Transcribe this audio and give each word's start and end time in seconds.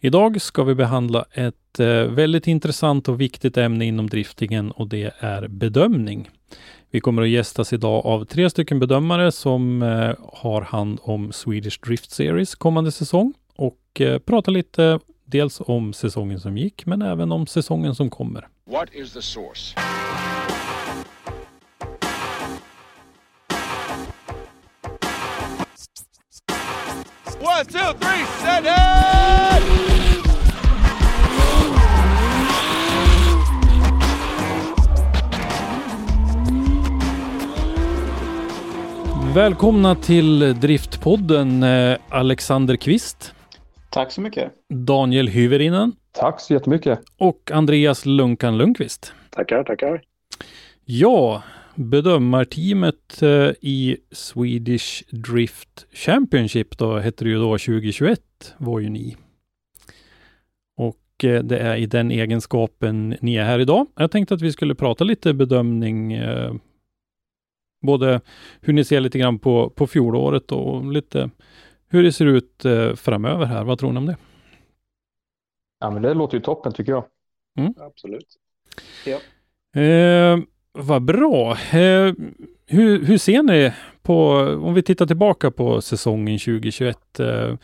Idag 0.00 0.40
ska 0.40 0.64
vi 0.64 0.74
behandla 0.74 1.24
ett 1.32 1.80
eh, 1.80 1.86
väldigt 1.86 2.46
intressant 2.46 3.08
och 3.08 3.20
viktigt 3.20 3.56
ämne 3.56 3.84
inom 3.84 4.10
driftingen 4.10 4.70
och 4.70 4.88
det 4.88 5.14
är 5.18 5.48
bedömning. 5.48 6.30
Vi 6.90 7.00
kommer 7.00 7.22
att 7.22 7.28
gästas 7.28 7.72
idag 7.72 8.06
av 8.06 8.24
tre 8.24 8.50
stycken 8.50 8.78
bedömare 8.78 9.32
som 9.32 9.82
eh, 9.82 10.14
har 10.32 10.62
hand 10.62 10.98
om 11.02 11.32
Swedish 11.32 11.80
Drift 11.86 12.10
Series 12.10 12.54
kommande 12.54 12.92
säsong 12.92 13.34
och 13.56 14.00
eh, 14.00 14.18
prata 14.18 14.50
lite 14.50 15.00
dels 15.24 15.60
om 15.60 15.92
säsongen 15.92 16.40
som 16.40 16.58
gick 16.58 16.86
men 16.86 17.02
även 17.02 17.32
om 17.32 17.46
säsongen 17.46 17.94
som 17.94 18.10
kommer. 18.10 18.48
What 18.70 18.88
is 18.92 19.12
the 19.12 19.22
source? 19.22 19.74
One, 27.40 27.64
two, 27.64 27.92
three, 28.00 28.24
set 28.42 28.64
it! 28.64 29.95
Välkomna 39.36 39.94
till 39.94 40.60
Driftpodden 40.60 41.62
eh, 41.62 41.96
Alexander 42.08 42.76
Kvist, 42.76 43.34
Tack 43.90 44.12
så 44.12 44.20
mycket. 44.20 44.52
Daniel 44.68 45.28
Hyvärinen 45.28 45.92
Tack 46.12 46.40
så 46.40 46.52
jättemycket. 46.52 47.00
och 47.18 47.50
Andreas 47.52 48.06
Lunkan 48.06 48.58
Lundqvist. 48.58 49.12
Tackar, 49.30 49.64
tackar. 49.64 50.02
Ja, 50.84 51.42
bedömarteamet 51.74 53.22
eh, 53.22 53.50
i 53.60 53.96
Swedish 54.12 55.02
Drift 55.10 55.86
Championship 55.92 56.78
då 56.78 56.98
hette 56.98 57.24
det 57.24 57.30
ju 57.30 57.38
då 57.38 57.58
2021 57.58 58.20
var 58.58 58.80
ju 58.80 58.88
ni. 58.88 59.16
Och 60.76 61.24
eh, 61.24 61.42
det 61.42 61.58
är 61.58 61.76
i 61.76 61.86
den 61.86 62.10
egenskapen 62.10 63.16
ni 63.20 63.36
är 63.36 63.44
här 63.44 63.58
idag. 63.58 63.86
Jag 63.96 64.10
tänkte 64.10 64.34
att 64.34 64.42
vi 64.42 64.52
skulle 64.52 64.74
prata 64.74 65.04
lite 65.04 65.34
bedömning, 65.34 66.12
både 67.82 68.20
hur 68.60 68.72
ni 68.72 68.84
ser 68.84 69.00
lite 69.00 69.18
grann 69.18 69.38
på, 69.38 69.70
på 69.70 69.86
fjolåret 69.86 70.52
och 70.52 70.92
lite 70.92 71.30
hur 71.88 72.02
det 72.02 72.12
ser 72.12 72.26
ut 72.26 72.64
eh, 72.64 72.94
framöver 72.94 73.46
här. 73.46 73.64
Vad 73.64 73.78
tror 73.78 73.92
ni 73.92 73.98
om 73.98 74.06
det? 74.06 74.16
Ja, 75.80 75.90
men 75.90 76.02
det 76.02 76.14
låter 76.14 76.36
ju 76.36 76.42
toppen 76.42 76.72
tycker 76.72 76.92
jag. 76.92 77.04
Absolut. 77.76 78.36
Eh, 79.76 80.38
vad 80.72 81.02
bra. 81.02 81.50
Eh, 81.52 82.12
hur, 82.66 83.04
hur 83.04 83.18
ser 83.18 83.42
ni 83.42 83.72
på, 84.02 84.30
om 84.62 84.74
vi 84.74 84.82
tittar 84.82 85.06
tillbaka 85.06 85.50
på 85.50 85.80
säsongen 85.80 86.38
2021, 86.38 87.20
eh, 87.20 87.54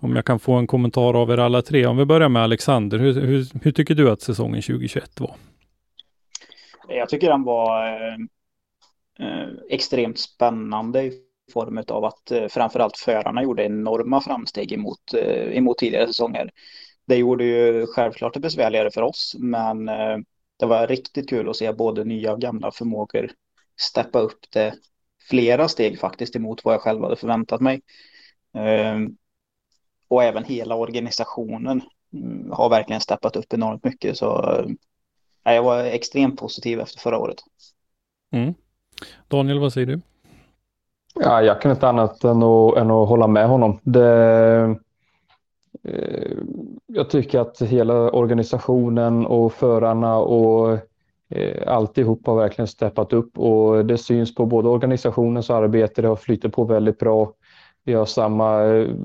om 0.00 0.16
jag 0.16 0.24
kan 0.24 0.38
få 0.38 0.52
en 0.52 0.66
kommentar 0.66 1.14
av 1.14 1.30
er 1.30 1.38
alla 1.38 1.62
tre. 1.62 1.86
Om 1.86 1.96
vi 1.96 2.04
börjar 2.04 2.28
med 2.28 2.42
Alexander, 2.42 2.98
hur, 2.98 3.20
hur, 3.20 3.64
hur 3.64 3.72
tycker 3.72 3.94
du 3.94 4.10
att 4.10 4.22
säsongen 4.22 4.62
2021 4.62 5.20
var? 5.20 5.34
Jag 6.88 7.08
tycker 7.08 7.30
den 7.30 7.44
var 7.44 7.86
eh, 7.86 8.16
Eh, 9.20 9.48
extremt 9.68 10.18
spännande 10.18 11.02
i 11.02 11.12
form 11.52 11.84
av 11.88 12.04
att 12.04 12.30
eh, 12.30 12.48
framförallt 12.48 12.96
förarna 12.96 13.42
gjorde 13.42 13.64
enorma 13.64 14.20
framsteg 14.20 14.72
emot, 14.72 15.14
eh, 15.14 15.56
emot 15.56 15.78
tidigare 15.78 16.06
säsonger. 16.06 16.50
Det 17.06 17.16
gjorde 17.16 17.44
ju 17.44 17.86
självklart 17.86 18.34
det 18.34 18.40
besvärligare 18.40 18.90
för 18.90 19.02
oss, 19.02 19.36
men 19.38 19.84
det 20.58 20.66
var 20.66 20.86
riktigt 20.86 21.28
kul 21.28 21.48
att 21.48 21.56
se 21.56 21.72
både 21.72 22.04
nya 22.04 22.32
och 22.32 22.40
gamla 22.40 22.70
förmågor 22.70 23.30
steppa 23.80 24.18
upp 24.18 24.38
det 24.50 24.74
flera 25.28 25.68
steg 25.68 26.00
faktiskt 26.00 26.36
emot 26.36 26.64
vad 26.64 26.74
jag 26.74 26.80
själv 26.80 27.02
hade 27.02 27.16
förväntat 27.16 27.60
mig. 27.60 27.82
Ehm, 28.54 29.16
och 30.08 30.24
även 30.24 30.44
hela 30.44 30.74
organisationen 30.74 31.82
mm, 32.12 32.50
har 32.50 32.68
verkligen 32.68 33.00
steppat 33.00 33.36
upp 33.36 33.52
enormt 33.52 33.84
mycket. 33.84 34.18
Så 34.18 34.64
jag 35.44 35.62
var 35.62 35.84
extremt 35.84 36.40
positiv 36.40 36.80
efter 36.80 37.00
förra 37.00 37.18
året. 37.18 37.38
Mm. 38.32 38.54
Daniel, 39.28 39.58
vad 39.58 39.72
säger 39.72 39.86
du? 39.86 40.00
Ja, 41.20 41.42
jag 41.42 41.60
kan 41.60 41.70
inte 41.70 41.88
annat 41.88 42.24
än 42.24 42.42
att, 42.42 42.76
än 42.76 42.90
att 42.90 43.08
hålla 43.08 43.26
med 43.26 43.48
honom. 43.48 43.78
Det, 43.82 44.76
eh, 45.84 46.32
jag 46.86 47.10
tycker 47.10 47.40
att 47.40 47.62
hela 47.62 48.10
organisationen 48.10 49.26
och 49.26 49.52
förarna 49.52 50.16
och 50.16 50.78
eh, 51.28 51.72
alltihop 51.74 52.26
har 52.26 52.36
verkligen 52.36 52.68
steppat 52.68 53.12
upp 53.12 53.38
och 53.38 53.86
det 53.86 53.98
syns 53.98 54.34
på 54.34 54.46
både 54.46 54.68
organisationens 54.68 55.50
arbete, 55.50 56.02
det 56.02 56.08
har 56.08 56.16
flyttat 56.16 56.52
på 56.52 56.64
väldigt 56.64 56.98
bra. 56.98 57.32
Vi 57.84 57.94
har 57.94 58.06
samma, 58.06 58.60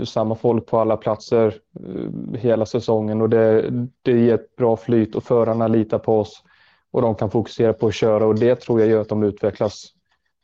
samma 0.06 0.36
folk 0.36 0.66
på 0.66 0.80
alla 0.80 0.98
platser 0.98 1.53
eh, 1.80 2.40
hela 2.40 2.66
säsongen 2.66 3.22
och 3.22 3.30
det, 3.30 3.70
det 4.02 4.12
ger 4.12 4.34
ett 4.34 4.56
bra 4.56 4.78
flyt 4.78 5.16
och 5.16 5.24
förarna 5.24 5.68
litar 5.68 6.00
på 6.00 6.20
oss 6.20 6.44
och 6.94 7.02
de 7.02 7.16
kan 7.16 7.31
fokusera 7.31 7.74
på 7.74 7.88
att 7.88 7.96
köra 7.96 8.26
och 8.26 8.36
det 8.36 8.56
tror 8.56 8.80
jag 8.80 8.90
gör 8.90 9.02
att 9.02 9.09
de 9.09 9.24
utvecklas 9.24 9.94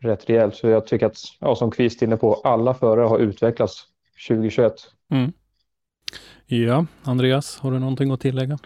rätt 0.02 0.30
rejält. 0.30 0.56
Så 0.56 0.68
jag 0.68 0.88
tycker 0.88 1.06
att, 1.06 1.18
ja, 1.40 1.56
som 1.56 1.72
Kvist 1.72 2.02
inne 2.02 2.18
på, 2.18 2.34
alla 2.34 2.74
förare 2.74 3.06
har 3.06 3.20
utvecklats 3.20 3.88
2021. 4.28 4.74
Mm. 5.12 5.32
Ja, 6.46 6.86
Andreas, 7.04 7.59
har 7.59 7.72
du 7.72 7.80
någonting 7.80 8.12
att 8.12 8.22
tillägga? 8.22 8.58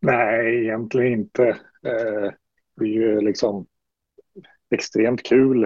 Nej, 0.00 0.64
egentligen 0.64 1.12
inte. 1.12 1.48
Eh, 1.86 2.30
det 2.76 2.84
är 2.84 2.88
ju 2.88 3.20
liksom 3.20 3.66
extremt 4.70 5.22
kul 5.22 5.64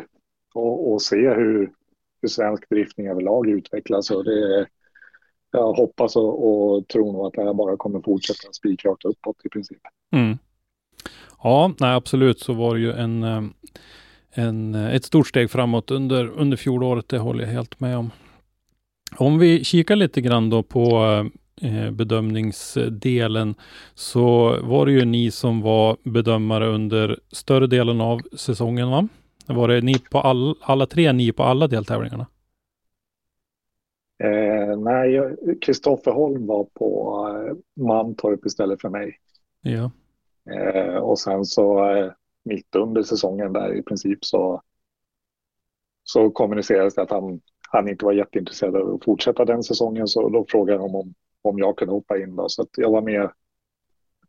att, 0.55 0.95
att 0.95 1.03
se 1.03 1.31
hur, 1.35 1.73
hur 2.23 2.29
svensk 2.29 2.71
driftning 2.71 3.09
överlag 3.09 3.49
utvecklas. 3.49 4.11
Och 4.11 4.25
det, 4.25 4.67
jag 5.51 5.73
hoppas 5.73 6.17
och, 6.17 6.49
och 6.49 6.89
tror 6.89 7.13
nog 7.13 7.27
att 7.27 7.33
det 7.33 7.45
här 7.45 7.55
bara 7.55 7.77
kommer 7.77 8.01
fortsätta 8.01 8.53
spikrakt 8.53 9.05
uppåt 9.05 9.37
i 9.45 9.49
princip. 9.49 9.81
Mm. 10.13 10.39
Ja, 11.43 11.73
nej, 11.81 11.95
absolut 11.95 12.41
så 12.41 12.53
var 12.53 12.75
det 12.75 12.81
ju 12.81 12.93
en, 12.93 13.23
eh, 13.23 13.43
en, 14.31 14.75
eh, 14.75 14.95
ett 14.95 15.05
stort 15.05 15.27
steg 15.27 15.51
framåt 15.51 15.91
under, 15.91 16.27
under 16.27 16.57
fjolåret. 16.57 17.09
Det 17.09 17.19
håller 17.19 17.45
jag 17.45 17.53
helt 17.53 17.81
med 17.81 17.97
om. 17.97 18.11
Om 19.17 19.39
vi 19.39 19.65
kikar 19.65 19.97
lite 19.97 20.21
grann 20.21 20.51
då 20.51 20.63
på 20.63 21.05
eh, 21.63 21.91
bedömningsdelen 21.91 23.55
så 23.95 24.57
var 24.63 24.87
det 24.87 24.93
ju 24.93 25.05
ni 25.05 25.31
som 25.31 25.61
var 25.61 25.97
bedömare 26.03 26.67
under 26.67 27.19
större 27.33 27.67
delen 27.67 28.01
av 28.01 28.21
säsongen 28.37 28.91
va? 28.91 29.09
Var 29.47 29.69
det 29.69 29.81
ni 29.81 29.95
på 30.11 30.21
all, 30.21 30.55
alla 30.61 30.87
tre 30.87 31.13
ni 31.13 31.33
på 31.33 31.43
alla 31.43 31.67
deltävlingarna? 31.67 32.27
Eh, 34.25 34.79
nej, 34.79 35.37
Kristoffer 35.61 36.11
Holm 36.11 36.47
var 36.47 36.65
på 36.65 37.19
Mantorp 37.77 38.47
istället 38.47 38.81
för 38.81 38.89
mig. 38.89 39.19
Ja. 39.63 39.91
Eh, 40.53 40.97
och 40.97 41.19
sen 41.19 41.45
så 41.45 41.91
eh, 41.91 42.13
mitt 42.45 42.75
under 42.75 43.03
säsongen 43.03 43.53
där 43.53 43.75
i 43.75 43.83
princip 43.83 44.25
så, 44.25 44.63
så 46.05 46.31
kommunicerades 46.31 46.95
det 46.95 47.03
att 47.03 47.11
han, 47.11 47.41
han 47.71 47.89
inte 47.89 48.05
var 48.05 48.13
jätteintresserad 48.13 48.77
av 48.77 48.95
att 48.95 49.05
fortsätta 49.05 49.45
den 49.45 49.63
säsongen. 49.63 50.09
Så 50.09 50.29
då 50.29 50.47
frågade 50.49 50.79
honom 50.79 50.97
om, 50.97 51.15
om 51.43 51.59
jag 51.59 51.77
kunde 51.77 51.95
hoppa 51.95 52.19
in. 52.19 52.37
Då. 52.37 52.49
Så 52.49 52.67
jag 52.77 52.91
var 52.91 53.03
med 53.03 53.23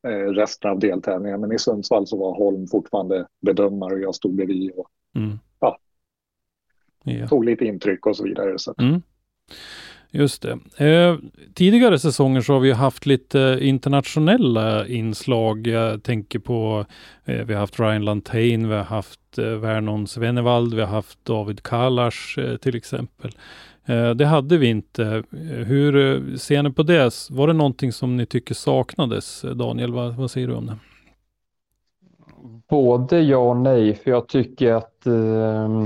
eh, 0.03 0.31
resten 0.33 0.71
av 0.71 0.79
deltävlingen. 0.79 1.41
Men 1.41 1.51
i 1.51 1.59
Sundsvall 1.59 2.07
så 2.07 2.17
var 2.17 2.37
Holm 2.37 2.67
fortfarande 2.67 3.27
bedömare 3.41 3.93
och 3.93 4.01
jag 4.01 4.15
stod 4.15 4.35
bredvid 4.35 4.71
och 4.71 4.89
Mm. 5.15 5.39
Ja. 5.59 5.77
ja. 7.03 7.27
tog 7.27 7.45
lite 7.45 7.65
intryck 7.65 8.05
och 8.05 8.17
så 8.17 8.23
vidare. 8.23 8.59
Så 8.59 8.73
Mm. 8.79 9.01
Just 10.11 10.41
det. 10.41 10.85
Eh, 10.85 11.17
tidigare 11.53 11.99
säsonger 11.99 12.41
så 12.41 12.53
har 12.53 12.59
vi 12.59 12.71
haft 12.71 13.05
lite 13.05 13.57
internationella 13.61 14.87
inslag. 14.87 15.67
Jag 15.67 16.03
tänker 16.03 16.39
på, 16.39 16.85
eh, 17.25 17.45
vi 17.45 17.53
har 17.53 17.59
haft 17.59 17.79
Ryan 17.79 18.05
Lantain, 18.05 18.69
vi 18.69 18.75
har 18.75 18.83
haft 18.83 19.37
eh, 19.37 19.45
Vernon 19.45 20.07
Svenevald, 20.07 20.73
vi 20.73 20.81
har 20.81 20.87
haft 20.87 21.25
David 21.25 21.63
Kalash 21.63 22.39
eh, 22.39 22.57
till 22.57 22.75
exempel. 22.75 23.31
Eh, 23.85 24.09
det 24.09 24.25
hade 24.25 24.57
vi 24.57 24.67
inte. 24.67 25.23
Eh, 25.31 25.65
hur 25.65 25.95
eh, 25.95 26.35
ser 26.35 26.63
ni 26.63 26.71
på 26.71 26.83
det? 26.83 27.13
Var 27.29 27.47
det 27.47 27.53
någonting 27.53 27.91
som 27.91 28.17
ni 28.17 28.25
tycker 28.25 28.53
saknades? 28.53 29.43
Eh, 29.43 29.51
Daniel, 29.51 29.93
vad, 29.93 30.15
vad 30.15 30.31
säger 30.31 30.47
du 30.47 30.53
om 30.53 30.65
det? 30.65 30.77
Både 32.69 33.21
ja 33.21 33.37
och 33.37 33.57
nej, 33.57 33.95
för 33.95 34.11
jag 34.11 34.27
tycker 34.27 34.73
att 34.73 35.05
eh, 35.05 35.13
eh 35.13 35.79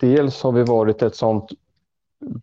dels 0.00 0.42
har 0.42 0.52
vi 0.52 0.62
varit 0.62 1.02
ett 1.02 1.16
sånt 1.16 1.52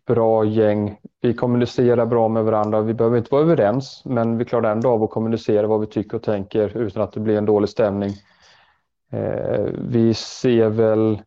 bra 0.06 0.44
gäng. 0.44 0.96
Vi 1.20 1.34
kommunicerar 1.34 2.06
bra 2.06 2.28
med 2.28 2.44
varandra. 2.44 2.80
Vi 2.80 2.94
behöver 2.94 3.18
inte 3.18 3.34
vara 3.34 3.42
överens, 3.42 4.02
men 4.04 4.38
vi 4.38 4.44
klarar 4.44 4.72
ändå 4.72 4.88
av 4.88 5.02
att 5.02 5.10
kommunicera 5.10 5.66
vad 5.66 5.80
vi 5.80 5.86
tycker 5.86 6.16
och 6.16 6.22
tänker 6.22 6.76
utan 6.76 7.02
att 7.02 7.12
det 7.12 7.20
blir 7.20 7.38
en 7.38 7.46
dålig 7.46 7.68
stämning. 7.68 8.10
Eh, 9.12 9.66
vi 9.88 10.14
ser 10.14 10.68
väl 10.68 11.22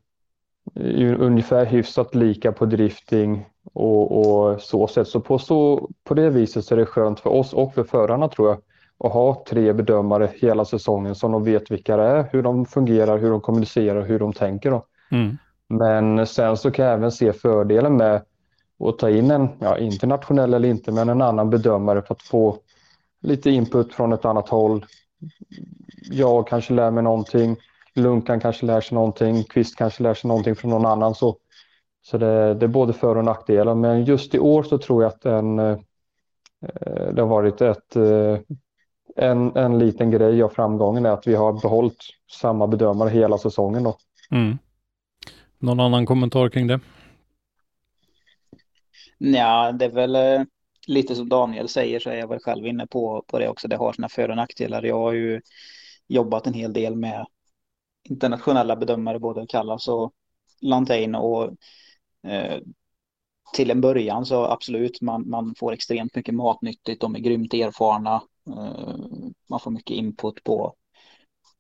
ungefär 1.20 1.66
hyfsat 1.66 2.16
lika 2.16 2.52
på 2.52 2.66
drifting 2.66 3.46
och, 3.74 4.52
och 4.52 4.62
så 4.62 4.88
sätt. 4.88 5.08
Så 5.08 5.20
på, 5.20 5.40
så 5.40 5.90
på 6.04 6.14
det 6.14 6.30
viset 6.30 6.66
så 6.66 6.76
är 6.76 6.80
det 6.80 6.86
skönt 6.86 7.20
för 7.20 7.30
oss 7.30 7.54
och 7.54 7.74
för 7.74 7.84
förarna 7.84 8.28
tror 8.28 8.50
jag 8.50 8.58
att 9.08 9.14
ha 9.14 9.44
tre 9.50 9.74
bedömare 9.74 10.30
hela 10.34 10.66
säsongen 10.66 11.16
som 11.16 11.32
de 11.32 11.44
vet 11.44 11.72
vilka 11.72 11.98
det 11.98 12.04
är, 12.04 12.30
hur 12.32 12.44
de 12.44 12.66
fungerar, 12.66 13.18
hur 13.18 13.30
de 13.30 13.42
kommunicerar, 13.42 14.02
hur 14.02 14.20
de 14.20 14.34
tänker. 14.34 14.72
Då. 14.72 14.86
Mm. 15.12 15.38
Men 15.70 16.28
sen 16.28 16.58
så 16.58 16.72
kan 16.72 16.86
jag 16.86 16.94
även 16.94 17.12
se 17.12 17.34
fördelen 17.34 17.98
med 17.98 18.22
och 18.84 18.98
ta 18.98 19.10
in 19.10 19.32
en, 19.32 19.50
ja, 19.60 19.78
internationell 19.78 20.54
eller 20.54 20.70
inte, 20.70 20.92
men 20.92 21.10
en 21.10 21.22
annan 21.22 21.50
bedömare 21.50 22.02
för 22.02 22.14
att 22.14 22.22
få 22.22 22.58
lite 23.22 23.50
input 23.50 23.94
från 23.94 24.14
ett 24.14 24.26
annat 24.26 24.50
håll. 24.50 24.86
Jag 26.12 26.48
kanske 26.48 26.74
lär 26.74 26.92
mig 26.92 27.04
någonting, 27.04 27.56
Lunkan 27.96 28.40
kanske 28.40 28.66
lär 28.66 28.82
sig 28.82 28.96
någonting, 28.96 29.44
Kvist 29.44 29.76
kanske 29.76 30.04
lär 30.04 30.14
sig 30.14 30.28
någonting 30.28 30.56
från 30.56 30.72
någon 30.72 30.86
annan. 30.86 31.16
Så, 31.16 31.38
så 32.02 32.18
det, 32.18 32.54
det 32.54 32.66
är 32.66 32.68
både 32.68 32.94
för 32.94 33.18
och 33.18 33.26
nackdelar. 33.26 33.76
Men 33.76 34.06
just 34.06 34.36
i 34.36 34.40
år 34.40 34.64
så 34.64 34.78
tror 34.78 35.04
jag 35.04 35.10
att 35.10 35.26
en, 35.26 35.60
eh, 35.60 35.78
det 37.14 37.22
har 37.22 37.28
varit 37.28 37.62
ett, 37.62 37.96
eh, 37.96 38.38
en, 39.16 39.56
en 39.56 39.80
liten 39.80 40.12
grej 40.12 40.44
av 40.44 40.50
framgången 40.50 41.06
är 41.06 41.10
att 41.10 41.28
vi 41.28 41.36
har 41.36 41.62
behållit 41.62 42.00
samma 42.32 42.68
bedömare 42.68 43.10
hela 43.10 43.38
säsongen. 43.38 43.84
Då. 43.84 43.98
Mm. 44.32 44.58
Någon 45.60 45.80
annan 45.80 46.06
kommentar 46.06 46.50
kring 46.50 46.68
det? 46.68 46.80
Ja, 49.26 49.72
det 49.72 49.86
är 49.86 49.90
väl 49.90 50.16
eh, 50.16 50.44
lite 50.88 51.16
som 51.16 51.30
Daniel 51.30 51.70
säger 51.70 52.00
så 52.00 52.10
är 52.10 52.16
jag 52.16 52.28
väl 52.28 52.40
själv 52.40 52.68
inne 52.68 52.88
på, 52.88 53.24
på 53.28 53.40
det 53.40 53.50
också. 53.50 53.68
Det 53.68 53.76
har 53.76 53.94
sina 53.94 54.10
för 54.10 54.30
och 54.30 54.36
nackdelar. 54.36 54.84
Jag 54.84 55.00
har 55.00 55.14
ju 55.14 55.42
jobbat 56.08 56.48
en 56.48 56.54
hel 56.54 56.74
del 56.74 56.96
med 56.96 57.26
internationella 58.10 58.76
bedömare, 58.76 59.20
både 59.20 59.48
Callas 59.48 59.88
och 59.88 60.14
Lantain 60.62 61.16
och 61.16 61.44
eh, 62.28 62.62
till 63.54 63.72
en 63.72 63.82
början 63.82 64.26
så 64.26 64.46
absolut, 64.46 65.02
man, 65.02 65.30
man 65.30 65.56
får 65.58 65.74
extremt 65.74 66.16
mycket 66.16 66.36
matnyttigt. 66.36 67.02
De 67.02 67.16
är 67.16 67.20
grymt 67.20 67.54
erfarna. 67.54 68.24
Eh, 68.48 68.96
man 69.50 69.60
får 69.60 69.72
mycket 69.72 69.98
input 69.98 70.44
på 70.44 70.76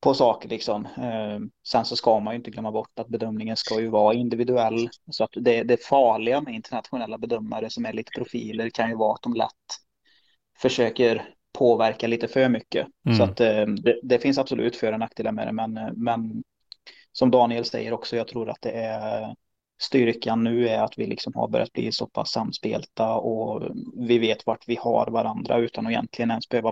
på 0.03 0.13
saker 0.13 0.49
liksom. 0.49 0.85
Eh, 0.85 1.39
sen 1.67 1.85
så 1.85 1.95
ska 1.95 2.19
man 2.19 2.33
ju 2.33 2.37
inte 2.37 2.51
glömma 2.51 2.71
bort 2.71 2.99
att 2.99 3.07
bedömningen 3.07 3.57
ska 3.57 3.81
ju 3.81 3.87
vara 3.87 4.13
individuell. 4.13 4.89
Så 5.11 5.23
att 5.23 5.29
det, 5.35 5.63
det 5.63 5.83
farliga 5.83 6.41
med 6.41 6.53
internationella 6.53 7.17
bedömare 7.17 7.69
som 7.69 7.85
är 7.85 7.93
lite 7.93 8.11
profiler 8.15 8.69
kan 8.69 8.89
ju 8.89 8.95
vara 8.95 9.13
att 9.13 9.21
de 9.21 9.33
lätt 9.33 9.49
försöker 10.61 11.29
påverka 11.57 12.07
lite 12.07 12.27
för 12.27 12.49
mycket. 12.49 12.87
Mm. 13.05 13.17
Så 13.17 13.23
att 13.23 13.39
eh, 13.39 13.65
det, 13.65 13.99
det, 14.03 14.19
finns 14.19 14.37
absolut 14.37 14.75
för 14.75 14.93
och 14.93 14.99
nackdelar 14.99 15.31
med 15.31 15.47
det. 15.47 15.51
Men, 15.51 15.77
eh, 15.77 15.89
men 15.93 16.43
som 17.11 17.31
Daniel 17.31 17.65
säger 17.65 17.93
också, 17.93 18.15
jag 18.15 18.27
tror 18.27 18.49
att 18.49 18.61
det 18.61 18.71
är 18.71 19.35
styrkan 19.81 20.43
nu 20.43 20.67
är 20.69 20.83
att 20.83 20.97
vi 20.97 21.05
liksom 21.05 21.33
har 21.35 21.47
börjat 21.47 21.73
bli 21.73 21.91
så 21.91 22.07
pass 22.07 22.31
samspelta 22.31 23.13
och 23.13 23.63
vi 24.07 24.19
vet 24.19 24.45
vart 24.45 24.67
vi 24.67 24.75
har 24.75 25.07
varandra 25.11 25.57
utan 25.57 25.85
att 25.85 25.91
egentligen 25.91 26.31
ens 26.31 26.49
behöva 26.49 26.71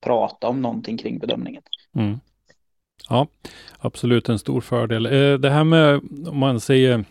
prata 0.00 0.48
om 0.48 0.62
någonting 0.62 0.98
kring 0.98 1.18
bedömningen. 1.18 1.62
Mm. 1.96 2.18
Ja, 3.08 3.26
absolut 3.78 4.28
en 4.28 4.38
stor 4.38 4.60
fördel. 4.60 5.06
Eh, 5.06 5.38
det 5.38 5.50
här 5.50 5.64
med, 5.64 6.00
om 6.28 6.38
man 6.38 6.60
säger 6.60 7.04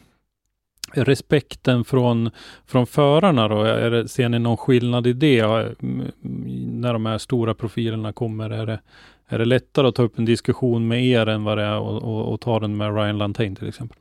respekten 0.94 1.86
från, 1.86 2.32
från 2.66 2.88
förarna 2.88 3.48
då, 3.48 3.62
är 3.62 3.92
det, 3.92 4.08
ser 4.08 4.30
ni 4.30 4.40
någon 4.40 4.58
skillnad 4.58 5.08
i 5.08 5.14
det? 5.14 5.40
Mm, 5.40 6.12
när 6.82 6.94
de 6.94 7.06
här 7.06 7.18
stora 7.18 7.54
profilerna 7.54 8.14
kommer, 8.14 8.50
är 8.50 8.66
det, 8.66 8.82
är 9.28 9.40
det 9.40 9.46
lättare 9.46 9.88
att 9.88 9.96
ta 9.96 10.04
upp 10.04 10.20
en 10.20 10.26
diskussion 10.26 10.88
med 10.88 11.06
er 11.06 11.28
än 11.28 11.44
vad 11.44 11.58
det 11.58 11.64
är 11.64 11.80
och, 11.80 12.04
och, 12.04 12.34
och 12.34 12.42
ta 12.42 12.60
den 12.60 12.78
med 12.78 12.96
Ryan 12.96 13.18
Lantain 13.18 13.56
till 13.56 13.68
exempel? 13.68 13.98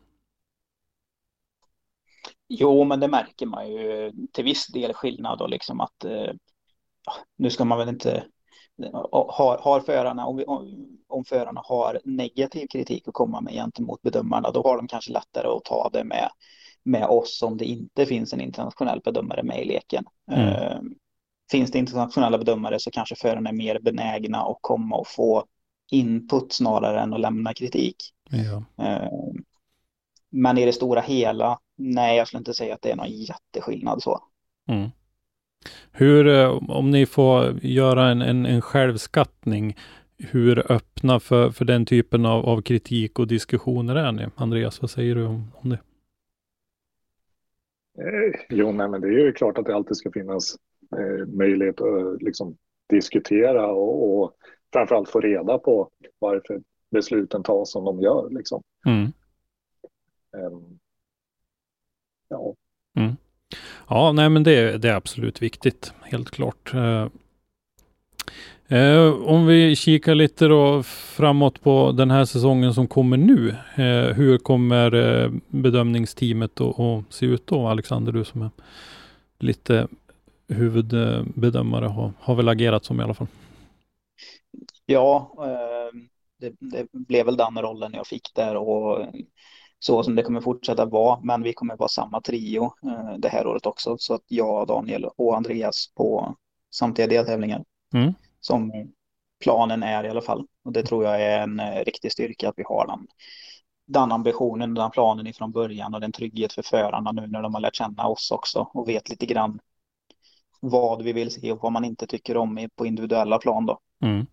Jo, 2.49 2.85
men 2.85 3.01
det 3.01 3.09
märker 3.09 3.47
man 3.47 3.73
ju 3.73 4.13
till 4.33 4.45
viss 4.45 4.67
del 4.67 4.93
skillnad 4.93 5.43
och 5.43 5.51
liksom 5.51 5.81
att 5.81 6.05
eh, 6.05 6.33
nu 7.37 7.51
ska 7.51 7.65
man 7.65 7.79
väl 7.79 7.89
inte 7.89 8.25
har, 9.29 9.59
har 9.59 9.81
förarna, 9.81 10.27
om, 10.27 10.37
vi, 10.37 10.45
om 11.09 11.25
förarna 11.25 11.63
har 11.65 12.01
negativ 12.05 12.67
kritik 12.67 13.09
att 13.09 13.15
komma 13.15 13.41
med 13.41 13.53
gentemot 13.53 14.03
bedömarna, 14.03 14.51
då 14.51 14.63
har 14.63 14.77
de 14.77 14.89
kanske 14.89 15.13
lättare 15.13 15.47
att 15.49 15.65
ta 15.65 15.91
det 15.93 16.05
med, 16.05 16.31
med 16.83 17.07
oss 17.07 17.43
om 17.43 17.57
det 17.57 17.65
inte 17.65 18.07
finns 18.07 18.33
en 18.33 18.41
internationell 18.41 19.01
bedömare 19.05 19.43
med 19.43 19.63
i 19.63 19.65
leken. 19.65 20.05
Mm. 20.33 20.49
Uh, 20.49 20.81
finns 21.51 21.71
det 21.71 21.79
internationella 21.79 22.39
bedömare 22.39 22.79
så 22.79 22.91
kanske 22.91 23.17
förarna 23.17 23.51
är 23.51 23.55
mer 23.55 23.81
benägna 23.81 24.39
att 24.43 24.59
komma 24.61 24.97
och 24.97 25.09
få 25.09 25.45
input 25.91 26.53
snarare 26.53 27.01
än 27.01 27.15
att 27.15 27.21
lämna 27.21 27.55
kritik. 27.55 27.97
Ja. 28.31 28.65
Uh, 28.87 29.33
men 30.31 30.59
i 30.59 30.67
det 30.67 30.73
stora 30.73 31.01
hela, 31.01 31.59
nej, 31.77 32.17
jag 32.17 32.27
skulle 32.27 32.39
inte 32.39 32.55
säga 32.55 32.75
att 32.75 32.83
det 32.83 32.91
är 32.91 32.97
någon 32.97 33.11
jätteskillnad 33.11 34.03
så. 34.03 34.19
Mm. 34.69 34.91
Hur, 35.93 36.27
eh, 36.27 36.71
om 36.71 36.91
ni 36.91 37.07
får 37.07 37.65
göra 37.65 38.09
en, 38.09 38.23
en, 38.23 38.47
en 38.47 38.61
självskattning, 38.61 39.77
hur 40.19 40.73
öppna 40.73 41.21
för, 41.21 41.51
för 41.51 41.65
den 41.65 41.87
typen 41.87 42.27
av, 42.27 42.47
av 42.47 42.63
kritik 42.63 43.19
och 43.19 43.27
diskussioner 43.27 43.95
är 43.95 44.13
ni? 44.13 44.27
Andreas, 44.35 44.81
vad 44.81 44.91
säger 44.91 45.15
du 45.15 45.27
om, 45.27 45.53
om 45.55 45.71
det? 45.71 45.79
Eh, 47.99 48.41
jo, 48.49 48.73
nej, 48.73 48.89
men 48.89 49.01
det 49.01 49.07
är 49.09 49.27
ju 49.27 49.33
klart 49.33 49.59
att 49.59 49.67
det 49.67 49.75
alltid 49.75 49.97
ska 49.97 50.11
finnas 50.11 50.57
eh, 50.97 51.27
möjlighet 51.27 51.81
att 51.81 52.23
liksom, 52.23 52.57
diskutera 52.89 53.67
och, 53.67 54.19
och 54.19 54.33
framförallt 54.73 55.09
få 55.09 55.21
reda 55.21 55.59
på 55.59 55.91
varför 56.19 56.61
besluten 56.91 57.43
tas 57.43 57.73
som 57.73 57.85
de 57.85 58.01
gör. 58.01 58.31
Liksom. 58.31 58.63
Mm. 58.87 59.13
Um, 60.33 60.79
ja. 62.29 62.55
Mm. 62.97 63.17
Ja, 63.89 64.13
nej 64.13 64.29
men 64.29 64.43
det, 64.43 64.79
det 64.79 64.91
är 64.91 64.95
absolut 64.95 65.43
viktigt, 65.43 65.93
helt 66.03 66.31
klart. 66.31 66.75
Eh, 66.75 67.07
eh, 68.79 69.13
om 69.13 69.47
vi 69.47 69.77
kikar 69.77 70.15
lite 70.15 70.47
då 70.47 70.83
framåt 70.83 71.61
på 71.63 71.93
den 71.93 72.11
här 72.11 72.25
säsongen 72.25 72.75
som 72.75 72.87
kommer 72.89 73.17
nu. 73.17 73.51
Eh, 73.75 74.15
hur 74.15 74.39
kommer 74.39 74.95
eh, 74.95 75.31
bedömningsteamet 75.49 76.61
att, 76.61 76.81
att 76.81 77.05
se 77.09 77.27
ut 77.27 77.47
då? 77.47 77.69
Alexander, 77.69 78.13
du 78.13 78.25
som 78.25 78.43
är 78.43 78.51
lite 79.39 79.89
huvudbedömare 80.49 81.87
har, 81.87 82.13
har 82.21 82.35
väl 82.35 82.49
agerat 82.49 82.85
som 82.85 83.01
i 83.01 83.03
alla 83.03 83.15
fall. 83.15 83.27
Ja, 84.87 85.33
eh, 85.39 86.01
det, 86.41 86.53
det, 86.59 86.87
blev 86.93 87.27
väl 87.27 87.37
den 87.37 87.59
rollen 87.59 87.93
jag 87.95 88.07
fick 88.07 88.35
där 88.35 88.57
och 88.57 89.07
så 89.83 90.03
som 90.03 90.15
det 90.15 90.23
kommer 90.23 90.41
fortsätta 90.41 90.85
vara. 90.85 91.21
Men 91.23 91.43
vi 91.43 91.53
kommer 91.53 91.77
vara 91.77 91.89
samma 91.89 92.21
trio 92.21 92.65
eh, 92.65 93.19
det 93.19 93.29
här 93.29 93.47
året 93.47 93.67
också. 93.67 93.97
Så 93.99 94.15
att 94.15 94.25
jag, 94.29 94.67
Daniel 94.67 95.05
och 95.05 95.37
Andreas 95.37 95.93
på 95.95 96.37
samtliga 96.75 97.07
deltävlingar. 97.07 97.65
Mm. 97.95 98.15
Som 98.41 98.73
planen 99.41 99.83
är 99.83 100.05
i 100.05 100.09
alla 100.09 100.23
fall. 100.23 100.47
Och 100.65 100.73
det 100.73 100.83
tror 100.83 101.05
jag 101.05 101.23
är 101.23 101.39
en 101.39 101.61
eh, 101.61 101.85
riktig 101.85 102.13
styrka 102.13 102.49
att 102.49 102.55
vi 102.59 102.65
har 102.67 102.87
den, 102.87 103.07
den 103.87 104.13
ambitionen, 104.13 104.75
den 104.75 104.91
planen 104.91 105.27
ifrån 105.27 105.53
början 105.53 105.95
och 105.95 106.01
den 106.01 106.13
trygghet 106.13 106.53
för 106.53 106.63
förarna 106.63 107.13
nu 107.13 107.27
när 107.27 107.43
de 107.43 107.55
har 107.55 107.61
lärt 107.61 107.77
känna 107.77 108.07
oss 108.07 108.31
också 108.31 108.71
och 108.75 108.89
vet 108.89 109.09
lite 109.09 109.27
grann 109.27 109.61
vad 110.61 111.03
vi 111.03 111.13
vill 111.13 111.31
se 111.31 111.53
och 111.53 111.63
vad 111.63 111.73
man 111.73 111.85
inte 111.85 112.07
tycker 112.07 112.37
om 112.37 112.69
på 112.77 112.87
individuella 112.87 113.39
plan 113.39 113.67
då. 113.67 113.79
Mm. 114.03 114.27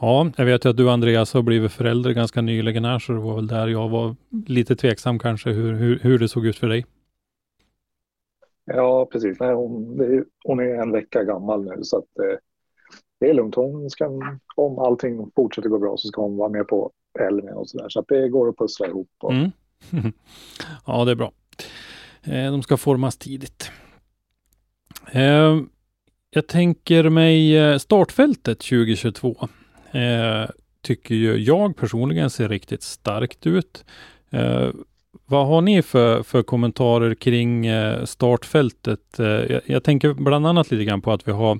Ja, 0.00 0.30
jag 0.36 0.44
vet 0.44 0.64
ju 0.64 0.70
att 0.70 0.76
du 0.76 0.90
Andreas 0.90 1.34
har 1.34 1.42
blivit 1.42 1.72
förälder 1.72 2.10
ganska 2.10 2.40
nyligen 2.40 2.84
här, 2.84 2.98
så 2.98 3.12
det 3.12 3.18
var 3.18 3.34
väl 3.34 3.46
där 3.46 3.68
jag 3.68 3.88
var 3.88 4.16
lite 4.46 4.76
tveksam 4.76 5.18
kanske 5.18 5.50
hur, 5.50 5.72
hur, 5.72 5.98
hur 5.98 6.18
det 6.18 6.28
såg 6.28 6.46
ut 6.46 6.58
för 6.58 6.68
dig. 6.68 6.86
Ja, 8.64 9.08
precis. 9.12 9.40
Nej, 9.40 9.54
hon, 9.54 10.00
hon 10.44 10.60
är 10.60 10.82
en 10.82 10.92
vecka 10.92 11.24
gammal 11.24 11.64
nu 11.64 11.78
så 11.82 11.98
att 11.98 12.18
eh, 12.18 12.38
det 13.20 13.30
är 13.30 13.34
lugnt. 13.34 13.54
Hon 13.54 13.90
ska, 13.90 14.20
om 14.54 14.78
allting 14.78 15.30
fortsätter 15.36 15.68
gå 15.68 15.78
bra 15.78 15.96
så 15.96 16.08
ska 16.08 16.22
hon 16.22 16.36
vara 16.36 16.48
med 16.48 16.68
på 16.68 16.92
Elmia 17.20 17.54
och 17.54 17.68
så 17.68 17.78
där. 17.78 17.88
Så 17.88 18.00
att 18.00 18.08
det 18.08 18.28
går 18.28 18.48
att 18.48 18.56
pussla 18.56 18.86
ihop. 18.86 19.10
Och... 19.22 19.32
Mm. 19.32 19.50
ja, 20.86 21.04
det 21.04 21.10
är 21.10 21.16
bra. 21.16 21.32
Eh, 22.22 22.52
de 22.52 22.62
ska 22.62 22.76
formas 22.76 23.16
tidigt. 23.16 23.70
Eh, 25.12 25.60
jag 26.30 26.46
tänker 26.46 27.08
mig 27.08 27.56
eh, 27.56 27.78
startfältet 27.78 28.58
2022 28.58 29.48
eh, 29.94 30.50
tycker 30.82 31.14
ju 31.14 31.36
jag 31.36 31.76
personligen 31.76 32.30
ser 32.30 32.48
riktigt 32.48 32.82
starkt 32.82 33.46
ut. 33.46 33.84
Eh, 34.30 34.68
vad 35.26 35.46
har 35.46 35.60
ni 35.60 35.82
för, 35.82 36.22
för 36.22 36.42
kommentarer 36.42 37.14
kring 37.14 37.66
eh, 37.66 38.04
startfältet? 38.04 39.18
Eh, 39.18 39.26
jag, 39.26 39.60
jag, 39.66 39.84
tänker 39.84 40.14
bland 40.14 40.46
annat 40.46 40.70
lite 40.70 40.84
grann 40.84 41.02
på 41.02 41.12
att 41.12 41.28
vi 41.28 41.32
har 41.32 41.58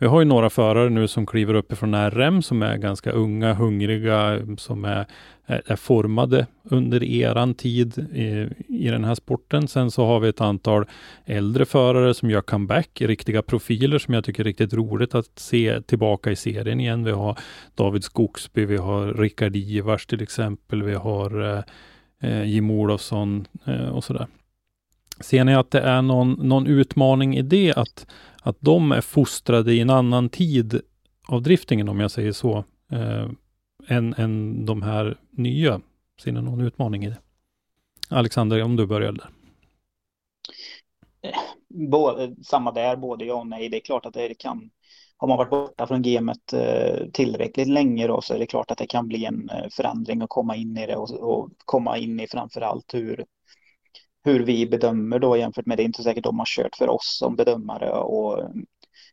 vi 0.00 0.06
har 0.06 0.20
ju 0.20 0.24
några 0.24 0.50
förare 0.50 0.90
nu 0.90 1.08
som 1.08 1.26
kliver 1.26 1.54
upp 1.54 1.72
ifrån 1.72 2.10
RM 2.10 2.42
som 2.42 2.62
är 2.62 2.76
ganska 2.76 3.10
unga, 3.10 3.54
hungriga, 3.54 4.40
som 4.58 4.84
är, 4.84 5.06
är, 5.46 5.76
formade 5.76 6.46
under 6.62 7.04
eran 7.04 7.54
tid 7.54 7.98
i, 7.98 8.48
i 8.68 8.88
den 8.88 9.04
här 9.04 9.14
sporten. 9.14 9.68
Sen 9.68 9.90
så 9.90 10.06
har 10.06 10.20
vi 10.20 10.28
ett 10.28 10.40
antal 10.40 10.84
äldre 11.24 11.64
förare 11.64 12.14
som 12.14 12.30
gör 12.30 12.40
comeback, 12.40 13.00
riktiga 13.00 13.42
profiler 13.42 13.98
som 13.98 14.14
jag 14.14 14.24
tycker 14.24 14.42
är 14.42 14.44
riktigt 14.44 14.74
roligt 14.74 15.14
att 15.14 15.38
se 15.38 15.80
tillbaka 15.80 16.30
i 16.30 16.36
serien 16.36 16.80
igen. 16.80 17.04
Vi 17.04 17.10
har 17.10 17.38
David 17.74 18.04
Skogsby, 18.04 18.64
vi 18.64 18.76
har 18.76 19.14
Rickard 19.14 19.56
Ivars 19.56 20.06
till 20.06 20.22
exempel, 20.22 20.82
vi 20.82 20.94
har 20.94 21.56
eh, 21.56 21.62
eh 22.30 22.44
Jim 22.44 22.70
Olofsson 22.70 23.46
eh, 23.66 23.88
och 23.88 24.04
sådär. 24.04 24.26
Ser 25.20 25.44
ni 25.44 25.54
att 25.54 25.70
det 25.70 25.80
är 25.80 26.02
någon, 26.02 26.32
någon 26.32 26.66
utmaning 26.66 27.36
i 27.36 27.42
det 27.42 27.72
att, 27.72 28.06
att 28.42 28.56
de 28.60 28.92
är 28.92 29.00
fostrade 29.00 29.72
i 29.72 29.80
en 29.80 29.90
annan 29.90 30.28
tid 30.28 30.80
av 31.28 31.42
driftingen 31.42 31.88
om 31.88 32.00
jag 32.00 32.10
säger 32.10 32.32
så, 32.32 32.64
eh, 32.92 33.28
än, 33.88 34.14
än 34.14 34.66
de 34.66 34.82
här 34.82 35.18
nya? 35.30 35.80
Ser 36.22 36.32
ni 36.32 36.42
någon 36.42 36.60
utmaning 36.60 37.04
i 37.04 37.08
det? 37.08 37.18
Alexander, 38.08 38.62
om 38.62 38.76
du 38.76 38.86
börjar 38.86 39.12
där. 39.12 39.28
Eh, 41.22 41.38
både, 41.68 42.36
samma 42.44 42.72
där, 42.72 42.96
både 42.96 43.24
ja 43.24 43.34
och 43.34 43.46
nej. 43.46 43.68
Det 43.68 43.76
är 43.76 43.80
klart 43.80 44.06
att 44.06 44.14
det 44.14 44.34
kan 44.38 44.70
har 45.20 45.28
man 45.28 45.38
varit 45.38 45.50
borta 45.50 45.86
från 45.86 46.02
gamet 46.02 46.52
eh, 46.52 47.06
tillräckligt 47.12 47.68
länge 47.68 48.06
då 48.06 48.20
så 48.20 48.34
är 48.34 48.38
det 48.38 48.46
klart 48.46 48.70
att 48.70 48.78
det 48.78 48.86
kan 48.86 49.08
bli 49.08 49.24
en 49.24 49.50
eh, 49.50 49.68
förändring 49.70 50.22
och 50.22 50.30
komma 50.30 50.56
in 50.56 50.76
i 50.76 50.86
det 50.86 50.96
och, 50.96 51.10
och 51.10 51.50
komma 51.64 51.98
in 51.98 52.20
i 52.20 52.26
framför 52.26 52.60
allt 52.60 52.94
hur, 52.94 53.24
hur 54.24 54.44
vi 54.44 54.66
bedömer 54.66 55.18
då 55.18 55.36
jämfört 55.36 55.66
med 55.66 55.78
det 55.78 55.82
är 55.82 55.84
inte 55.84 56.02
säkert 56.02 56.24
de 56.24 56.38
har 56.38 56.46
kört 56.46 56.76
för 56.76 56.88
oss 56.88 57.18
som 57.18 57.36
bedömare 57.36 57.90
och, 57.90 58.50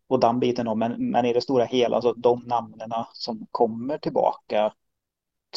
och 0.07 0.19
den 0.19 0.39
biten 0.39 0.65
då. 0.65 0.75
Men, 0.75 1.09
men 1.11 1.25
i 1.25 1.33
det 1.33 1.41
stora 1.41 1.65
hela 1.65 2.01
så 2.01 2.13
de 2.13 2.39
namnen 2.39 2.89
som 3.13 3.47
kommer 3.51 3.97
tillbaka 3.97 4.73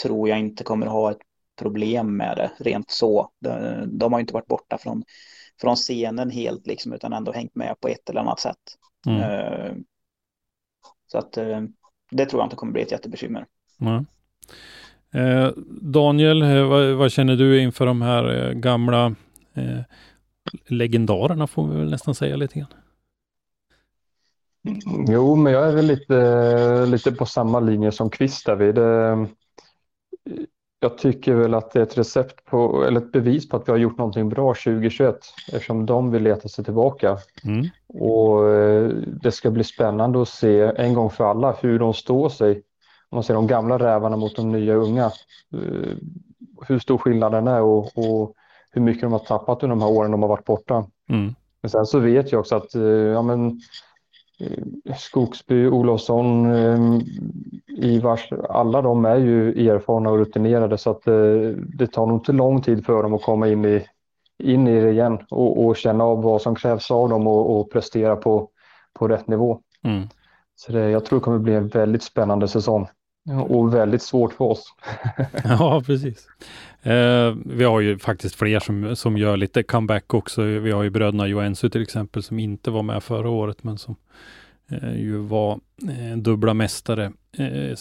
tror 0.02 0.28
jag 0.28 0.38
inte 0.38 0.64
kommer 0.64 0.86
ha 0.86 1.10
ett 1.10 1.20
problem 1.58 2.16
med 2.16 2.36
det 2.36 2.70
rent 2.70 2.90
så. 2.90 3.30
De, 3.40 3.84
de 3.98 4.12
har 4.12 4.20
inte 4.20 4.34
varit 4.34 4.46
borta 4.46 4.78
från, 4.78 5.02
från 5.60 5.76
scenen 5.76 6.30
helt 6.30 6.66
liksom 6.66 6.92
utan 6.92 7.12
ändå 7.12 7.32
hängt 7.32 7.54
med 7.54 7.80
på 7.80 7.88
ett 7.88 8.10
eller 8.10 8.20
annat 8.20 8.40
sätt. 8.40 8.56
Mm. 9.06 9.20
Uh, 9.20 9.72
så 11.06 11.18
att 11.18 11.38
uh, 11.38 11.60
det 12.10 12.26
tror 12.26 12.40
jag 12.40 12.46
inte 12.46 12.56
kommer 12.56 12.72
bli 12.72 12.82
ett 12.82 12.92
jättebekymmer. 12.92 13.46
Mm. 13.80 14.06
Eh, 15.12 15.52
Daniel, 15.80 16.42
eh, 16.42 16.64
vad, 16.64 16.94
vad, 16.94 17.12
känner 17.12 17.36
du 17.36 17.60
inför 17.60 17.86
de 17.86 18.02
här 18.02 18.48
eh, 18.48 18.52
gamla 18.52 19.14
eh, 19.54 19.80
legendarerna 20.66 21.46
får 21.46 21.68
vi 21.68 21.78
väl 21.78 21.90
nästan 21.90 22.14
säga 22.14 22.36
lite 22.36 22.58
grann? 22.58 22.74
Jo, 25.08 25.36
men 25.36 25.52
jag 25.52 25.68
är 25.68 25.72
väl 25.72 25.86
lite, 25.86 26.86
lite 26.86 27.12
på 27.12 27.26
samma 27.26 27.60
linje 27.60 27.92
som 27.92 28.10
Kvist 28.10 28.46
David 28.46 28.78
jag 30.80 30.98
tycker 30.98 31.34
väl 31.34 31.54
att 31.54 31.70
det 31.70 31.78
är 31.78 31.82
ett 31.82 31.98
recept 31.98 32.44
på, 32.44 32.84
eller 32.84 33.00
ett 33.00 33.12
bevis 33.12 33.48
på 33.48 33.56
att 33.56 33.68
vi 33.68 33.72
har 33.72 33.78
gjort 33.78 33.98
någonting 33.98 34.28
bra 34.28 34.54
2021 34.54 35.16
eftersom 35.52 35.86
de 35.86 36.10
vill 36.10 36.22
leta 36.22 36.48
sig 36.48 36.64
tillbaka. 36.64 37.18
Mm. 37.44 37.66
Och 37.88 38.48
eh, 38.48 38.88
det 39.22 39.32
ska 39.32 39.50
bli 39.50 39.64
spännande 39.64 40.22
att 40.22 40.28
se 40.28 40.60
en 40.60 40.94
gång 40.94 41.10
för 41.10 41.24
alla 41.24 41.56
hur 41.60 41.78
de 41.78 41.94
står 41.94 42.28
sig. 42.28 42.52
Om 43.08 43.16
man 43.16 43.24
ser 43.24 43.34
de 43.34 43.46
gamla 43.46 43.78
rävarna 43.78 44.16
mot 44.16 44.36
de 44.36 44.52
nya 44.52 44.74
unga. 44.74 45.04
Eh, 45.54 45.96
hur 46.68 46.78
stor 46.78 46.98
skillnaden 46.98 47.48
är 47.48 47.62
och, 47.62 47.98
och 47.98 48.34
hur 48.70 48.82
mycket 48.82 49.02
de 49.02 49.12
har 49.12 49.18
tappat 49.18 49.62
under 49.62 49.76
de 49.76 49.82
här 49.82 49.90
åren 49.90 50.10
de 50.10 50.22
har 50.22 50.28
varit 50.28 50.44
borta. 50.44 50.84
Mm. 51.08 51.34
Men 51.62 51.70
sen 51.70 51.86
så 51.86 51.98
vet 51.98 52.32
jag 52.32 52.40
också 52.40 52.56
att 52.56 52.74
eh, 52.74 52.82
ja, 52.82 53.22
men, 53.22 53.60
Skogsby, 54.98 55.66
Olofsson, 55.66 56.46
Ivars, 57.68 58.32
alla 58.48 58.82
de 58.82 59.04
är 59.04 59.16
ju 59.16 59.68
erfarna 59.68 60.10
och 60.10 60.18
rutinerade 60.18 60.78
så 60.78 60.90
att 60.90 61.02
det, 61.02 61.54
det 61.54 61.86
tar 61.86 62.06
nog 62.06 62.16
inte 62.16 62.32
lång 62.32 62.62
tid 62.62 62.86
för 62.86 63.02
dem 63.02 63.14
att 63.14 63.22
komma 63.22 63.48
in 63.48 63.64
i, 63.64 63.86
in 64.38 64.68
i 64.68 64.80
det 64.80 64.90
igen 64.90 65.18
och, 65.30 65.66
och 65.66 65.76
känna 65.76 66.04
av 66.04 66.22
vad 66.22 66.42
som 66.42 66.54
krävs 66.54 66.90
av 66.90 67.08
dem 67.08 67.26
och, 67.26 67.60
och 67.60 67.70
prestera 67.70 68.16
på, 68.16 68.48
på 68.92 69.08
rätt 69.08 69.28
nivå. 69.28 69.60
Mm. 69.84 70.08
Så 70.56 70.72
det, 70.72 70.90
jag 70.90 71.04
tror 71.04 71.18
det 71.18 71.24
kommer 71.24 71.38
bli 71.38 71.54
en 71.54 71.68
väldigt 71.68 72.02
spännande 72.02 72.48
säsong 72.48 72.88
och 73.30 73.74
väldigt 73.74 74.02
svårt 74.02 74.32
för 74.32 74.44
oss. 74.44 74.74
ja, 75.44 75.82
precis. 75.86 76.26
Eh, 76.82 77.34
vi 77.44 77.64
har 77.64 77.80
ju 77.80 77.98
faktiskt 77.98 78.34
fler 78.34 78.60
som, 78.60 78.96
som 78.96 79.16
gör 79.16 79.36
lite 79.36 79.62
comeback 79.62 80.14
också. 80.14 80.42
Vi 80.42 80.70
har 80.70 80.82
ju 80.82 80.90
bröderna 80.90 81.26
Joensu 81.26 81.68
till 81.68 81.82
exempel 81.82 82.22
som 82.22 82.38
inte 82.38 82.70
var 82.70 82.82
med 82.82 83.02
förra 83.02 83.28
året 83.28 83.64
men 83.64 83.78
som 83.78 83.96
eh, 84.70 85.00
ju 85.00 85.16
var 85.16 85.60
eh, 85.88 86.16
dubbla 86.16 86.54
mästare 86.54 87.12
eh, 87.38 87.76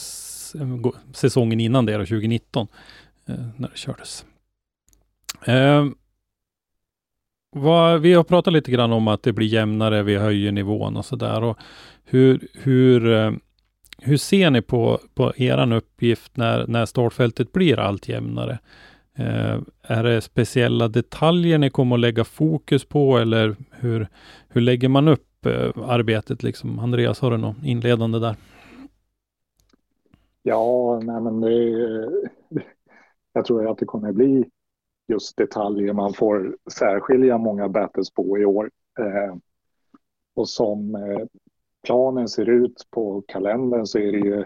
säsongen 1.13 1.59
innan 1.59 1.85
det, 1.85 1.97
då, 1.97 2.05
2019, 2.05 2.67
eh, 3.25 3.35
när 3.57 3.69
det 3.69 3.77
kördes. 3.77 4.25
Eh, 5.45 5.85
vad, 7.51 8.01
vi 8.01 8.13
har 8.13 8.23
pratat 8.23 8.53
lite 8.53 8.71
grann 8.71 8.93
om 8.93 9.07
att 9.07 9.23
det 9.23 9.33
blir 9.33 9.47
jämnare, 9.47 10.03
vi 10.03 10.15
höjer 10.15 10.51
nivån 10.51 10.97
och 10.97 11.05
sådär. 11.05 11.55
Hur, 12.05 12.47
hur, 12.53 13.11
eh, 13.11 13.31
hur 14.01 14.17
ser 14.17 14.49
ni 14.49 14.61
på, 14.61 14.99
på 15.13 15.33
er 15.35 15.73
uppgift 15.73 16.37
när, 16.37 16.67
när 16.67 16.85
startfältet 16.85 17.51
blir 17.51 17.79
allt 17.79 18.09
jämnare? 18.09 18.59
Eh, 19.15 19.59
är 19.81 20.03
det 20.03 20.21
speciella 20.21 20.87
detaljer 20.87 21.57
ni 21.57 21.69
kommer 21.69 21.95
att 21.95 21.99
lägga 21.99 22.23
fokus 22.23 22.85
på 22.85 23.17
eller 23.17 23.55
hur, 23.71 24.07
hur 24.49 24.61
lägger 24.61 24.89
man 24.89 25.07
upp 25.07 25.45
eh, 25.45 25.89
arbetet? 25.89 26.43
Liksom? 26.43 26.79
Andreas, 26.79 27.19
har 27.19 27.31
du 27.31 27.37
något 27.37 27.63
inledande 27.63 28.19
där? 28.19 28.35
Ja, 30.43 30.99
nej 31.03 31.21
men 31.21 31.41
det, 31.41 31.69
eh, 31.69 32.61
jag 33.33 33.45
tror 33.45 33.71
att 33.71 33.77
det 33.77 33.85
kommer 33.85 34.11
bli 34.11 34.49
just 35.07 35.37
detaljer 35.37 35.93
man 35.93 36.13
får 36.13 36.57
särskilja 36.71 37.37
många 37.37 37.69
battles 37.69 38.11
på 38.11 38.37
i 38.37 38.45
år. 38.45 38.71
Eh, 38.99 39.35
och 40.35 40.49
som 40.49 40.95
eh, 40.95 41.25
planen 41.83 42.27
ser 42.27 42.49
ut 42.49 42.87
på 42.89 43.23
kalendern 43.27 43.85
så 43.85 43.99
är 43.99 44.11
det 44.11 44.17
ju 44.17 44.45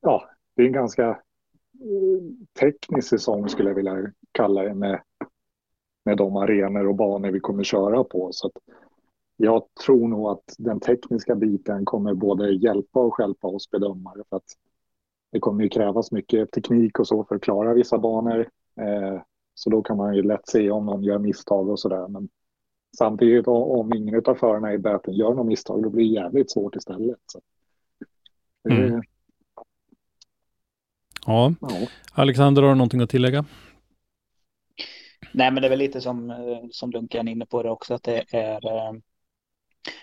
ja, 0.00 0.28
det 0.56 0.62
är 0.62 0.66
en 0.66 0.72
ganska 0.72 1.08
eh, 1.10 2.22
teknisk 2.60 3.08
säsong 3.08 3.48
skulle 3.48 3.70
jag 3.70 3.76
vilja 3.76 4.12
kalla 4.32 4.62
det 4.62 4.74
med, 4.74 5.00
med 6.04 6.16
de 6.16 6.36
arenor 6.36 6.88
och 6.88 6.94
banor 6.94 7.30
vi 7.30 7.40
kommer 7.40 7.62
köra 7.62 8.04
på. 8.04 8.28
Så 8.32 8.46
att 8.46 8.52
jag 9.36 9.64
tror 9.84 10.08
nog 10.08 10.28
att 10.28 10.54
den 10.58 10.80
tekniska 10.80 11.34
biten 11.34 11.84
kommer 11.84 12.14
både 12.14 12.50
hjälpa 12.50 13.00
och 13.00 13.16
hjälpa 13.20 13.48
oss 13.48 13.70
bedömare 13.70 14.22
för 14.28 14.36
att 14.36 14.56
det 15.32 15.40
kommer 15.40 15.62
ju 15.62 15.68
krävas 15.68 16.12
mycket 16.12 16.50
teknik 16.50 16.98
och 16.98 17.06
så 17.06 17.24
för 17.24 17.34
att 17.34 17.42
klara 17.42 17.74
vissa 17.74 17.98
banor. 17.98 18.40
Eh, 18.80 19.22
så 19.54 19.70
då 19.70 19.82
kan 19.82 19.96
man 19.96 20.14
ju 20.14 20.22
lätt 20.22 20.48
se 20.48 20.70
om 20.70 20.86
någon 20.86 21.02
gör 21.02 21.18
misstag 21.18 21.68
och 21.68 21.80
sådär. 21.80 22.08
Men 22.08 22.28
samtidigt 22.98 23.48
om 23.48 23.94
ingen 23.94 24.22
av 24.26 24.34
förarna 24.34 24.72
i 24.72 24.78
bäten 24.78 25.14
gör 25.14 25.34
något 25.34 25.46
misstag 25.46 25.82
då 25.82 25.90
blir 25.90 26.04
det 26.04 26.20
jävligt 26.20 26.50
svårt 26.50 26.76
istället. 26.76 27.18
Så. 27.26 27.40
Mm. 28.70 29.02
Ja. 31.26 31.54
ja. 31.60 31.68
Alexander, 32.12 32.62
har 32.62 32.68
du 32.68 32.74
någonting 32.74 33.00
att 33.00 33.10
tillägga? 33.10 33.44
Nej, 35.32 35.50
men 35.50 35.62
det 35.62 35.68
är 35.68 35.70
väl 35.70 35.78
lite 35.78 36.00
som, 36.00 36.30
eh, 36.30 36.36
som 36.70 36.90
Duncan 36.90 37.28
är 37.28 37.32
inne 37.32 37.46
på 37.46 37.62
det 37.62 37.70
också, 37.70 37.94
att 37.94 38.02
det 38.02 38.24
är 38.30 38.66
eh, 38.66 38.92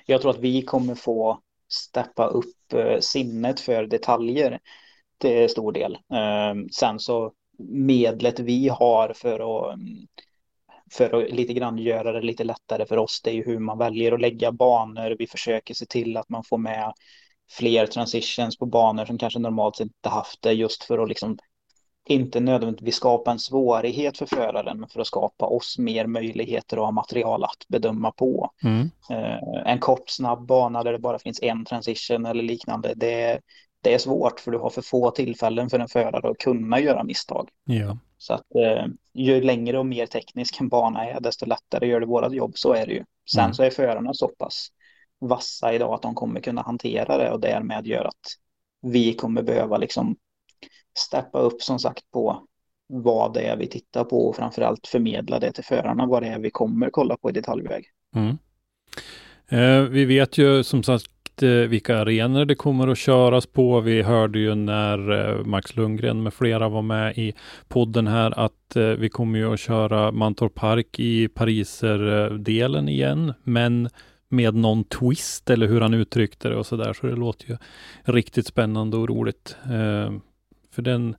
jag 0.06 0.22
tror 0.22 0.32
att 0.32 0.40
vi 0.40 0.62
kommer 0.62 0.96
få 0.96 1.42
steppa 1.68 2.28
upp 2.28 2.74
eh, 2.74 3.00
sinnet 3.00 3.60
för 3.60 3.86
detaljer 3.88 4.60
till 5.18 5.50
stor 5.50 5.72
del. 5.72 5.98
Sen 6.72 7.00
så 7.00 7.34
medlet 7.70 8.40
vi 8.40 8.70
har 8.70 9.14
för 9.16 9.40
att 9.40 9.80
för 10.92 11.22
att 11.22 11.32
lite 11.32 11.54
grann 11.54 11.78
göra 11.78 12.12
det 12.12 12.22
lite 12.22 12.44
lättare 12.44 12.86
för 12.86 12.98
oss, 12.98 13.22
det 13.24 13.30
är 13.30 13.34
ju 13.34 13.44
hur 13.44 13.60
man 13.60 13.78
väljer 13.78 14.12
att 14.12 14.22
lägga 14.22 14.52
banor. 14.52 15.16
Vi 15.20 15.28
försöker 15.28 15.74
se 15.74 15.86
till 15.86 16.18
att 16.18 16.30
man 16.30 16.44
får 16.44 16.58
med 16.58 16.94
fler 17.52 17.86
transitions 17.86 18.58
på 18.58 18.66
banor 18.66 19.06
som 19.06 19.18
kanske 19.18 19.40
normalt 19.40 19.80
inte 19.80 20.10
haft 20.10 20.42
det 20.42 20.54
just 20.54 20.84
för 20.84 21.00
att 21.00 21.10
liksom 21.10 21.38
inte 22.08 22.40
nödvändigtvis 22.40 22.96
skapa 22.96 23.32
en 23.32 23.40
svårighet 23.40 24.18
för 24.18 24.26
föraren, 24.26 24.80
men 24.80 24.90
för 24.90 25.00
att 25.00 25.08
skapa 25.08 25.46
oss 25.46 25.78
mer 25.78 26.08
möjligheter 26.08 26.80
och 26.80 26.86
ha 26.86 26.92
material 26.92 27.44
att 27.44 27.68
bedöma 27.68 28.12
på. 28.12 28.52
Mm. 28.64 28.90
Eh, 29.10 29.72
en 29.72 29.80
kort, 29.80 30.10
snabb 30.10 30.46
bana 30.46 30.84
där 30.84 30.92
det 30.92 31.00
bara 31.00 31.20
finns 31.20 31.42
en 31.42 31.66
transition 31.66 32.26
eller 32.26 32.44
liknande, 32.44 32.94
det, 32.96 33.40
det 33.82 33.94
är 33.94 33.98
svårt 33.98 34.40
för 34.40 34.52
du 34.52 34.58
har 34.58 34.70
för 34.70 34.82
få 34.82 35.12
tillfällen 35.12 35.70
för 35.70 35.80
en 35.80 35.88
förare 35.88 36.30
att 36.30 36.38
kunna 36.38 36.80
göra 36.80 37.04
misstag. 37.04 37.50
Ja. 37.64 37.98
Så 38.18 38.34
att 38.34 38.56
eh, 38.56 38.86
ju 39.14 39.42
längre 39.42 39.80
och 39.80 39.86
mer 39.86 40.06
teknisk 40.06 40.62
en 40.62 40.70
bana 40.70 41.06
är, 41.06 41.20
desto 41.20 41.46
lättare 41.46 41.88
gör 41.88 42.00
det 42.00 42.06
vårat 42.06 42.34
jobb, 42.34 42.52
så 42.56 42.74
är 42.74 42.86
det 42.86 42.94
ju. 42.94 43.04
Sen 43.32 43.44
mm. 43.44 43.54
så 43.54 43.64
är 43.64 43.70
förarna 43.70 44.14
så 44.14 44.28
pass 44.28 44.68
vassa 45.20 45.74
idag 45.74 45.94
att 45.94 46.02
de 46.02 46.16
kommer 46.16 46.40
kunna 46.40 46.62
hantera 46.62 47.18
det 47.18 47.32
och 47.32 47.40
därmed 47.40 47.88
gör 47.88 48.06
att 48.06 48.38
vi 48.82 49.14
kommer 49.14 49.42
behöva 49.42 49.78
liksom 49.78 50.16
steppa 50.98 51.40
upp 51.40 51.62
som 51.62 51.80
sagt 51.80 52.12
på 52.12 52.48
vad 52.88 53.34
det 53.34 53.42
är 53.42 53.58
vi 53.58 53.68
tittar 53.68 54.04
på 54.04 54.28
och 54.28 54.36
framförallt 54.36 54.88
förmedla 54.88 55.40
det 55.40 55.52
till 55.52 55.64
förarna 55.64 56.06
vad 56.06 56.24
det 56.24 56.28
är 56.28 56.40
vi 56.40 56.52
kommer 56.52 56.90
kolla 56.90 57.18
på 57.18 57.30
i 57.30 57.34
detaljväg. 57.34 57.86
Mm. 58.16 58.38
Eh, 59.48 59.90
vi 59.90 60.06
vet 60.06 60.38
ju 60.38 60.64
som 60.64 60.84
sagt 60.84 61.21
exakt 61.32 61.44
eh, 61.44 61.70
vilka 61.70 61.98
arenor 61.98 62.46
det 62.46 62.56
kommer 62.56 62.88
att 62.88 62.98
köras 62.98 63.46
på. 63.46 63.82
Vi 63.82 64.02
hörde 64.02 64.40
ju 64.40 64.56
när 64.56 65.12
eh, 65.12 65.46
Max 65.46 65.76
Lundgren 65.76 66.24
med 66.24 66.34
flera 66.34 66.70
var 66.70 66.82
med 66.82 67.18
i 67.18 67.34
podden 67.68 68.08
här 68.08 68.34
att 68.40 68.76
eh, 68.76 68.84
vi 68.84 69.10
kommer 69.10 69.40
ju 69.40 69.54
att 69.54 69.60
köra 69.60 70.12
Mantorp 70.12 70.56
Park 70.56 71.00
i 71.00 71.28
Pariser-delen 71.28 72.90
igen, 72.90 73.34
men 73.44 73.90
med 74.30 74.56
någon 74.56 74.84
twist 74.84 75.50
eller 75.50 75.68
hur 75.68 75.82
han 75.82 75.94
uttryckte 75.94 76.50
det 76.50 76.56
och 76.56 76.66
så 76.66 76.76
där. 76.76 76.94
Så 76.94 77.08
det 77.08 77.16
låter 77.16 77.50
ju 77.50 77.58
riktigt 78.04 78.48
spännande 78.48 78.98
och 78.98 79.10
roligt. 79.10 79.56
För 80.72 80.82
den, 80.82 81.16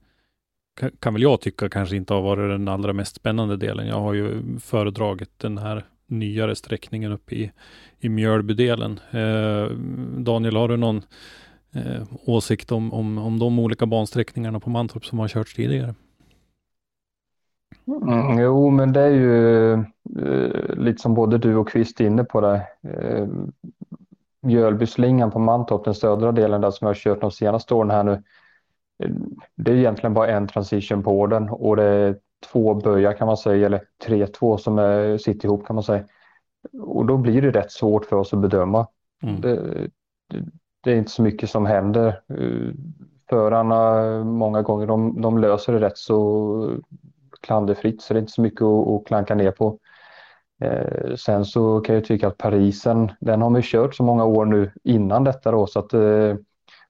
kan 1.01 1.15
väl 1.15 1.23
jag 1.23 1.41
tycka 1.41 1.69
kanske 1.69 1.97
inte 1.97 2.15
har 2.15 2.23
varit 2.23 2.51
den 2.51 2.69
allra 2.69 2.93
mest 2.93 3.17
spännande 3.17 3.57
delen. 3.57 3.87
Jag 3.87 4.01
har 4.01 4.15
ju 4.15 4.43
föredragit 4.61 5.39
den 5.39 5.59
här 5.59 5.85
nyare 6.13 6.55
sträckningen 6.55 7.13
uppe 7.13 7.35
i, 7.35 7.53
i 8.01 8.09
Mjölbydelen. 8.09 9.01
Eh, 9.11 9.77
Daniel, 10.19 10.57
har 10.57 10.69
du 10.69 10.77
någon 10.77 11.03
eh, 11.75 12.03
åsikt 12.27 12.73
om, 12.73 12.93
om, 12.93 13.19
om 13.19 13.39
de 13.39 13.59
olika 13.59 13.87
bansträckningarna 13.87 14.61
på 14.61 14.71
Mantorp 14.71 15.05
som 15.05 15.19
har 15.19 15.29
körts 15.29 15.55
tidigare? 15.55 15.95
Mm, 17.87 18.39
jo, 18.39 18.71
men 18.71 18.93
det 18.93 19.01
är 19.01 19.11
ju 19.11 19.73
eh, 19.73 20.77
lite 20.77 21.03
som 21.03 21.15
både 21.15 21.39
du 21.39 21.57
och 21.57 21.69
Kvist 21.69 22.01
är 22.01 22.07
inne 22.07 22.25
på 22.25 22.41
det. 22.41 22.67
Eh, 22.83 23.29
Mjölbyslingan 24.41 25.31
på 25.31 25.39
Mantorp, 25.39 25.85
den 25.85 25.95
södra 25.95 26.33
delen 26.33 26.61
där 26.61 26.71
som 26.71 26.87
jag 26.87 26.89
har 26.89 27.01
kört 27.01 27.21
de 27.21 27.31
senaste 27.31 27.75
åren 27.75 27.91
här 27.91 28.05
nu. 28.05 28.23
Eh, 29.05 29.11
det 29.57 29.71
är 29.71 29.77
egentligen 29.77 30.15
bara 30.15 30.29
en 30.29 30.49
transition 30.49 31.03
på 31.03 31.27
den 31.27 31.49
och 31.49 31.77
det 31.77 31.85
är 31.85 32.17
två 32.43 32.75
böjar 32.75 33.13
kan 33.13 33.27
man 33.27 33.37
säga, 33.37 33.67
eller 33.67 33.83
tre, 34.05 34.27
två 34.27 34.59
som 34.59 34.79
är, 34.79 35.19
sitter 35.19 35.47
ihop 35.49 35.67
kan 35.67 35.77
man 35.77 35.83
säga. 35.83 36.05
Och 36.83 37.07
då 37.07 37.17
blir 37.17 37.43
det 37.43 37.51
rätt 37.51 37.73
svårt 37.73 38.05
för 38.05 38.17
oss 38.17 38.33
att 38.33 38.41
bedöma. 38.41 38.87
Mm. 39.23 39.41
Det, 39.41 39.57
det, 40.29 40.45
det, 40.81 40.93
är 40.93 40.97
inte 40.97 41.11
så 41.11 41.23
mycket 41.23 41.51
som 41.51 41.67
händer. 41.67 42.21
Förarna 43.31 44.25
många 44.25 44.63
gånger 44.63 44.87
de, 44.87 45.21
de 45.21 45.39
löser 45.39 45.73
det 45.73 45.81
rätt 45.81 45.99
så 45.99 46.81
klanderfritt 47.41 48.03
så 48.03 48.15
det 48.15 48.19
är 48.19 48.21
inte 48.21 48.33
så 48.33 48.43
mycket 48.43 48.63
att, 48.63 48.89
att 48.89 49.07
klanka 49.07 49.35
ner 49.35 49.51
på. 49.51 49.79
Eh, 50.63 51.15
sen 51.15 51.45
så 51.45 51.81
kan 51.81 51.95
jag 51.95 52.05
tycka 52.05 52.29
att 52.29 52.39
Parisen, 52.39 53.13
den 53.21 53.43
har 53.43 53.51
vi 53.51 53.63
kört 53.63 53.95
så 53.95 54.03
många 54.03 54.25
år 54.25 54.45
nu 54.45 54.73
innan 54.85 55.25
detta 55.25 55.51
då 55.51 55.67
så 55.67 55.79
att 55.79 55.95
eh, 55.95 56.35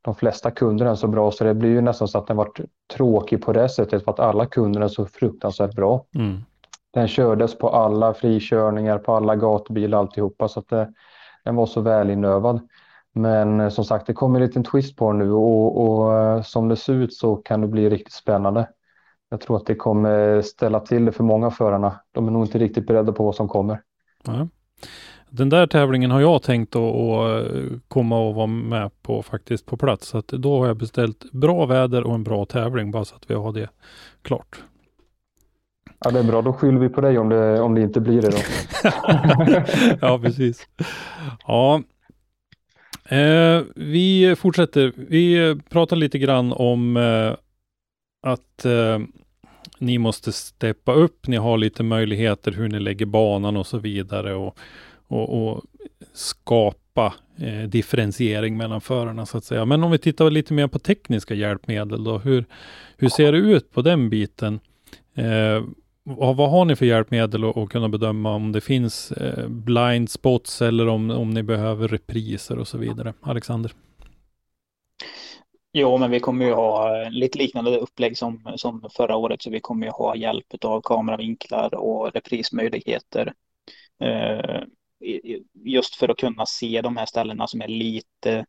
de 0.03 0.15
flesta 0.15 0.51
kunder 0.51 0.87
är 0.87 0.95
så 0.95 1.07
bra 1.07 1.31
så 1.31 1.45
det 1.45 1.55
blir 1.55 1.71
ju 1.71 1.81
nästan 1.81 2.09
så 2.09 2.19
att 2.19 2.27
den 2.27 2.37
varit 2.37 2.61
tråkig 2.95 3.43
på 3.43 3.53
det 3.53 3.69
sättet 3.69 4.05
för 4.05 4.13
att 4.13 4.21
alla 4.21 4.47
kunder 4.47 4.81
är 4.81 4.89
så 4.89 5.07
fruktansvärt 5.07 5.75
bra. 5.75 6.05
Mm. 6.15 6.39
Den 6.91 7.09
kördes 7.09 7.59
på 7.59 7.69
alla 7.69 8.15
frikörningar, 8.15 8.99
på 8.99 9.15
alla 9.15 9.37
gatubilar 9.37 9.99
alltihopa 9.99 10.49
så 10.49 10.61
att 10.61 10.69
det, 10.69 10.93
den 11.45 11.57
var 11.57 11.67
så 11.67 11.81
välinövad. 11.81 12.69
Men 13.13 13.61
eh, 13.61 13.69
som 13.69 13.85
sagt, 13.85 14.07
det 14.07 14.13
kommer 14.13 14.41
en 14.41 14.47
liten 14.47 14.65
twist 14.65 14.97
på 14.97 15.13
nu 15.13 15.33
och, 15.33 15.83
och 15.83 16.19
eh, 16.19 16.43
som 16.43 16.69
det 16.69 16.77
ser 16.77 16.93
ut 16.93 17.15
så 17.15 17.37
kan 17.37 17.61
det 17.61 17.67
bli 17.67 17.91
riktigt 17.91 18.13
spännande. 18.13 18.69
Jag 19.29 19.41
tror 19.41 19.57
att 19.57 19.67
det 19.67 19.75
kommer 19.75 20.43
ställa 20.43 20.81
till 20.81 21.05
det 21.05 21.13
för 21.13 21.25
många 21.25 21.51
förarna. 21.51 22.01
De 22.13 22.27
är 22.27 22.31
nog 22.31 22.45
inte 22.45 22.59
riktigt 22.59 22.87
beredda 22.87 23.13
på 23.13 23.25
vad 23.25 23.35
som 23.35 23.49
kommer. 23.49 23.83
Ja. 24.25 24.49
Den 25.35 25.49
där 25.49 25.67
tävlingen 25.67 26.11
har 26.11 26.21
jag 26.21 26.43
tänkt 26.43 26.77
att 26.77 27.33
komma 27.89 28.19
och 28.21 28.35
vara 28.35 28.47
med 28.47 28.91
på 29.03 29.23
faktiskt 29.23 29.67
på 29.67 29.77
plats. 29.77 30.07
Så 30.07 30.19
att 30.19 30.29
då 30.29 30.59
har 30.59 30.67
jag 30.67 30.77
beställt 30.77 31.33
bra 31.33 31.67
väder 31.67 32.03
och 32.03 32.15
en 32.15 32.25
bra 32.25 32.45
tävling 32.45 32.91
bara 32.91 33.05
så 33.05 33.17
att 33.17 33.31
vi 33.31 33.35
har 33.35 33.53
det 33.53 33.69
klart. 34.23 34.63
Ja, 36.05 36.11
det 36.11 36.19
är 36.19 36.25
bra. 36.25 36.43
Då 36.43 36.53
skyller 36.53 36.79
vi 36.79 36.89
på 36.89 37.01
dig 37.01 37.19
om 37.19 37.29
det, 37.29 37.61
om 37.61 37.75
det 37.75 37.81
inte 37.81 38.01
blir 38.01 38.23
det 38.23 38.31
då. 38.31 38.39
ja, 40.07 40.19
precis. 40.19 40.69
Ja, 41.47 41.83
eh, 43.05 43.63
vi 43.77 44.37
fortsätter. 44.39 44.93
Vi 44.97 45.57
pratar 45.69 45.97
lite 45.97 46.19
grann 46.19 46.53
om 46.53 46.97
eh, 46.97 47.35
att 48.23 48.65
eh, 48.65 48.99
ni 49.79 49.99
måste 49.99 50.33
steppa 50.33 50.93
upp. 50.93 51.27
Ni 51.27 51.37
har 51.37 51.59
lite 51.59 51.83
möjligheter 51.83 52.53
hur 52.53 52.69
ni 52.69 52.81
lägger 52.81 53.07
banan 53.07 53.57
och 53.57 53.67
så 53.67 53.79
vidare 53.79 54.35
och, 54.35 54.59
och, 55.13 55.49
och 55.49 55.63
skapa 56.13 57.15
eh, 57.39 57.69
differentiering 57.69 58.57
mellan 58.57 58.81
förarna 58.81 59.27
så 59.27 59.39
att 59.39 59.45
säga. 59.45 59.65
Men 59.65 59.85
om 59.85 59.91
vi 59.91 59.99
tittar 59.99 60.31
lite 60.31 60.55
mer 60.55 60.67
på 60.67 60.79
tekniska 60.79 61.35
hjälpmedel 61.35 62.05
då. 62.05 62.19
Hur, 62.19 62.45
hur 62.97 63.09
ser 63.09 63.33
det 63.33 63.39
ut 63.39 63.73
på 63.73 63.83
den 63.83 64.11
biten? 64.11 64.61
Eh, 65.15 65.65
vad, 66.05 66.37
vad, 66.37 66.51
har 66.51 66.65
ni 66.65 66.77
för 66.77 66.87
hjälpmedel 66.87 67.45
att, 67.45 67.57
att 67.57 67.69
kunna 67.69 67.89
bedöma 67.89 68.35
om 68.35 68.53
det 68.53 68.61
finns 68.61 69.13
eh, 69.13 69.49
blind 69.49 70.11
spots 70.11 70.63
eller 70.63 70.89
om, 70.89 71.11
om 71.11 71.31
ni 71.31 71.43
behöver 71.43 71.89
repriser 71.89 72.59
och 72.59 72.69
så 72.69 72.79
vidare? 72.79 73.15
Alexander? 73.21 73.73
Jo, 75.73 75.99
men 75.99 76.11
vi 76.11 76.21
kommer 76.21 76.45
ju 76.45 76.53
ha 76.53 77.03
eh, 77.03 77.11
lite 77.11 77.39
liknande 77.39 77.79
upplägg 77.79 78.19
som, 78.19 78.53
som 78.57 78.89
förra 78.97 79.17
året, 79.17 79.43
så 79.43 79.51
vi 79.51 79.61
kommer 79.61 79.87
ju 79.87 79.93
ha 79.93 80.17
hjälp 80.17 80.65
av 80.65 80.81
kameravinklar 80.81 81.75
och 81.75 82.13
reprismöjligheter. 82.13 83.33
Eh, 84.01 84.61
just 85.65 85.95
för 85.95 86.09
att 86.09 86.19
kunna 86.19 86.47
se 86.47 86.81
de 86.83 86.97
här 86.97 87.07
ställena 87.07 87.47
som 87.47 87.63
är 87.63 87.69
lite 87.69 88.47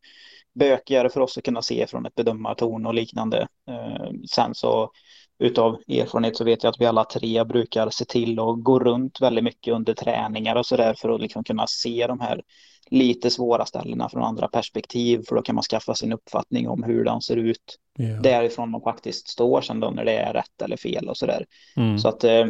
bökigare 0.54 1.10
för 1.10 1.20
oss 1.20 1.38
att 1.38 1.44
kunna 1.44 1.62
se 1.62 1.86
från 1.86 2.06
ett 2.06 2.14
bedömartorn 2.14 2.86
och 2.86 2.94
liknande. 2.94 3.48
Eh, 3.68 4.10
sen 4.30 4.54
så 4.54 4.90
utav 5.38 5.80
erfarenhet 5.88 6.36
så 6.36 6.44
vet 6.44 6.62
jag 6.62 6.70
att 6.70 6.80
vi 6.80 6.86
alla 6.86 7.04
tre 7.04 7.44
brukar 7.44 7.90
se 7.90 8.04
till 8.04 8.38
att 8.38 8.62
gå 8.62 8.78
runt 8.78 9.20
väldigt 9.20 9.44
mycket 9.44 9.74
under 9.74 9.94
träningar 9.94 10.56
och 10.56 10.66
så 10.66 10.76
där 10.76 10.94
för 10.94 11.08
att 11.08 11.20
liksom 11.20 11.44
kunna 11.44 11.66
se 11.66 12.06
de 12.06 12.20
här 12.20 12.42
lite 12.90 13.30
svåra 13.30 13.66
ställena 13.66 14.08
från 14.08 14.22
andra 14.22 14.48
perspektiv 14.48 15.22
för 15.28 15.36
då 15.36 15.42
kan 15.42 15.54
man 15.54 15.62
skaffa 15.62 15.94
sin 15.94 16.12
uppfattning 16.12 16.68
om 16.68 16.82
hur 16.82 17.04
den 17.04 17.20
ser 17.20 17.36
ut 17.36 17.78
yeah. 17.98 18.22
därifrån 18.22 18.70
man 18.70 18.80
faktiskt 18.80 19.28
står 19.28 19.60
sen 19.60 19.80
då 19.80 19.90
när 19.90 20.04
det 20.04 20.16
är 20.16 20.32
rätt 20.32 20.62
eller 20.62 20.76
fel 20.76 21.08
och 21.08 21.16
så 21.16 21.26
där. 21.26 21.46
Mm. 21.76 21.98
Så 21.98 22.08
att 22.08 22.24
eh, 22.24 22.46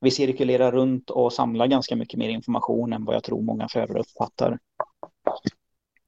vi 0.00 0.10
cirkulerar 0.10 0.72
runt 0.72 1.10
och 1.10 1.32
samlar 1.32 1.66
ganska 1.66 1.96
mycket 1.96 2.18
mer 2.18 2.28
information 2.28 2.92
än 2.92 3.04
vad 3.04 3.14
jag 3.14 3.24
tror 3.24 3.42
många 3.42 3.68
förare 3.68 4.00
uppfattar. 4.00 4.58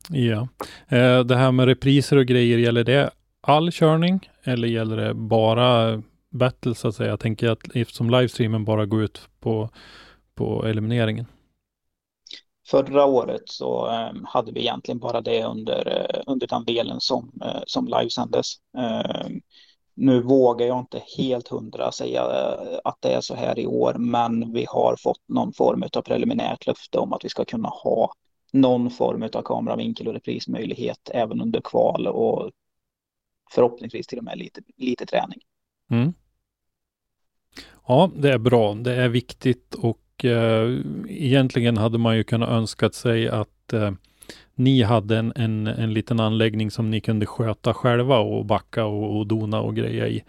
Ja, 0.09 0.49
eh, 0.89 1.21
det 1.21 1.37
här 1.37 1.53
med 1.53 1.67
repriser 1.67 2.17
och 2.17 2.27
grejer, 2.27 2.59
gäller 2.59 2.85
det 2.85 3.11
all 3.41 3.73
körning 3.73 4.31
eller 4.43 4.69
gäller 4.69 4.97
det 4.97 5.15
bara 5.15 6.03
battle 6.31 6.75
så 6.75 6.89
att 6.89 6.95
säga? 6.95 7.11
Jag 7.11 7.21
tänker 7.21 7.49
att 7.49 7.77
eftersom 7.77 8.11
livestreamen 8.11 8.65
bara 8.65 8.87
går 8.87 9.03
ut 9.03 9.29
på, 9.41 9.71
på 10.35 10.67
elimineringen. 10.67 11.27
Förra 12.71 13.05
året 13.05 13.43
så 13.45 13.87
um, 13.87 14.25
hade 14.29 14.53
vi 14.53 14.61
egentligen 14.61 14.99
bara 14.99 15.21
det 15.21 15.45
under, 15.45 15.89
uh, 15.89 16.23
under 16.27 16.47
den 16.47 16.65
delen 16.65 17.01
som, 17.01 17.33
uh, 17.45 17.63
som 17.67 17.87
livesändes. 17.87 18.55
Nu 19.95 20.23
vågar 20.23 20.67
jag 20.67 20.79
inte 20.79 21.03
helt 21.19 21.49
hundra 21.49 21.93
säga 21.93 22.23
eh, 22.23 22.79
att 22.85 22.97
det 23.01 23.13
är 23.13 23.21
så 23.21 23.35
här 23.35 23.59
i 23.59 23.67
år, 23.67 23.95
men 23.95 24.53
vi 24.53 24.67
har 24.69 24.97
fått 24.97 25.29
någon 25.29 25.53
form 25.53 25.85
av 25.97 26.03
preliminärt 26.03 26.67
löfte 26.67 26.99
om 26.99 27.13
att 27.13 27.25
vi 27.25 27.29
ska 27.29 27.45
kunna 27.45 27.69
ha 27.69 28.13
någon 28.53 28.91
form 28.91 29.23
av 29.23 29.43
kameravinkel 29.43 30.09
och 30.09 30.15
reprismöjlighet 30.15 31.11
även 31.15 31.41
under 31.41 31.61
kval 31.61 32.07
och 32.07 32.51
förhoppningsvis 33.51 34.07
till 34.07 34.19
och 34.19 34.25
med 34.25 34.39
lite, 34.39 34.61
lite 34.77 35.07
träning. 35.07 35.39
Mm. 35.91 36.13
Ja, 37.87 38.11
det 38.17 38.33
är 38.33 38.39
bra. 38.39 38.75
Det 38.75 38.95
är 38.95 39.09
viktigt 39.09 39.75
och 39.75 40.25
eh, 40.25 40.81
egentligen 41.09 41.77
hade 41.77 41.99
man 41.99 42.17
ju 42.17 42.25
kunnat 42.25 42.49
önskat 42.49 42.95
sig 42.95 43.29
att 43.29 43.73
eh, 43.73 43.93
ni 44.65 44.83
hade 44.83 45.19
en, 45.19 45.33
en, 45.37 45.67
en 45.67 45.95
liten 45.95 46.21
anläggning 46.21 46.71
som 46.71 46.91
ni 46.91 47.01
kunde 47.01 47.27
sköta 47.27 47.75
själva 47.75 48.19
och 48.19 48.47
backa 48.47 48.85
och, 48.85 49.19
och 49.19 49.27
dona 49.27 49.61
och 49.61 49.77
greja 49.77 50.09
i. 50.09 50.23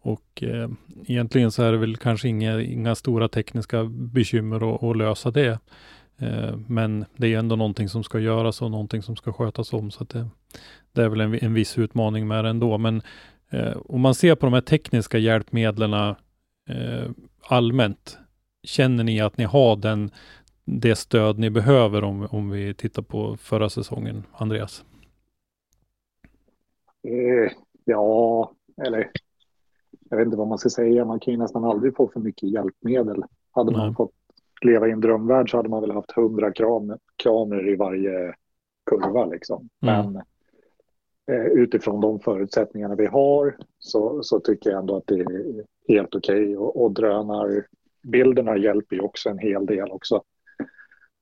Och 0.00 0.42
eh, 0.42 0.68
egentligen 1.06 1.50
så 1.50 1.62
är 1.62 1.72
det 1.72 1.78
väl 1.78 1.96
kanske 1.96 2.28
inga, 2.28 2.60
inga 2.60 2.94
stora 2.94 3.28
tekniska 3.28 3.84
bekymmer 3.84 4.74
att, 4.74 4.82
att 4.82 4.96
lösa 4.96 5.30
det. 5.30 5.58
Eh, 6.18 6.56
men 6.66 7.04
det 7.16 7.34
är 7.34 7.38
ändå 7.38 7.56
någonting 7.56 7.88
som 7.88 8.04
ska 8.04 8.18
göras 8.18 8.62
och 8.62 8.70
någonting 8.70 9.02
som 9.02 9.16
ska 9.16 9.32
skötas 9.32 9.72
om. 9.72 9.90
Så 9.90 10.04
det, 10.04 10.28
det, 10.92 11.02
är 11.02 11.08
väl 11.08 11.20
en, 11.20 11.34
en 11.34 11.54
viss 11.54 11.78
utmaning 11.78 12.28
med 12.28 12.44
det 12.44 12.50
ändå. 12.50 12.78
Men 12.78 13.02
eh, 13.50 13.76
om 13.84 14.00
man 14.00 14.14
ser 14.14 14.34
på 14.34 14.46
de 14.46 14.52
här 14.52 14.60
tekniska 14.60 15.18
hjälpmedlen 15.18 15.92
eh, 15.94 17.10
allmänt, 17.48 18.18
känner 18.62 19.04
ni 19.04 19.20
att 19.20 19.38
ni 19.38 19.44
har 19.44 19.76
den, 19.76 20.10
det 20.70 20.96
stöd 20.96 21.38
ni 21.38 21.50
behöver 21.50 22.04
om, 22.04 22.28
om 22.30 22.50
vi 22.50 22.74
tittar 22.74 23.02
på 23.02 23.36
förra 23.36 23.68
säsongen, 23.68 24.24
Andreas? 24.32 24.84
Eh, 27.02 27.52
ja, 27.84 28.52
eller 28.82 29.10
jag 30.10 30.16
vet 30.16 30.24
inte 30.24 30.36
vad 30.36 30.48
man 30.48 30.58
ska 30.58 30.68
säga. 30.68 31.04
Man 31.04 31.20
kan 31.20 31.32
ju 31.34 31.38
nästan 31.38 31.64
aldrig 31.64 31.96
få 31.96 32.08
för 32.08 32.20
mycket 32.20 32.50
hjälpmedel. 32.50 33.24
Hade 33.50 33.72
man 33.72 33.86
Nej. 33.86 33.94
fått 33.96 34.12
leva 34.60 34.88
i 34.88 34.90
en 34.90 35.00
drömvärld 35.00 35.50
så 35.50 35.56
hade 35.56 35.68
man 35.68 35.80
väl 35.80 35.90
haft 35.90 36.12
hundra 36.12 36.52
kram, 36.52 36.96
kameror 37.16 37.68
i 37.68 37.76
varje 37.76 38.34
kurva 38.90 39.26
liksom. 39.26 39.68
Mm. 39.82 40.12
Men 40.12 40.22
eh, 41.36 41.46
utifrån 41.46 42.00
de 42.00 42.20
förutsättningarna 42.20 42.94
vi 42.94 43.06
har 43.06 43.56
så, 43.78 44.22
så 44.22 44.40
tycker 44.40 44.70
jag 44.70 44.78
ändå 44.78 44.96
att 44.96 45.06
det 45.06 45.20
är 45.20 45.64
helt 45.88 46.14
okej. 46.14 46.42
Okay. 46.42 46.56
Och, 46.56 46.82
och 46.82 46.92
drönarbilderna 46.92 48.56
hjälper 48.56 48.96
ju 48.96 49.02
också 49.02 49.28
en 49.28 49.38
hel 49.38 49.66
del 49.66 49.90
också. 49.90 50.22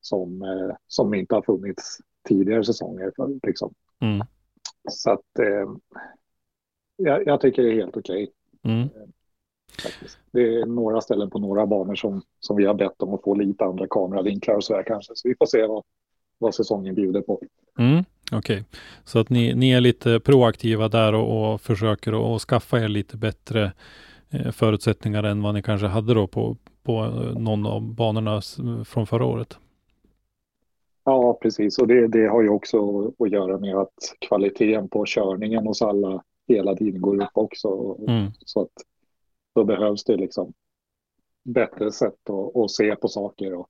Som, 0.06 0.42
eh, 0.42 0.76
som 0.86 1.14
inte 1.14 1.34
har 1.34 1.42
funnits 1.42 1.98
tidigare 2.28 2.64
säsonger. 2.64 3.12
Liksom. 3.46 3.74
Mm. 4.00 4.26
Så 4.90 5.10
att 5.10 5.38
eh, 5.38 5.70
jag, 6.96 7.26
jag, 7.26 7.40
tycker 7.40 7.62
det 7.62 7.68
är 7.68 7.74
helt 7.74 7.96
okej. 7.96 8.30
Okay. 8.62 8.74
Mm. 8.74 8.82
Eh. 8.82 9.08
Det 10.30 10.40
är 10.40 10.66
några 10.66 11.00
ställen 11.00 11.30
på 11.30 11.38
några 11.38 11.66
banor 11.66 11.94
som, 11.94 12.22
som 12.40 12.56
vi 12.56 12.64
har 12.64 12.74
bett 12.74 13.02
om 13.02 13.14
att 13.14 13.22
få 13.22 13.34
lite 13.34 13.64
andra 13.64 13.86
kameravinklar 13.90 14.54
och 14.54 14.64
så 14.64 14.72
där 14.72 14.82
kanske. 14.82 15.12
Så 15.16 15.28
vi 15.28 15.34
får 15.38 15.46
se 15.46 15.66
vad, 15.66 15.82
vad 16.38 16.54
säsongen 16.54 16.94
bjuder 16.94 17.20
på. 17.20 17.40
Mm, 17.78 18.04
Okej, 18.32 18.38
okay. 18.38 18.64
så 19.04 19.18
att 19.18 19.30
ni, 19.30 19.54
ni 19.54 19.70
är 19.70 19.80
lite 19.80 20.20
proaktiva 20.20 20.88
där 20.88 21.14
och, 21.14 21.54
och 21.54 21.60
försöker 21.60 22.34
att 22.36 22.42
skaffa 22.42 22.80
er 22.80 22.88
lite 22.88 23.16
bättre 23.16 23.72
eh, 24.30 24.50
förutsättningar 24.50 25.22
än 25.22 25.42
vad 25.42 25.54
ni 25.54 25.62
kanske 25.62 25.86
hade 25.86 26.14
då 26.14 26.26
på, 26.26 26.56
på 26.82 27.04
någon 27.38 27.66
av 27.66 27.94
banorna 27.94 28.40
från 28.84 29.06
förra 29.06 29.24
året. 29.24 29.58
Ja, 31.08 31.38
precis. 31.42 31.78
Och 31.78 31.86
det, 31.86 32.08
det 32.08 32.26
har 32.26 32.42
ju 32.42 32.48
också 32.48 33.06
att 33.18 33.30
göra 33.30 33.58
med 33.58 33.76
att 33.76 33.94
kvaliteten 34.28 34.88
på 34.88 35.04
körningen 35.06 35.66
hos 35.66 35.82
alla 35.82 36.22
hela 36.48 36.76
tiden 36.76 37.00
går 37.00 37.22
upp 37.22 37.30
också. 37.32 37.96
Mm. 38.08 38.30
Så 38.44 38.60
att 38.62 38.72
då 39.54 39.64
behövs 39.64 40.04
det 40.04 40.16
liksom 40.16 40.52
bättre 41.44 41.92
sätt 41.92 42.30
att, 42.30 42.56
att 42.56 42.70
se 42.70 42.96
på 42.96 43.08
saker 43.08 43.54
och 43.54 43.68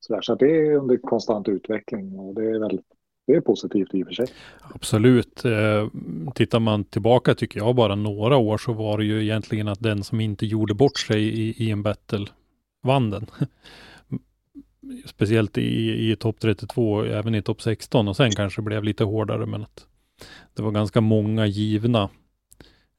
så 0.00 0.14
där. 0.14 0.22
Så 0.22 0.34
det 0.34 0.56
är 0.56 0.74
under 0.76 0.96
konstant 0.96 1.48
utveckling 1.48 2.18
och 2.18 2.34
det 2.34 2.44
är 2.44 2.58
väl 2.58 2.80
det 3.26 3.34
är 3.34 3.40
positivt 3.40 3.94
i 3.94 4.02
och 4.02 4.06
för 4.06 4.14
sig. 4.14 4.26
Absolut. 4.74 5.44
Eh, 5.44 5.88
tittar 6.34 6.60
man 6.60 6.84
tillbaka 6.84 7.34
tycker 7.34 7.60
jag 7.60 7.74
bara 7.74 7.94
några 7.94 8.36
år 8.36 8.58
så 8.58 8.72
var 8.72 8.98
det 8.98 9.04
ju 9.04 9.22
egentligen 9.22 9.68
att 9.68 9.80
den 9.80 10.04
som 10.04 10.20
inte 10.20 10.46
gjorde 10.46 10.74
bort 10.74 10.98
sig 10.98 11.22
i, 11.22 11.64
i 11.64 11.70
en 11.70 11.82
battle 11.82 12.26
vann 12.82 13.10
den. 13.10 13.26
Speciellt 15.04 15.58
i, 15.58 16.10
i 16.10 16.16
topp 16.16 16.36
32, 16.40 17.04
även 17.04 17.34
i 17.34 17.42
topp 17.42 17.62
16 17.62 18.08
och 18.08 18.16
sen 18.16 18.30
kanske 18.30 18.62
blev 18.62 18.84
lite 18.84 19.04
hårdare 19.04 19.46
men 19.46 19.62
att 19.62 19.86
det 20.54 20.62
var 20.62 20.70
ganska 20.70 21.00
många 21.00 21.46
givna 21.46 22.08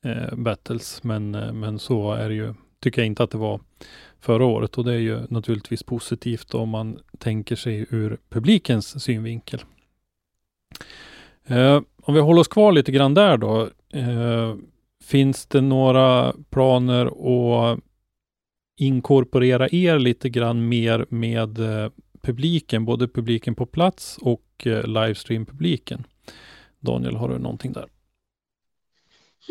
eh, 0.06 0.36
battles. 0.36 1.04
Men, 1.04 1.36
eh, 1.36 1.54
men 1.54 1.80
så 1.80 2.14
är 2.14 2.30
det 2.30 2.36
ju, 2.36 2.54
tycker 2.80 3.02
jag 3.02 3.08
inte 3.08 3.24
att 3.24 3.32
det 3.32 3.38
var 3.38 3.60
förra 4.20 4.46
året 4.46 4.78
och 4.78 4.86
det 4.86 4.94
är 4.94 5.00
ju 5.00 5.20
naturligtvis 5.30 5.84
positivt 5.84 6.54
om 6.54 6.70
man 6.70 7.00
tänker 7.18 7.56
sig 7.56 7.86
ur 7.90 8.18
publikens 8.30 9.04
synvinkel. 9.04 9.64
Eh, 11.46 11.82
om 12.02 12.14
vi 12.14 12.20
håller 12.20 12.42
oss 12.42 12.48
kvar 12.48 12.72
lite 12.72 12.92
grann 12.92 13.14
där 13.14 13.38
då. 13.38 13.70
Eh, 13.94 14.56
finns 15.04 15.46
det 15.46 15.62
några 15.62 16.34
planer 16.50 17.06
att 17.06 17.80
inkorporera 18.82 19.68
er 19.72 20.00
lite 20.00 20.30
grann 20.30 20.68
mer 20.70 21.06
med 21.10 21.60
eh, 21.60 21.92
publiken, 22.22 22.86
både 22.86 23.08
publiken 23.08 23.56
på 23.56 23.66
plats 23.66 24.18
och 24.22 24.68
eh, 24.68 24.84
livestream-publiken? 24.84 26.04
Daniel, 26.80 27.16
har 27.16 27.30
du 27.30 27.40
någonting 27.40 27.74
där? 27.74 27.86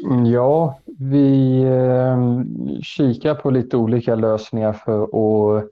Mm, 0.04 0.26
ja, 0.26 0.78
vi 0.86 1.62
ehm, 1.62 2.46
kikar 2.82 3.34
på 3.34 3.50
lite 3.50 3.76
olika 3.76 4.14
lösningar 4.14 4.72
för 4.72 5.02
att 5.02 5.64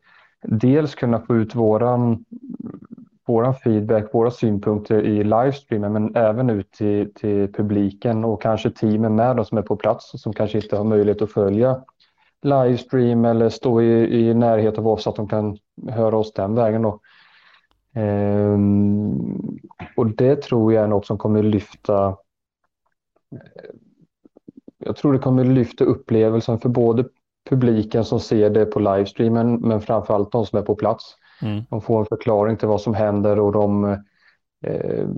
dels 0.43 0.95
kunna 0.95 1.21
få 1.21 1.37
ut 1.37 1.55
våran, 1.55 2.25
våran 3.27 3.55
feedback, 3.55 4.15
våra 4.15 4.31
synpunkter 4.31 5.03
i 5.03 5.25
livestreamen, 5.25 5.93
men 5.93 6.17
även 6.17 6.51
ut 6.51 6.73
till, 6.73 7.15
till 7.15 7.53
publiken 7.53 8.25
och 8.25 8.43
kanske 8.43 8.71
teamen 8.71 9.15
med 9.15 9.41
oss 9.41 9.49
som 9.49 9.59
är 9.59 9.63
på 9.63 9.77
plats 9.77 10.13
som 10.15 10.33
kanske 10.33 10.59
inte 10.59 10.77
har 10.77 10.85
möjlighet 10.85 11.23
att 11.23 11.33
följa 11.33 11.83
livestream 12.43 13.25
eller 13.25 13.49
stå 13.49 13.83
i, 13.83 14.29
i 14.29 14.35
närhet 14.35 14.79
av 14.79 14.89
oss 14.89 15.03
så 15.03 15.11
att 15.11 15.17
de 15.17 15.29
kan 15.29 15.59
höra 15.89 16.17
oss 16.17 16.33
den 16.33 16.55
vägen. 16.55 16.83
Då. 16.83 17.01
Ehm, 17.95 19.59
och 19.97 20.07
det 20.07 20.43
tror 20.43 20.73
jag 20.73 20.85
är 20.85 20.89
något 20.89 21.07
som 21.07 21.19
kommer 21.19 21.43
lyfta 21.43 22.17
jag 24.79 24.97
tror 24.97 25.13
det 25.13 25.19
kommer 25.19 25.45
lyfta 25.45 25.85
upplevelsen 25.85 26.59
för 26.59 26.69
både 26.69 27.05
publiken 27.51 28.05
som 28.05 28.21
ser 28.21 28.51
det 28.51 28.67
på 28.67 28.81
livestreamen 28.81 29.61
men 29.61 29.81
framförallt 29.81 30.33
de 30.33 30.47
som 30.47 30.59
är 30.59 30.63
på 30.63 30.75
plats. 30.75 31.17
Mm. 31.43 31.63
De 31.71 31.81
får 31.81 32.01
en 32.01 32.07
förklaring 32.07 32.57
till 32.57 32.69
vad 32.69 32.81
som 32.81 32.95
händer 32.95 33.41
och 33.41 33.53
de, 33.53 33.85
eh, 34.67 35.09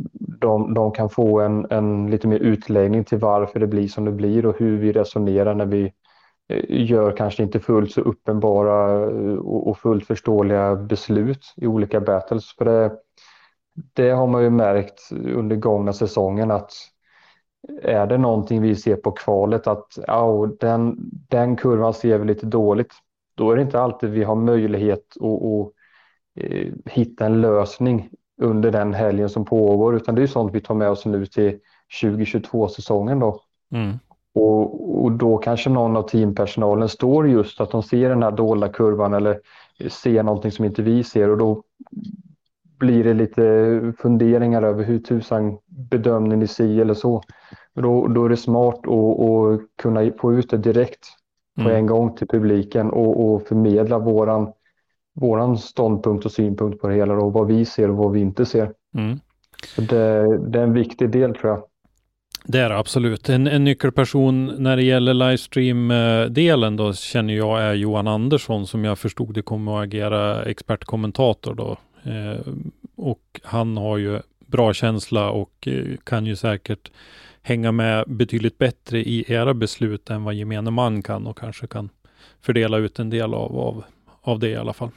de, 0.41 0.75
de 0.75 0.93
kan 0.93 1.11
få 1.11 1.41
en, 1.41 1.67
en 1.71 2.11
lite 2.11 2.29
mer 2.29 2.39
utläggning 2.39 3.05
till 3.05 3.19
varför 3.19 3.61
det 3.61 3.67
blir 3.67 3.89
som 3.89 4.05
det 4.05 4.13
blir 4.13 4.47
och 4.47 4.59
hur 4.59 4.79
vi 4.79 4.93
resonerar 4.93 5.55
när 5.55 5.67
vi 5.67 5.93
Eh, 6.49 6.65
gör 6.69 7.17
kanske 7.17 7.43
inte 7.43 7.61
fullt 7.61 7.93
så 7.93 8.01
uppenbara 8.01 9.05
eh, 9.05 9.39
och 9.39 9.79
fullt 9.79 10.07
förståeliga 10.07 10.77
beslut 10.77 11.55
i 11.57 11.67
olika 11.67 12.01
battles. 12.01 12.57
För 12.59 12.65
det, 12.65 12.93
det 13.93 14.11
har 14.11 14.27
man 14.27 14.43
ju 14.43 14.51
märkt 14.51 15.01
under 15.11 15.57
gångna 15.57 15.93
säsongen 15.93 16.51
att 16.51 16.73
är 17.83 18.07
det 18.07 18.19
någonting 18.19 18.63
vi 18.63 18.77
ser 18.77 18.97
på 18.97 19.13
kvalet 19.13 19.67
att 19.67 19.99
oh, 20.09 20.49
den, 20.61 20.97
den 21.29 21.57
kurvan 21.57 21.95
ser 21.95 22.19
vi 22.19 22.25
lite 22.25 22.47
dåligt, 22.47 22.93
då 23.35 23.51
är 23.51 23.57
det 23.57 23.63
inte 23.63 23.81
alltid 23.81 24.11
vi 24.11 24.25
har 24.25 24.35
möjlighet 24.35 25.17
att, 25.21 25.43
att 25.43 25.73
eh, 26.35 26.73
hitta 26.85 27.27
en 27.27 27.41
lösning 27.41 28.11
under 28.43 28.71
den 28.71 28.95
helgen 28.95 29.29
som 29.29 29.45
pågår, 29.45 29.97
utan 29.97 30.15
det 30.15 30.23
är 30.23 30.27
sånt 30.27 30.55
vi 30.55 30.61
tar 30.61 30.75
med 30.75 30.91
oss 30.91 31.07
nu 31.07 31.27
till 31.27 31.59
2022-säsongen 32.03 33.19
då. 33.19 33.41
Mm. 33.73 33.99
Och, 34.39 35.05
och 35.05 35.13
då 35.13 35.39
kanske 35.39 35.71
någon 35.71 35.97
av 35.97 36.03
teampersonalen 36.03 36.89
står 36.89 37.29
just 37.29 37.61
att 37.61 37.71
de 37.71 37.83
ser 37.83 38.09
den 38.09 38.23
här 38.23 38.31
dolda 38.31 38.69
kurvan 38.69 39.15
eller 39.15 39.41
ser 39.91 40.23
någonting 40.23 40.51
som 40.51 40.65
inte 40.65 40.83
vi 40.83 41.05
ser 41.05 41.31
och 41.31 41.39
då 41.39 41.63
blir 42.79 43.05
det 43.05 43.15
lite 43.15 43.93
funderingar 43.99 44.63
över 44.63 44.85
hur 44.85 44.99
tusan 44.99 45.59
bedömde 45.67 46.37
ni 46.37 46.47
si 46.47 46.81
eller 46.81 46.95
så. 46.95 47.23
Då, 47.75 48.07
då 48.07 48.25
är 48.25 48.29
det 48.29 48.37
smart 48.37 48.79
att, 48.87 49.21
att 49.21 49.61
kunna 49.83 50.11
få 50.21 50.35
ut 50.35 50.51
det 50.51 50.57
direkt 50.57 51.07
på 51.57 51.63
mm. 51.63 51.77
en 51.77 51.87
gång 51.87 52.17
till 52.17 52.29
publiken 52.29 52.91
och, 52.91 53.25
och 53.25 53.43
förmedla 53.43 53.99
våran, 53.99 54.53
våran 55.15 55.59
ståndpunkt 55.59 56.25
och 56.25 56.33
synpunkt 56.33 56.81
på 56.81 56.89
det 56.89 56.95
hela 56.95 57.15
och 57.15 57.33
vad 57.33 57.47
vi 57.47 57.65
ser 57.65 57.91
och 57.91 57.97
vad 57.97 58.13
vi 58.13 58.21
inte 58.21 58.47
ser. 58.47 58.73
Mm. 58.95 59.19
Så 59.77 59.81
det, 59.81 60.39
det, 60.39 60.59
är 60.59 60.63
en 60.63 60.73
viktig 60.73 61.11
del 61.11 61.35
tror 61.35 61.53
jag. 61.53 61.63
Det 62.51 62.59
är 62.59 62.69
det 62.69 62.79
absolut. 62.79 63.29
En, 63.29 63.47
en 63.47 63.65
nyckelperson 63.65 64.47
när 64.59 64.77
det 64.77 64.83
gäller 64.83 65.15
livestream-delen 65.15 66.77
då 66.77 66.93
känner 66.93 67.35
jag 67.35 67.63
är 67.63 67.75
Johan 67.75 68.09
Andersson 68.09 68.67
som 68.67 68.85
jag 68.85 68.99
förstod 68.99 69.35
det 69.35 69.43
kommer 69.43 69.79
att 69.79 69.85
agera 69.85 70.45
expertkommentator 70.45 71.55
då. 71.55 71.77
Eh, 72.03 72.53
och 72.97 73.41
han 73.43 73.77
har 73.77 73.97
ju 73.97 74.21
bra 74.47 74.75
känsla 74.75 75.31
och 75.31 75.69
eh, 75.69 75.97
kan 76.05 76.27
ju 76.27 76.37
säkert 76.37 76.91
hänga 77.43 77.73
med 77.73 78.05
betydligt 78.07 78.59
bättre 78.59 78.99
i 78.99 79.33
era 79.33 79.55
beslut 79.55 80.11
än 80.11 80.25
vad 80.25 80.35
gemene 80.35 80.71
man 80.71 81.03
kan 81.03 81.27
och 81.27 81.39
kanske 81.39 81.67
kan 81.67 81.89
fördela 82.41 82.79
ut 82.79 82.99
en 82.99 83.11
del 83.11 83.35
av, 83.35 83.59
av, 83.59 83.85
av 84.23 84.39
det 84.39 84.49
i 84.49 84.57
alla 84.57 84.73
fall. 84.73 84.91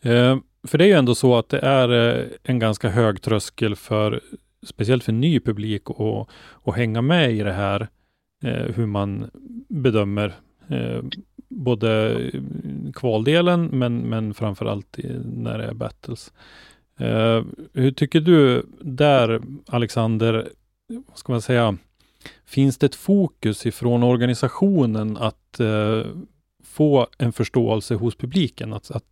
Eh, 0.00 0.38
för 0.66 0.78
det 0.78 0.84
är 0.84 0.88
ju 0.88 0.94
ändå 0.94 1.14
så 1.14 1.36
att 1.36 1.48
det 1.48 1.58
är 1.58 2.18
eh, 2.18 2.24
en 2.42 2.58
ganska 2.58 2.88
hög 2.88 3.22
tröskel 3.22 3.76
för 3.76 4.20
speciellt 4.62 5.04
för 5.04 5.12
ny 5.12 5.40
publik 5.40 5.90
att, 5.90 6.28
och 6.38 6.74
hänga 6.74 7.02
med 7.02 7.32
i 7.32 7.42
det 7.42 7.52
här 7.52 7.88
eh, 8.42 8.74
hur 8.74 8.86
man 8.86 9.30
bedömer 9.68 10.34
eh, 10.68 11.02
både 11.48 12.20
kvaldelen 12.94 13.64
men, 13.66 13.98
men 13.98 14.34
framförallt 14.34 14.98
när 15.24 15.58
det 15.58 15.64
är 15.64 15.74
battles. 15.74 16.32
Eh, 16.98 17.44
hur 17.72 17.90
tycker 17.90 18.20
du 18.20 18.66
där, 18.80 19.42
Alexander, 19.66 20.48
vad 20.88 21.18
ska 21.18 21.32
man 21.32 21.42
säga, 21.42 21.76
finns 22.44 22.78
det 22.78 22.86
ett 22.86 22.94
fokus 22.94 23.66
ifrån 23.66 24.02
organisationen 24.02 25.16
att 25.16 25.60
eh, 25.60 26.06
få 26.64 27.06
en 27.18 27.32
förståelse 27.32 27.94
hos 27.94 28.16
publiken, 28.16 28.72
att, 28.72 28.90
att, 28.90 29.04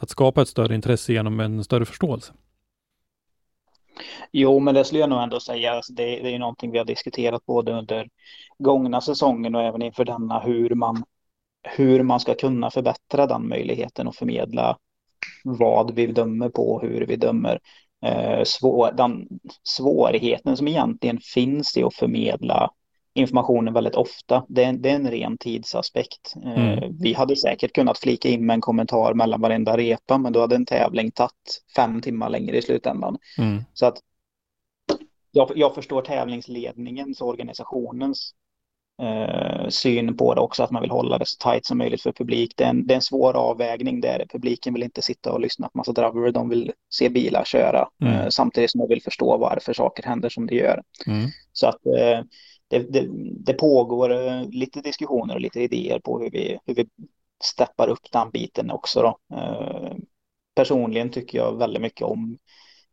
att 0.00 0.10
skapa 0.10 0.42
ett 0.42 0.48
större 0.48 0.74
intresse 0.74 1.12
genom 1.12 1.40
en 1.40 1.64
större 1.64 1.84
förståelse? 1.84 2.32
Jo, 4.32 4.60
men 4.60 4.74
det 4.74 4.84
skulle 4.84 5.00
jag 5.00 5.10
nog 5.10 5.22
ändå 5.22 5.40
säga. 5.40 5.72
Alltså 5.72 5.92
det, 5.92 6.02
det 6.02 6.34
är 6.34 6.38
någonting 6.38 6.70
vi 6.70 6.78
har 6.78 6.84
diskuterat 6.84 7.46
både 7.46 7.72
under 7.72 8.08
gångna 8.58 9.00
säsongen 9.00 9.54
och 9.54 9.62
även 9.62 9.82
inför 9.82 10.04
denna, 10.04 10.40
hur 10.40 10.70
man, 10.74 11.04
hur 11.76 12.02
man 12.02 12.20
ska 12.20 12.34
kunna 12.34 12.70
förbättra 12.70 13.26
den 13.26 13.48
möjligheten 13.48 14.06
och 14.08 14.14
förmedla 14.14 14.78
vad 15.42 15.94
vi 15.94 16.06
dömer 16.06 16.48
på, 16.48 16.70
och 16.72 16.82
hur 16.82 17.06
vi 17.06 17.16
dömer. 17.16 17.60
Eh, 18.04 18.42
svår, 18.44 18.92
den 18.92 19.28
svårigheten 19.62 20.56
som 20.56 20.68
egentligen 20.68 21.18
finns 21.18 21.76
i 21.76 21.82
att 21.82 21.94
förmedla 21.94 22.70
informationen 23.16 23.74
väldigt 23.74 23.94
ofta. 23.94 24.44
Det 24.48 24.64
är, 24.64 24.72
det 24.72 24.90
är 24.90 24.94
en 24.94 25.10
ren 25.10 25.38
tidsaspekt. 25.38 26.34
Eh, 26.44 26.72
mm. 26.72 26.96
Vi 27.00 27.12
hade 27.12 27.36
säkert 27.36 27.72
kunnat 27.72 27.98
flika 27.98 28.28
in 28.28 28.46
med 28.46 28.54
en 28.54 28.60
kommentar 28.60 29.14
mellan 29.14 29.40
varenda 29.40 29.76
repa, 29.76 30.18
men 30.18 30.32
då 30.32 30.40
hade 30.40 30.56
en 30.56 30.66
tävling 30.66 31.10
tagit 31.10 31.64
fem 31.76 32.00
timmar 32.00 32.30
längre 32.30 32.56
i 32.56 32.62
slutändan. 32.62 33.18
Mm. 33.38 33.64
Så 33.74 33.86
att 33.86 33.98
jag, 35.30 35.52
jag 35.54 35.74
förstår 35.74 36.02
tävlingsledningens 36.02 37.20
och 37.20 37.28
organisationens 37.28 38.34
eh, 39.02 39.68
syn 39.68 40.16
på 40.16 40.34
det 40.34 40.40
också, 40.40 40.62
att 40.62 40.70
man 40.70 40.82
vill 40.82 40.90
hålla 40.90 41.18
det 41.18 41.26
så 41.26 41.36
tajt 41.38 41.66
som 41.66 41.78
möjligt 41.78 42.02
för 42.02 42.12
publik. 42.12 42.52
Det 42.56 42.64
är 42.64 42.68
en, 42.68 42.86
det 42.86 42.94
är 42.94 42.96
en 42.96 43.02
svår 43.02 43.36
avvägning 43.36 44.00
där 44.00 44.26
publiken 44.32 44.74
vill 44.74 44.82
inte 44.82 45.02
sitta 45.02 45.32
och 45.32 45.40
lyssna 45.40 45.68
på 45.68 45.78
massa 45.78 45.92
driver, 45.92 46.32
de 46.32 46.48
vill 46.48 46.72
se 46.90 47.08
bilar 47.08 47.44
köra 47.44 47.88
mm. 48.02 48.14
eh, 48.14 48.28
samtidigt 48.28 48.70
som 48.70 48.78
de 48.80 48.88
vill 48.88 49.02
förstå 49.02 49.36
varför 49.36 49.72
saker 49.72 50.02
händer 50.02 50.28
som 50.28 50.46
de 50.46 50.56
gör. 50.56 50.82
Mm. 51.06 51.30
Så 51.52 51.66
att 51.66 51.86
eh, 51.86 52.20
det, 52.68 52.78
det, 52.78 53.08
det, 53.44 53.52
pågår 53.52 54.12
eh, 54.12 54.48
lite 54.48 54.80
diskussioner 54.80 55.34
och 55.34 55.40
lite 55.40 55.60
idéer 55.60 55.98
på 55.98 56.20
hur 56.20 56.30
vi, 56.30 56.58
hur 56.66 56.74
vi 56.74 56.86
steppar 57.44 57.88
upp 57.88 58.12
den 58.12 58.30
biten 58.30 58.70
också. 58.70 59.02
Då. 59.02 59.36
Eh, 59.36 59.92
personligen 60.54 61.10
tycker 61.10 61.38
jag 61.38 61.58
väldigt 61.58 61.82
mycket 61.82 62.02
om 62.02 62.38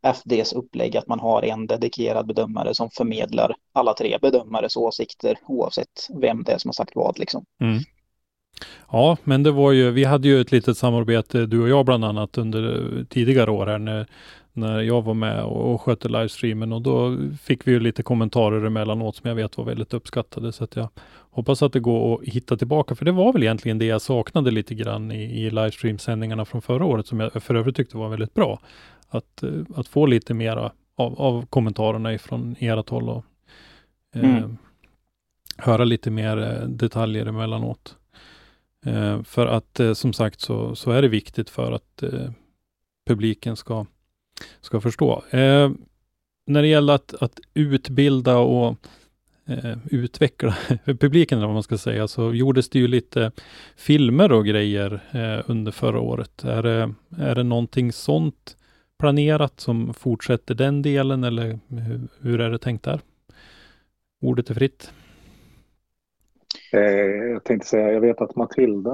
FDs 0.02 0.52
upplägg 0.52 0.96
att 0.96 1.08
man 1.08 1.20
har 1.20 1.42
en 1.42 1.66
dedikerad 1.66 2.26
bedömare 2.26 2.74
som 2.74 2.90
förmedlar 2.90 3.54
alla 3.72 3.94
tre 3.94 4.18
bedömares 4.22 4.76
åsikter 4.76 5.38
oavsett 5.46 6.08
vem 6.20 6.42
det 6.42 6.52
är 6.52 6.58
som 6.58 6.68
har 6.68 6.72
sagt 6.72 6.92
vad 6.94 7.18
liksom. 7.18 7.44
Mm. 7.60 7.78
Ja, 8.92 9.16
men 9.24 9.42
det 9.42 9.50
var 9.50 9.72
ju, 9.72 9.90
vi 9.90 10.04
hade 10.04 10.28
ju 10.28 10.40
ett 10.40 10.52
litet 10.52 10.78
samarbete, 10.78 11.46
du 11.46 11.62
och 11.62 11.68
jag 11.68 11.86
bland 11.86 12.04
annat, 12.04 12.38
under 12.38 12.98
eh, 12.98 13.04
tidigare 13.04 13.50
år 13.50 13.66
här 13.66 13.78
när, 13.78 14.06
när 14.56 14.80
jag 14.80 15.02
var 15.02 15.14
med 15.14 15.44
och, 15.44 15.74
och 15.74 15.80
skötte 15.80 16.08
livestreamen 16.08 16.72
och 16.72 16.82
då 16.82 17.16
fick 17.42 17.66
vi 17.66 17.72
ju 17.72 17.80
lite 17.80 18.02
kommentarer 18.02 18.66
emellanåt 18.66 19.16
som 19.16 19.28
jag 19.28 19.34
vet 19.34 19.58
var 19.58 19.64
väldigt 19.64 19.94
uppskattade. 19.94 20.52
Så 20.52 20.64
att 20.64 20.76
jag 20.76 20.88
hoppas 21.30 21.62
att 21.62 21.72
det 21.72 21.80
går 21.80 22.14
att 22.14 22.28
hitta 22.28 22.56
tillbaka, 22.56 22.94
för 22.94 23.04
det 23.04 23.12
var 23.12 23.32
väl 23.32 23.42
egentligen 23.42 23.78
det 23.78 23.84
jag 23.84 24.02
saknade 24.02 24.50
lite 24.50 24.74
grann 24.74 25.12
i, 25.12 25.44
i 25.44 25.50
livestreamsändningarna 25.50 26.44
från 26.44 26.62
förra 26.62 26.84
året, 26.84 27.06
som 27.06 27.20
jag 27.20 27.42
för 27.42 27.54
övrigt 27.54 27.76
tyckte 27.76 27.96
var 27.96 28.08
väldigt 28.08 28.34
bra. 28.34 28.60
Att, 29.08 29.42
eh, 29.42 29.50
att 29.76 29.88
få 29.88 30.06
lite 30.06 30.34
mera 30.34 30.72
av, 30.96 31.20
av 31.20 31.46
kommentarerna 31.46 32.14
ifrån 32.14 32.56
ert 32.58 32.88
håll 32.88 33.08
och 33.08 33.24
eh, 34.14 34.36
mm. 34.36 34.56
höra 35.58 35.84
lite 35.84 36.10
mer 36.10 36.38
eh, 36.38 36.68
detaljer 36.68 37.26
emellanåt. 37.26 37.96
Eh, 38.86 39.22
för 39.22 39.46
att 39.46 39.80
eh, 39.80 39.92
som 39.92 40.12
sagt 40.12 40.40
så, 40.40 40.74
så 40.74 40.90
är 40.90 41.02
det 41.02 41.08
viktigt 41.08 41.50
för 41.50 41.72
att 41.72 42.02
eh, 42.02 42.30
publiken 43.06 43.56
ska, 43.56 43.86
ska 44.60 44.80
förstå. 44.80 45.22
Eh, 45.30 45.70
när 46.46 46.62
det 46.62 46.68
gäller 46.68 46.92
att, 46.92 47.14
att 47.22 47.40
utbilda 47.54 48.38
och 48.38 48.76
eh, 49.48 49.76
utveckla 49.90 50.54
publiken, 50.84 51.38
eller 51.38 51.46
vad 51.46 51.54
man 51.54 51.62
ska 51.62 51.78
säga, 51.78 52.08
så 52.08 52.34
gjordes 52.34 52.68
det 52.68 52.78
ju 52.78 52.88
lite 52.88 53.32
filmer 53.76 54.32
och 54.32 54.46
grejer 54.46 55.00
eh, 55.12 55.50
under 55.50 55.72
förra 55.72 56.00
året. 56.00 56.44
Är 56.44 56.62
det, 56.62 56.94
är 57.18 57.34
det 57.34 57.42
någonting 57.42 57.92
sånt 57.92 58.56
planerat 58.98 59.60
som 59.60 59.94
fortsätter 59.94 60.54
den 60.54 60.82
delen 60.82 61.24
eller 61.24 61.58
hur, 61.68 62.00
hur 62.20 62.40
är 62.40 62.50
det 62.50 62.58
tänkt 62.58 62.84
där? 62.84 63.00
Ordet 64.20 64.50
är 64.50 64.54
fritt. 64.54 64.92
Eh, 66.72 66.80
jag 67.32 67.44
tänkte 67.44 67.68
säga, 67.68 67.92
jag 67.92 68.00
vet 68.00 68.20
att 68.20 68.36
Matilda 68.36 68.90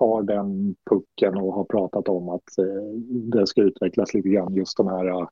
har 0.00 0.22
den 0.22 0.76
pucken 0.90 1.36
och 1.36 1.54
har 1.54 1.64
pratat 1.64 2.08
om 2.08 2.28
att 2.28 2.58
eh, 2.58 2.92
det 3.08 3.46
ska 3.46 3.62
utvecklas 3.62 4.14
lite 4.14 4.28
grann 4.28 4.54
just 4.54 4.76
de 4.76 4.88
här, 4.88 5.06
eh, 5.06 5.28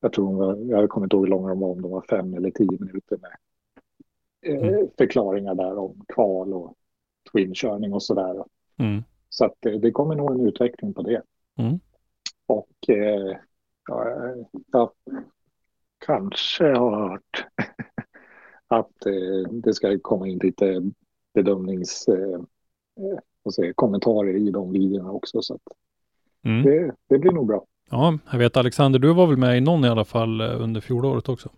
jag 0.00 0.12
tror 0.12 0.26
hon 0.26 0.36
var, 0.36 0.56
jag 0.56 0.88
kommer 0.88 1.06
inte 1.06 1.16
ihåg 1.16 1.24
hur 1.24 1.30
långa 1.30 1.48
de 1.48 1.60
var, 1.60 1.68
om 1.68 1.82
de 1.82 1.90
var 1.90 2.04
fem 2.10 2.34
eller 2.34 2.50
tio 2.50 2.78
minuter 2.80 3.18
med 3.22 3.36
mm. 4.56 4.88
förklaringar 4.98 5.54
där 5.54 5.78
om 5.78 6.04
kval 6.08 6.54
och 6.54 6.74
twinkörning 7.32 7.92
och 7.92 8.02
sådär. 8.02 8.44
Mm. 8.78 9.02
Så 9.28 9.44
att 9.44 9.56
det 9.60 9.90
kommer 9.90 10.14
nog 10.14 10.32
en 10.32 10.46
utveckling 10.46 10.94
på 10.94 11.02
det. 11.02 11.22
Mm. 11.58 11.80
Och 12.46 12.74
ja, 13.88 14.10
jag 14.72 14.90
kanske 16.06 16.64
har 16.64 17.08
hört 17.08 17.46
att 18.66 19.06
eh, 19.06 19.50
det 19.50 19.74
ska 19.74 19.98
komma 20.02 20.28
in 20.28 20.38
lite 20.38 20.82
bedömnings 21.34 22.08
eh 23.46 23.54
säga, 23.54 23.72
kommentarer 23.74 24.36
i 24.36 24.50
de 24.50 24.72
videorna 24.72 25.12
också. 25.12 25.42
Så 25.42 25.58
mm. 26.44 26.62
det, 26.62 26.94
det, 27.08 27.18
blir 27.18 27.32
nog 27.32 27.46
bra. 27.46 27.64
Ja, 27.90 28.18
jag 28.30 28.38
vet 28.38 28.56
Alexander, 28.56 28.98
du 28.98 29.14
var 29.14 29.26
väl 29.26 29.36
med 29.36 29.56
i 29.56 29.60
någon 29.60 29.84
i 29.84 29.88
alla 29.88 30.04
fall 30.04 30.40
eh, 30.40 30.62
under 30.62 30.80
fjolåret 30.80 31.28
också? 31.28 31.50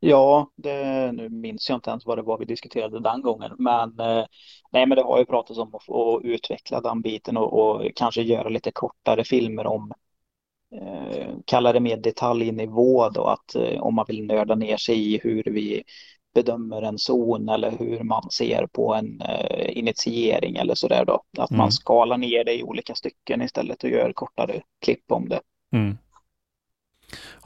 Ja, 0.00 0.50
det, 0.56 1.12
nu 1.12 1.28
minns 1.28 1.68
jag 1.68 1.76
inte 1.76 1.90
ens 1.90 2.06
vad 2.06 2.18
det 2.18 2.22
var 2.22 2.38
vi 2.38 2.44
diskuterade 2.44 3.00
den 3.00 3.22
gången, 3.22 3.52
men 3.58 4.00
eh, 4.00 4.24
nej, 4.70 4.86
men 4.86 4.96
det 4.96 5.02
har 5.02 5.18
ju 5.18 5.24
pratats 5.24 5.58
om 5.58 5.74
att, 5.74 5.90
att 5.90 6.24
utveckla 6.24 6.80
den 6.80 7.00
biten 7.00 7.36
och, 7.36 7.52
och 7.52 7.90
kanske 7.94 8.22
göra 8.22 8.48
lite 8.48 8.70
kortare 8.70 9.24
filmer 9.24 9.66
om 9.66 9.92
eh, 10.74 11.28
kalla 11.44 11.72
det 11.72 11.80
mer 11.80 11.96
detaljnivå 11.96 13.08
då, 13.08 13.24
att 13.24 13.54
eh, 13.54 13.80
om 13.80 13.94
man 13.94 14.04
vill 14.08 14.26
nörda 14.26 14.54
ner 14.54 14.76
sig 14.76 15.14
i 15.14 15.20
hur 15.22 15.42
vi 15.42 15.82
bedömer 16.42 16.82
en 16.82 16.98
zon 16.98 17.48
eller 17.48 17.70
hur 17.78 18.02
man 18.02 18.30
ser 18.30 18.66
på 18.66 18.94
en 18.94 19.20
eh, 19.20 19.78
initiering 19.78 20.56
eller 20.56 20.74
så 20.74 20.88
där 20.88 21.04
då. 21.04 21.22
Att 21.38 21.50
mm. 21.50 21.58
man 21.58 21.72
skalar 21.72 22.18
ner 22.18 22.44
det 22.44 22.58
i 22.58 22.62
olika 22.62 22.94
stycken 22.94 23.42
istället 23.42 23.84
och 23.84 23.90
gör 23.90 24.12
kortare 24.12 24.62
klipp 24.84 25.12
om 25.12 25.28
det. 25.28 25.40
Mm. 25.72 25.98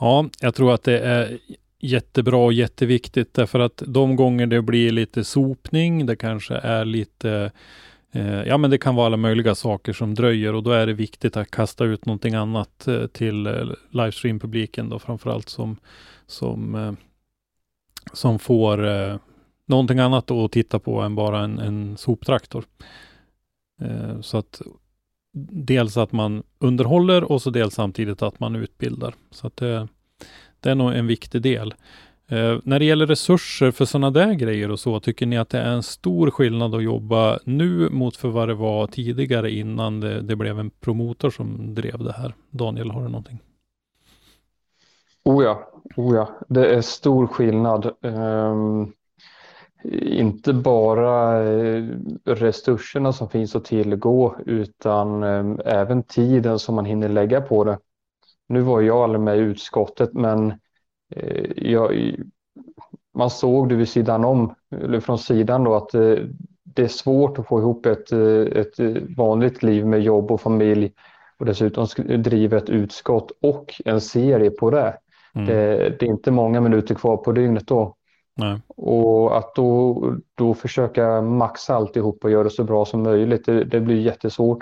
Ja, 0.00 0.28
jag 0.40 0.55
tror 0.55 0.74
att 0.74 0.83
det 0.83 0.98
är 0.98 1.38
jättebra 1.78 2.37
och 2.37 2.52
jätteviktigt 2.52 3.35
därför 3.35 3.61
att 3.61 3.83
de 3.87 4.16
gånger 4.16 4.46
det 4.46 4.62
blir 4.62 4.92
lite 4.92 5.24
sopning, 5.24 6.07
det 6.07 6.16
kanske 6.16 6.55
är 6.55 6.85
lite 6.85 7.52
Eh, 8.14 8.42
ja, 8.42 8.59
men 8.59 8.70
det 8.70 8.78
kan 8.78 8.94
vara 8.94 9.07
alla 9.07 9.16
möjliga 9.16 9.55
saker 9.55 9.92
som 9.92 10.14
dröjer 10.14 10.55
och 10.55 10.62
då 10.62 10.70
är 10.70 10.87
det 10.87 10.92
viktigt 10.92 11.37
att 11.37 11.50
kasta 11.50 11.85
ut 11.85 12.07
någonting 12.07 12.35
annat 12.35 12.88
eh, 12.88 13.07
till 13.07 13.46
eh, 13.46 13.52
livestream-publiken 13.90 14.88
då 14.88 14.98
framförallt 14.98 15.48
som, 15.48 15.76
som, 16.26 16.96
som 18.12 18.38
får 18.38 18.86
eh, 18.86 19.16
någonting 19.66 19.98
annat 19.98 20.30
att 20.30 20.52
titta 20.52 20.78
på 20.78 21.00
än 21.00 21.14
bara 21.14 21.40
en, 21.40 21.58
en 21.58 21.96
soptraktor. 21.96 22.64
Eh, 23.82 24.20
så 24.20 24.38
att 24.38 24.62
dels 25.52 25.96
att 25.96 26.12
man 26.12 26.42
underhåller 26.58 27.24
och 27.24 27.42
så 27.42 27.50
dels 27.50 27.74
samtidigt 27.74 28.22
att 28.22 28.40
man 28.40 28.56
utbildar. 28.56 29.14
Så 29.30 29.46
att 29.46 29.56
det, 29.56 29.88
det 30.60 30.70
är 30.70 30.74
nog 30.74 30.92
en 30.94 31.06
viktig 31.06 31.42
del. 31.42 31.74
Eh, 32.28 32.58
när 32.64 32.78
det 32.78 32.84
gäller 32.84 33.06
resurser 33.06 33.70
för 33.70 33.84
sådana 33.84 34.10
där 34.10 34.34
grejer 34.34 34.70
och 34.70 34.80
så, 34.80 35.00
tycker 35.00 35.26
ni 35.26 35.38
att 35.38 35.48
det 35.48 35.58
är 35.58 35.72
en 35.72 35.82
stor 35.82 36.30
skillnad 36.30 36.74
att 36.74 36.82
jobba 36.82 37.38
nu 37.44 37.90
mot 37.90 38.16
för 38.16 38.28
vad 38.28 38.48
det 38.48 38.54
var 38.54 38.86
tidigare 38.86 39.50
innan 39.50 40.00
det, 40.00 40.20
det 40.20 40.36
blev 40.36 40.58
en 40.58 40.70
promotor 40.70 41.30
som 41.30 41.74
drev 41.74 42.04
det 42.04 42.12
här? 42.12 42.34
Daniel, 42.50 42.90
har 42.90 43.02
du 43.02 43.08
någonting? 43.08 43.38
Oh 45.24 45.44
ja, 45.44 45.70
oh 45.96 46.14
ja. 46.14 46.28
det 46.48 46.74
är 46.74 46.80
stor 46.80 47.26
skillnad. 47.26 47.90
Um, 48.00 48.92
inte 49.85 50.52
bara 50.52 51.42
eh, 51.42 51.85
resurserna 52.24 53.12
som 53.12 53.28
finns 53.28 53.56
att 53.56 53.64
tillgå 53.64 54.37
utan 54.46 55.22
um, 55.22 55.61
även 55.64 56.02
tiden 56.02 56.58
som 56.58 56.74
man 56.74 56.85
hinner 56.85 57.08
lägga 57.08 57.40
på 57.40 57.64
det. 57.64 57.78
Nu 58.48 58.61
var 58.61 58.80
jag 58.80 58.96
aldrig 58.96 59.20
med 59.20 59.37
i 59.37 59.40
utskottet 59.40 60.12
men 60.12 60.50
uh, 61.16 61.52
jag, 61.56 62.14
man 63.14 63.30
såg 63.30 63.68
det 63.68 63.74
vid 63.74 63.88
sidan 63.88 64.24
om, 64.24 64.54
eller 64.70 65.00
från 65.00 65.18
sidan 65.18 65.64
då, 65.64 65.74
att 65.74 65.94
uh, 65.94 66.18
det 66.62 66.82
är 66.82 66.88
svårt 66.88 67.38
att 67.38 67.46
få 67.46 67.61
ihop 67.61 67.87
ett, 67.87 68.12
ett 68.12 68.78
vanligt 69.16 69.62
liv 69.62 69.87
med 69.87 70.02
jobb 70.02 70.30
och 70.30 70.40
familj 70.40 70.92
och 71.38 71.46
dessutom 71.46 71.87
driva 72.22 72.56
ett 72.56 72.70
utskott 72.70 73.32
och 73.40 73.74
en 73.85 74.00
serie 74.00 74.50
på 74.50 74.70
det. 74.70 74.96
Mm. 75.35 75.47
det. 75.47 75.88
Det, 75.99 76.07
är 76.07 76.11
inte 76.11 76.31
många 76.31 76.61
minuter 76.61 76.95
kvar 76.95 77.16
på 77.16 77.33
dygnet 77.33 77.66
då. 77.66 77.97
Nej. 78.37 78.61
Och 78.68 79.38
att 79.38 79.55
då, 79.55 80.03
då 80.35 80.55
försöka 80.55 81.23
maxa 81.23 81.75
alltihop 81.75 82.25
och 82.25 82.31
göra 82.31 82.45
det 82.45 82.51
så 82.51 82.64
bra 82.64 82.85
som 82.85 83.03
möjligt, 83.03 83.47
det, 83.47 83.64
det 83.64 83.81
blir 83.81 84.01
jättesvårt. 84.01 84.59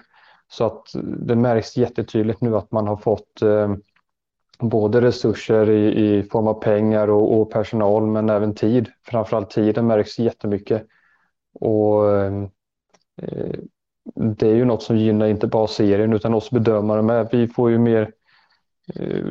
Så 0.49 0.65
att 0.65 0.83
det 1.27 1.37
märks 1.37 1.77
jättetydligt 1.77 2.41
nu 2.41 2.57
att 2.57 2.73
man 2.73 2.87
har 2.87 2.97
fått 2.97 3.43
eh, 3.43 3.75
både 4.59 5.01
resurser 5.01 5.71
i, 5.71 6.19
i 6.19 6.23
form 6.23 6.47
av 6.47 6.55
pengar 6.55 7.09
och, 7.09 7.41
och, 7.41 7.51
personal 7.51 8.07
men 8.07 8.31
även 8.31 8.55
tid. 8.55 8.89
Framförallt 9.03 9.51
tiden 9.51 9.87
märks 9.87 10.19
jättemycket. 10.19 10.87
Och 11.61 12.17
eh, 12.17 12.45
det 14.15 14.49
är 14.49 14.55
ju 14.55 14.65
något 14.65 14.83
som 14.83 14.97
gynnar 14.97 15.27
inte 15.27 15.47
bara 15.47 15.67
serien 15.67 16.13
utan 16.13 16.35
oss 16.35 16.51
bedömare 16.51 17.03
med. 17.03 17.29
Vi 17.33 17.49
får 17.49 17.71
ju 17.71 17.79
mer 17.79 18.03
eh, 18.03 18.09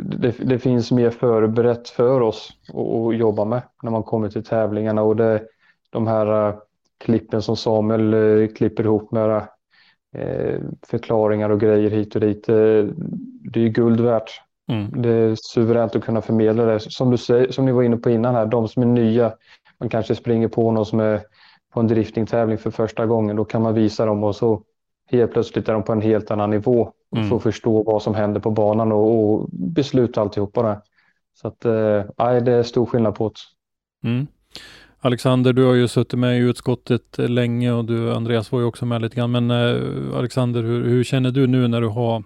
det, 0.02 0.32
det, 0.40 0.60
finns 0.60 0.92
mer 0.92 1.10
förberett 1.10 1.90
för 1.90 2.22
oss 2.22 2.50
att 2.68 3.18
jobba 3.18 3.46
med 3.46 3.62
när 3.84 3.92
man 3.92 4.04
kommer 4.04 4.30
till 4.30 4.44
tävlingarna 4.44 5.02
och 5.02 5.16
det, 5.16 5.42
de 5.90 6.08
här 6.08 6.48
uh, 6.48 6.56
klippen 7.04 7.42
som 7.42 7.58
Samuel 7.58 8.14
uh, 8.14 8.48
klipper 8.48 8.84
ihop 8.84 9.12
med 9.12 9.48
förklaringar 10.88 11.50
och 11.50 11.60
grejer 11.60 11.90
hit 11.90 12.16
och 12.16 12.22
dit. 12.22 12.44
det 12.44 13.60
är 13.60 13.68
guld 13.68 14.00
värt 14.00 14.42
Mm. 14.70 15.02
Det 15.02 15.10
är 15.10 15.36
suveränt 15.36 15.96
att 15.96 16.04
kunna 16.04 16.22
förmedla 16.22 16.66
det. 16.66 16.80
Som, 16.80 17.12
du 17.12 17.18
säger, 17.18 17.52
som 17.52 17.66
ni 17.66 17.72
var 17.72 17.84
inne 17.84 17.98
på 17.98 18.10
innan 18.10 18.36
här, 18.36 18.46
de 18.46 18.68
som 18.68 18.84
är 18.84 18.88
nya, 18.88 19.34
man 19.80 19.90
kanske 19.90 20.16
springer 20.16 20.48
på 20.48 20.72
någon 20.72 20.86
som 20.86 21.00
är 21.00 21.22
på 21.74 21.80
en 21.80 21.88
driftingtävling 21.88 22.58
för 22.58 22.72
första 22.72 23.06
gången, 23.06 23.36
då 23.36 23.46
kan 23.46 23.62
man 23.62 23.74
visa 23.74 24.06
dem 24.06 24.24
och 24.24 24.36
så 24.36 24.64
helt 25.10 25.34
plötsligt 25.34 25.70
är 25.70 25.74
de 25.74 25.84
på 25.84 25.92
en 25.92 26.02
helt 26.02 26.32
annan 26.32 26.50
nivå 26.50 26.94
och 27.12 27.18
mm. 27.18 27.30
får 27.30 27.40
förstå 27.40 27.84
vad 27.84 28.02
som 28.02 28.16
händer 28.16 28.40
på 28.40 28.52
banan 28.52 28.92
och, 28.92 29.34
och 29.34 29.50
besluta 29.52 30.22
alltihopa 30.22 30.64
det. 30.64 30.82
Så 31.34 31.48
att, 31.48 31.66
eh, 31.66 32.42
det 32.44 32.52
är 32.52 32.64
stor 32.64 32.86
skillnad 32.86 33.16
på 33.16 33.30
det. 33.30 34.10
Mm. 34.10 34.28
Alexander, 35.02 35.54
du 35.54 35.66
har 35.66 35.74
ju 35.74 35.88
suttit 35.88 36.20
med 36.20 36.38
i 36.38 36.42
utskottet 36.42 37.18
länge 37.18 37.72
och 37.72 37.86
du 37.86 38.14
Andreas 38.14 38.52
var 38.52 38.60
ju 38.60 38.66
också 38.66 38.86
med 38.86 39.02
lite 39.02 39.16
grann. 39.16 39.32
Men 39.32 39.52
eh, 39.52 40.18
Alexander, 40.18 40.64
hur, 40.64 40.84
hur, 40.84 41.04
känner 41.04 41.32
du 41.32 41.48
nu 41.48 41.68
när 41.68 41.82
du 41.82 41.88
har 41.88 42.24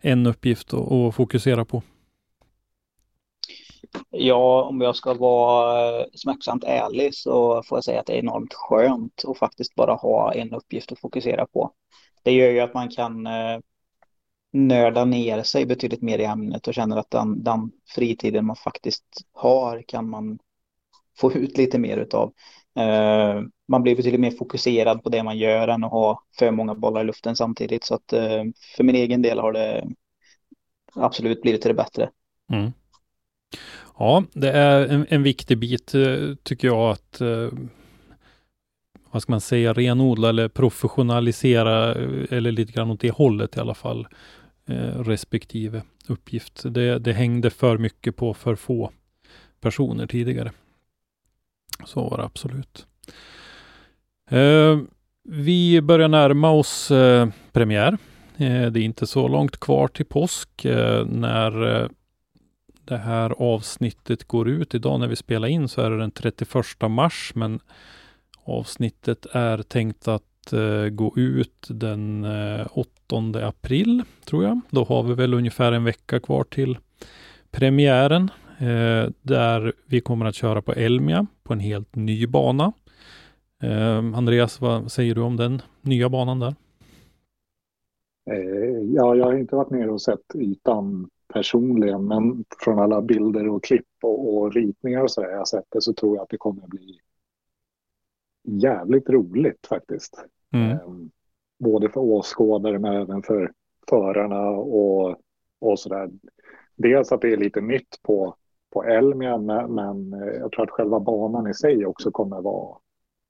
en 0.00 0.26
uppgift 0.26 0.74
att 0.74 1.14
fokusera 1.14 1.64
på? 1.64 1.82
Ja, 4.10 4.62
om 4.62 4.80
jag 4.80 4.96
ska 4.96 5.14
vara 5.14 6.04
smärtsamt 6.14 6.64
ärlig 6.64 7.14
så 7.14 7.62
får 7.62 7.76
jag 7.76 7.84
säga 7.84 8.00
att 8.00 8.06
det 8.06 8.12
är 8.12 8.18
enormt 8.18 8.54
skönt 8.54 9.24
att 9.28 9.38
faktiskt 9.38 9.74
bara 9.74 9.94
ha 9.94 10.32
en 10.32 10.54
uppgift 10.54 10.92
att 10.92 10.98
fokusera 10.98 11.46
på. 11.46 11.72
Det 12.22 12.32
gör 12.32 12.50
ju 12.50 12.60
att 12.60 12.74
man 12.74 12.88
kan 12.88 13.26
eh, 13.26 13.58
nörda 14.52 15.04
ner 15.04 15.42
sig 15.42 15.66
betydligt 15.66 16.02
mer 16.02 16.18
i 16.18 16.24
ämnet 16.24 16.68
och 16.68 16.74
känner 16.74 16.96
att 16.96 17.10
den, 17.10 17.44
den 17.44 17.70
fritiden 17.94 18.46
man 18.46 18.56
faktiskt 18.56 19.04
har 19.32 19.82
kan 19.88 20.10
man 20.10 20.38
få 21.18 21.32
ut 21.32 21.58
lite 21.58 21.78
mer 21.78 21.96
utav. 21.96 22.32
Uh, 22.78 23.42
man 23.68 23.82
blir 23.82 23.96
betydligt 23.96 24.20
mer 24.20 24.30
fokuserad 24.30 25.02
på 25.02 25.08
det 25.08 25.22
man 25.22 25.38
gör 25.38 25.68
än 25.68 25.84
att 25.84 25.90
ha 25.90 26.22
för 26.38 26.50
många 26.50 26.74
bollar 26.74 27.00
i 27.00 27.04
luften 27.04 27.36
samtidigt. 27.36 27.84
Så 27.84 27.94
att 27.94 28.12
uh, 28.12 28.44
för 28.76 28.84
min 28.84 28.96
egen 28.96 29.22
del 29.22 29.38
har 29.38 29.52
det 29.52 29.88
absolut 30.94 31.42
blivit 31.42 31.62
till 31.62 31.68
det 31.68 31.74
bättre. 31.74 32.10
Mm. 32.52 32.72
Ja, 33.98 34.24
det 34.32 34.52
är 34.52 34.88
en, 34.88 35.06
en, 35.08 35.22
viktig 35.22 35.58
bit 35.58 35.94
eh, 35.94 36.34
tycker 36.42 36.68
jag 36.68 36.90
att 36.90 37.20
vad 39.10 39.22
ska 39.22 39.32
man 39.32 39.40
säga, 39.40 39.72
renodla 39.72 40.28
eller 40.28 40.48
professionalisera 40.48 41.94
eh, 41.94 42.36
eller 42.36 42.52
lite 42.52 42.72
grann 42.72 42.90
åt 42.90 43.00
det 43.00 43.10
hållet 43.10 43.56
i 43.56 43.60
alla 43.60 43.74
fall 43.74 44.06
eh, 44.66 45.02
respektive 45.02 45.82
uppgift. 46.06 46.62
Det, 46.64 46.98
det 46.98 47.12
hängde 47.12 47.50
för 47.50 47.78
mycket 47.78 48.16
på 48.16 48.34
för 48.34 48.54
få 48.54 48.90
personer 49.60 50.06
tidigare. 50.06 50.52
Så 51.84 52.08
var 52.08 52.16
det 52.16 52.24
absolut. 52.24 52.86
Eh, 54.30 54.78
vi 55.24 55.80
börjar 55.82 56.08
närma 56.08 56.50
oss 56.50 56.90
eh, 56.90 57.28
premiär. 57.52 57.98
Eh, 58.36 58.66
det 58.66 58.80
är 58.80 58.84
inte 58.84 59.06
så 59.06 59.28
långt 59.28 59.60
kvar 59.60 59.88
till 59.88 60.06
påsk 60.06 60.64
eh, 60.64 61.06
när 61.06 61.82
eh, 61.82 61.88
det 62.84 62.96
här 62.96 63.30
avsnittet 63.30 64.24
går 64.24 64.48
ut. 64.48 64.74
Idag 64.74 65.00
när 65.00 65.08
vi 65.08 65.16
spelar 65.16 65.48
in 65.48 65.68
så 65.68 65.80
är 65.80 65.90
det 65.90 65.98
den 65.98 66.10
31 66.10 66.66
mars, 66.88 67.32
men 67.34 67.60
avsnittet 68.50 69.26
är 69.32 69.62
tänkt 69.62 70.08
att 70.08 70.52
eh, 70.52 70.88
gå 70.90 71.12
ut 71.16 71.66
den 71.70 72.24
eh, 72.24 72.66
8 72.72 72.86
april, 73.46 74.02
tror 74.24 74.44
jag. 74.44 74.60
Då 74.70 74.84
har 74.84 75.02
vi 75.02 75.14
väl 75.14 75.34
ungefär 75.34 75.72
en 75.72 75.84
vecka 75.84 76.20
kvar 76.20 76.44
till 76.44 76.78
premiären, 77.50 78.30
eh, 78.58 79.10
där 79.22 79.72
vi 79.86 80.00
kommer 80.00 80.26
att 80.26 80.34
köra 80.34 80.62
på 80.62 80.72
Elmia 80.72 81.26
på 81.42 81.52
en 81.52 81.60
helt 81.60 81.96
ny 81.96 82.26
bana. 82.26 82.72
Andreas, 84.14 84.60
vad 84.60 84.92
säger 84.92 85.14
du 85.14 85.20
om 85.20 85.36
den 85.36 85.62
nya 85.82 86.08
banan 86.08 86.38
där? 86.38 86.54
Eh, 88.30 88.94
ja, 88.94 89.14
jag 89.14 89.24
har 89.24 89.34
inte 89.34 89.56
varit 89.56 89.70
nere 89.70 89.90
och 89.90 90.02
sett 90.02 90.34
ytan 90.34 91.08
personligen, 91.32 92.04
men 92.04 92.44
från 92.64 92.78
alla 92.78 93.02
bilder 93.02 93.48
och 93.48 93.64
klipp 93.64 93.86
och, 94.02 94.36
och 94.36 94.52
ritningar 94.54 95.02
och 95.02 95.10
så 95.10 95.20
där 95.20 95.30
jag 95.30 95.48
sett 95.48 95.64
det 95.68 95.80
så 95.80 95.92
tror 95.92 96.16
jag 96.16 96.22
att 96.22 96.28
det 96.28 96.36
kommer 96.36 96.62
att 96.62 96.68
bli 96.68 96.98
jävligt 98.42 99.08
roligt 99.08 99.66
faktiskt. 99.66 100.24
Mm. 100.52 100.78
Um, 100.86 101.10
både 101.58 101.88
för 101.88 102.00
åskådare 102.00 102.78
men 102.78 102.92
även 102.92 103.22
för 103.22 103.52
förarna 103.88 104.48
och, 104.50 105.16
och 105.60 105.78
sådär. 105.78 106.10
Dels 106.76 107.12
att 107.12 107.20
det 107.20 107.32
är 107.32 107.36
lite 107.36 107.60
nytt 107.60 108.02
på, 108.02 108.36
på 108.72 108.84
Elmia 108.84 109.38
men, 109.38 109.74
men 109.74 110.12
eh, 110.12 110.28
jag 110.28 110.52
tror 110.52 110.64
att 110.64 110.70
själva 110.70 111.00
banan 111.00 111.50
i 111.50 111.54
sig 111.54 111.86
också 111.86 112.10
kommer 112.10 112.40
vara, 112.40 112.78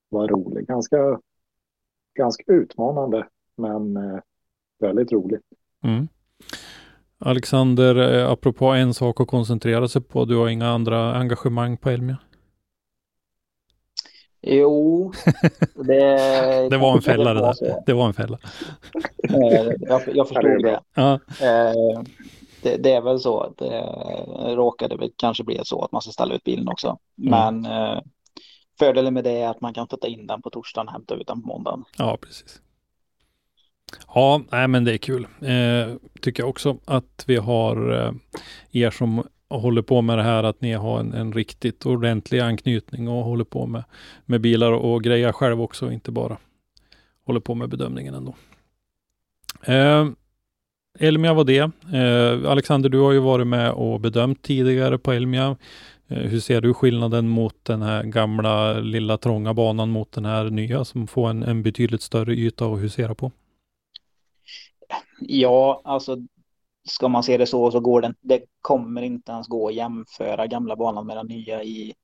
vara 0.08 0.26
rolig. 0.26 0.66
Ganska, 0.66 1.20
ganska 2.14 2.52
utmanande 2.52 3.26
men 3.56 3.96
uh, 3.96 4.20
väldigt 4.78 5.12
roligt. 5.12 5.44
Mm. 5.84 6.08
Alexander, 7.18 8.18
eh, 8.18 8.30
apropå 8.30 8.66
en 8.66 8.94
sak 8.94 9.20
att 9.20 9.28
koncentrera 9.28 9.88
sig 9.88 10.02
på, 10.02 10.24
du 10.24 10.36
har 10.36 10.48
inga 10.48 10.68
andra 10.68 11.14
engagemang 11.14 11.76
på 11.76 11.90
Elmia? 11.90 12.16
Jo, 14.42 15.12
det, 15.74 16.68
det 16.70 16.78
var 16.78 16.96
en 16.96 17.02
fälla 17.02 17.34
det 17.34 17.40
där. 17.40 17.82
Det 17.86 17.92
var 17.92 18.06
en 18.06 18.14
fälla. 18.14 18.38
Eh, 19.28 19.72
jag, 19.80 20.02
jag 20.14 20.28
förstod 20.28 20.62
det. 20.62 20.80
Ja. 20.94 21.12
Eh, 21.14 22.02
det. 22.62 22.76
det. 22.76 22.92
är 22.92 23.00
väl 23.00 23.20
så 23.20 23.40
att 23.40 23.58
det 23.58 23.80
råkade 24.54 24.96
väl 24.96 25.10
kanske 25.16 25.44
bli 25.44 25.60
så 25.64 25.84
att 25.84 25.92
man 25.92 26.02
ska 26.02 26.12
ställa 26.12 26.34
ut 26.34 26.44
bilen 26.44 26.68
också. 26.68 26.98
Mm. 27.18 27.30
Men 27.64 27.72
fördelen 28.78 29.14
med 29.14 29.24
det 29.24 29.40
är 29.40 29.48
att 29.48 29.60
man 29.60 29.74
kan 29.74 29.88
sätta 29.88 30.08
in 30.08 30.26
den 30.26 30.42
på 30.42 30.50
torsdagen 30.50 30.88
och 30.88 30.92
hämta 30.92 31.14
ut 31.14 31.26
den 31.26 31.42
på 31.42 31.48
måndagen. 31.48 31.84
Ja, 31.98 32.18
precis. 32.20 32.60
Ja, 34.14 34.40
nej, 34.52 34.68
men 34.68 34.84
det 34.84 34.92
är 34.92 34.98
kul. 34.98 35.26
Eh, 35.40 35.96
tycker 36.20 36.42
jag 36.42 36.50
också 36.50 36.76
att 36.84 37.24
vi 37.26 37.36
har 37.36 37.92
eh, 37.92 38.12
er 38.72 38.90
som 38.90 39.22
och 39.50 39.60
håller 39.60 39.82
på 39.82 40.02
med 40.02 40.18
det 40.18 40.22
här, 40.22 40.44
att 40.44 40.60
ni 40.60 40.72
har 40.72 41.00
en, 41.00 41.12
en 41.12 41.32
riktigt 41.32 41.86
ordentlig 41.86 42.40
anknytning 42.40 43.08
och 43.08 43.24
håller 43.24 43.44
på 43.44 43.66
med, 43.66 43.84
med 44.26 44.40
bilar 44.40 44.72
och 44.72 45.02
grejer 45.02 45.32
själv 45.32 45.62
också, 45.62 45.92
inte 45.92 46.10
bara 46.10 46.36
håller 47.26 47.40
på 47.40 47.54
med 47.54 47.68
bedömningen 47.68 48.14
ändå. 48.14 48.34
Eh, 49.64 50.06
Elmia 50.98 51.34
var 51.34 51.44
det. 51.44 51.70
Eh, 51.94 52.50
Alexander, 52.50 52.88
du 52.88 52.98
har 52.98 53.12
ju 53.12 53.18
varit 53.18 53.46
med 53.46 53.72
och 53.72 54.00
bedömt 54.00 54.42
tidigare 54.42 54.98
på 54.98 55.12
Elmia. 55.12 55.56
Eh, 56.08 56.18
hur 56.18 56.40
ser 56.40 56.60
du 56.60 56.74
skillnaden 56.74 57.28
mot 57.28 57.64
den 57.64 57.82
här 57.82 58.02
gamla 58.02 58.72
lilla 58.72 59.18
trånga 59.18 59.54
banan 59.54 59.90
mot 59.90 60.12
den 60.12 60.24
här 60.24 60.50
nya 60.50 60.84
som 60.84 61.06
får 61.06 61.30
en, 61.30 61.42
en 61.42 61.62
betydligt 61.62 62.02
större 62.02 62.34
yta 62.34 62.66
att 62.66 62.80
husera 62.80 63.14
på? 63.14 63.32
Ja, 65.20 65.80
alltså 65.84 66.16
ska 66.88 67.08
man 67.08 67.22
se 67.22 67.36
det 67.36 67.46
så 67.46 67.70
så 67.70 67.80
går 67.80 68.00
det, 68.00 68.14
det 68.20 68.42
kommer 68.60 69.02
inte 69.02 69.32
ens 69.32 69.48
gå 69.48 69.68
att 69.68 69.74
jämföra 69.74 70.46
gamla 70.46 70.76
banan 70.76 71.06
med 71.06 71.16
den 71.16 71.26
nya 71.26 71.62
i 71.62 71.94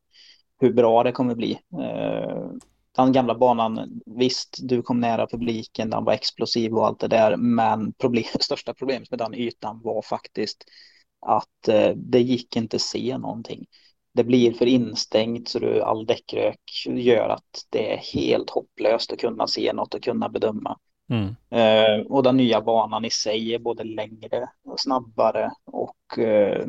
hur 0.58 0.72
bra 0.72 1.02
det 1.02 1.12
kommer 1.12 1.34
bli. 1.34 1.58
Eh, 1.80 2.50
den 2.96 3.12
gamla 3.12 3.34
banan, 3.34 4.00
visst, 4.06 4.58
du 4.62 4.82
kom 4.82 5.00
nära 5.00 5.26
publiken, 5.26 5.90
den 5.90 6.04
var 6.04 6.12
explosiv 6.12 6.74
och 6.74 6.86
allt 6.86 7.00
det 7.00 7.08
där, 7.08 7.36
men 7.36 7.92
problem, 7.92 8.24
största 8.40 8.74
problemet 8.74 9.10
med 9.10 9.18
den 9.18 9.34
ytan 9.34 9.80
var 9.84 10.02
faktiskt 10.02 10.64
att 11.26 11.68
eh, 11.68 11.90
det 11.96 12.20
gick 12.20 12.56
inte 12.56 12.78
se 12.78 13.18
någonting. 13.18 13.66
Det 14.14 14.24
blir 14.24 14.52
för 14.52 14.66
instängt 14.66 15.48
så 15.48 15.58
du, 15.58 15.82
all 15.82 16.06
däckrök 16.06 16.60
gör 16.86 17.28
att 17.28 17.66
det 17.70 17.92
är 17.92 17.96
helt 17.96 18.50
hopplöst 18.50 19.12
att 19.12 19.18
kunna 19.18 19.46
se 19.46 19.72
något 19.72 19.94
och 19.94 20.02
kunna 20.02 20.28
bedöma. 20.28 20.78
Mm. 21.08 21.36
Eh, 21.50 22.06
och 22.06 22.22
den 22.22 22.36
nya 22.36 22.60
banan 22.60 23.04
i 23.04 23.10
sig 23.10 23.54
är 23.54 23.58
både 23.58 23.84
längre 23.84 24.48
och 24.64 24.80
snabbare 24.80 25.50
och 25.64 26.18
eh, 26.18 26.66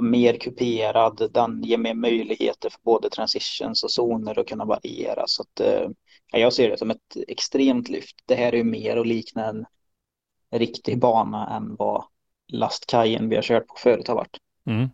mer 0.00 0.36
kuperad. 0.36 1.30
Den 1.32 1.62
ger 1.62 1.78
mer 1.78 1.94
möjligheter 1.94 2.70
för 2.70 2.80
både 2.84 3.10
transitions 3.10 3.84
och 3.84 3.90
zoner 3.90 4.38
att 4.38 4.46
kunna 4.46 4.64
variera. 4.64 5.24
Så 5.26 5.42
att, 5.42 5.60
eh, 5.60 5.88
jag 6.32 6.52
ser 6.52 6.70
det 6.70 6.78
som 6.78 6.90
ett 6.90 7.16
extremt 7.28 7.88
lyft. 7.88 8.16
Det 8.26 8.34
här 8.34 8.52
är 8.52 8.56
ju 8.56 8.64
mer 8.64 8.96
att 8.96 9.06
likna 9.06 9.44
en 9.44 9.64
riktig 10.50 10.98
bana 10.98 11.56
än 11.56 11.76
vad 11.76 12.04
lastkajen 12.52 13.28
vi 13.28 13.36
har 13.36 13.42
kört 13.42 13.66
på 13.66 13.74
förut 13.78 14.08
har 14.08 14.14
varit. 14.14 14.36
Mm. 14.66 14.88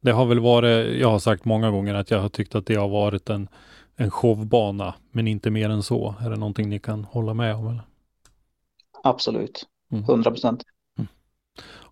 Det 0.00 0.12
har 0.12 0.26
väl 0.26 0.40
varit, 0.40 1.00
jag 1.00 1.10
har 1.10 1.18
sagt 1.18 1.44
många 1.44 1.70
gånger 1.70 1.94
att 1.94 2.10
jag 2.10 2.18
har 2.18 2.28
tyckt 2.28 2.54
att 2.54 2.66
det 2.66 2.74
har 2.74 2.88
varit 2.88 3.30
en, 3.30 3.48
en 3.96 4.10
showbana, 4.10 4.94
men 5.10 5.28
inte 5.28 5.50
mer 5.50 5.70
än 5.70 5.82
så. 5.82 6.14
Är 6.20 6.30
det 6.30 6.36
någonting 6.36 6.68
ni 6.68 6.78
kan 6.78 7.04
hålla 7.04 7.34
med 7.34 7.54
om? 7.54 7.68
Eller? 7.68 7.82
Absolut, 9.04 9.66
100 9.92 10.12
mm. 10.12 10.22
procent. 10.22 10.62
Mm. 10.98 11.08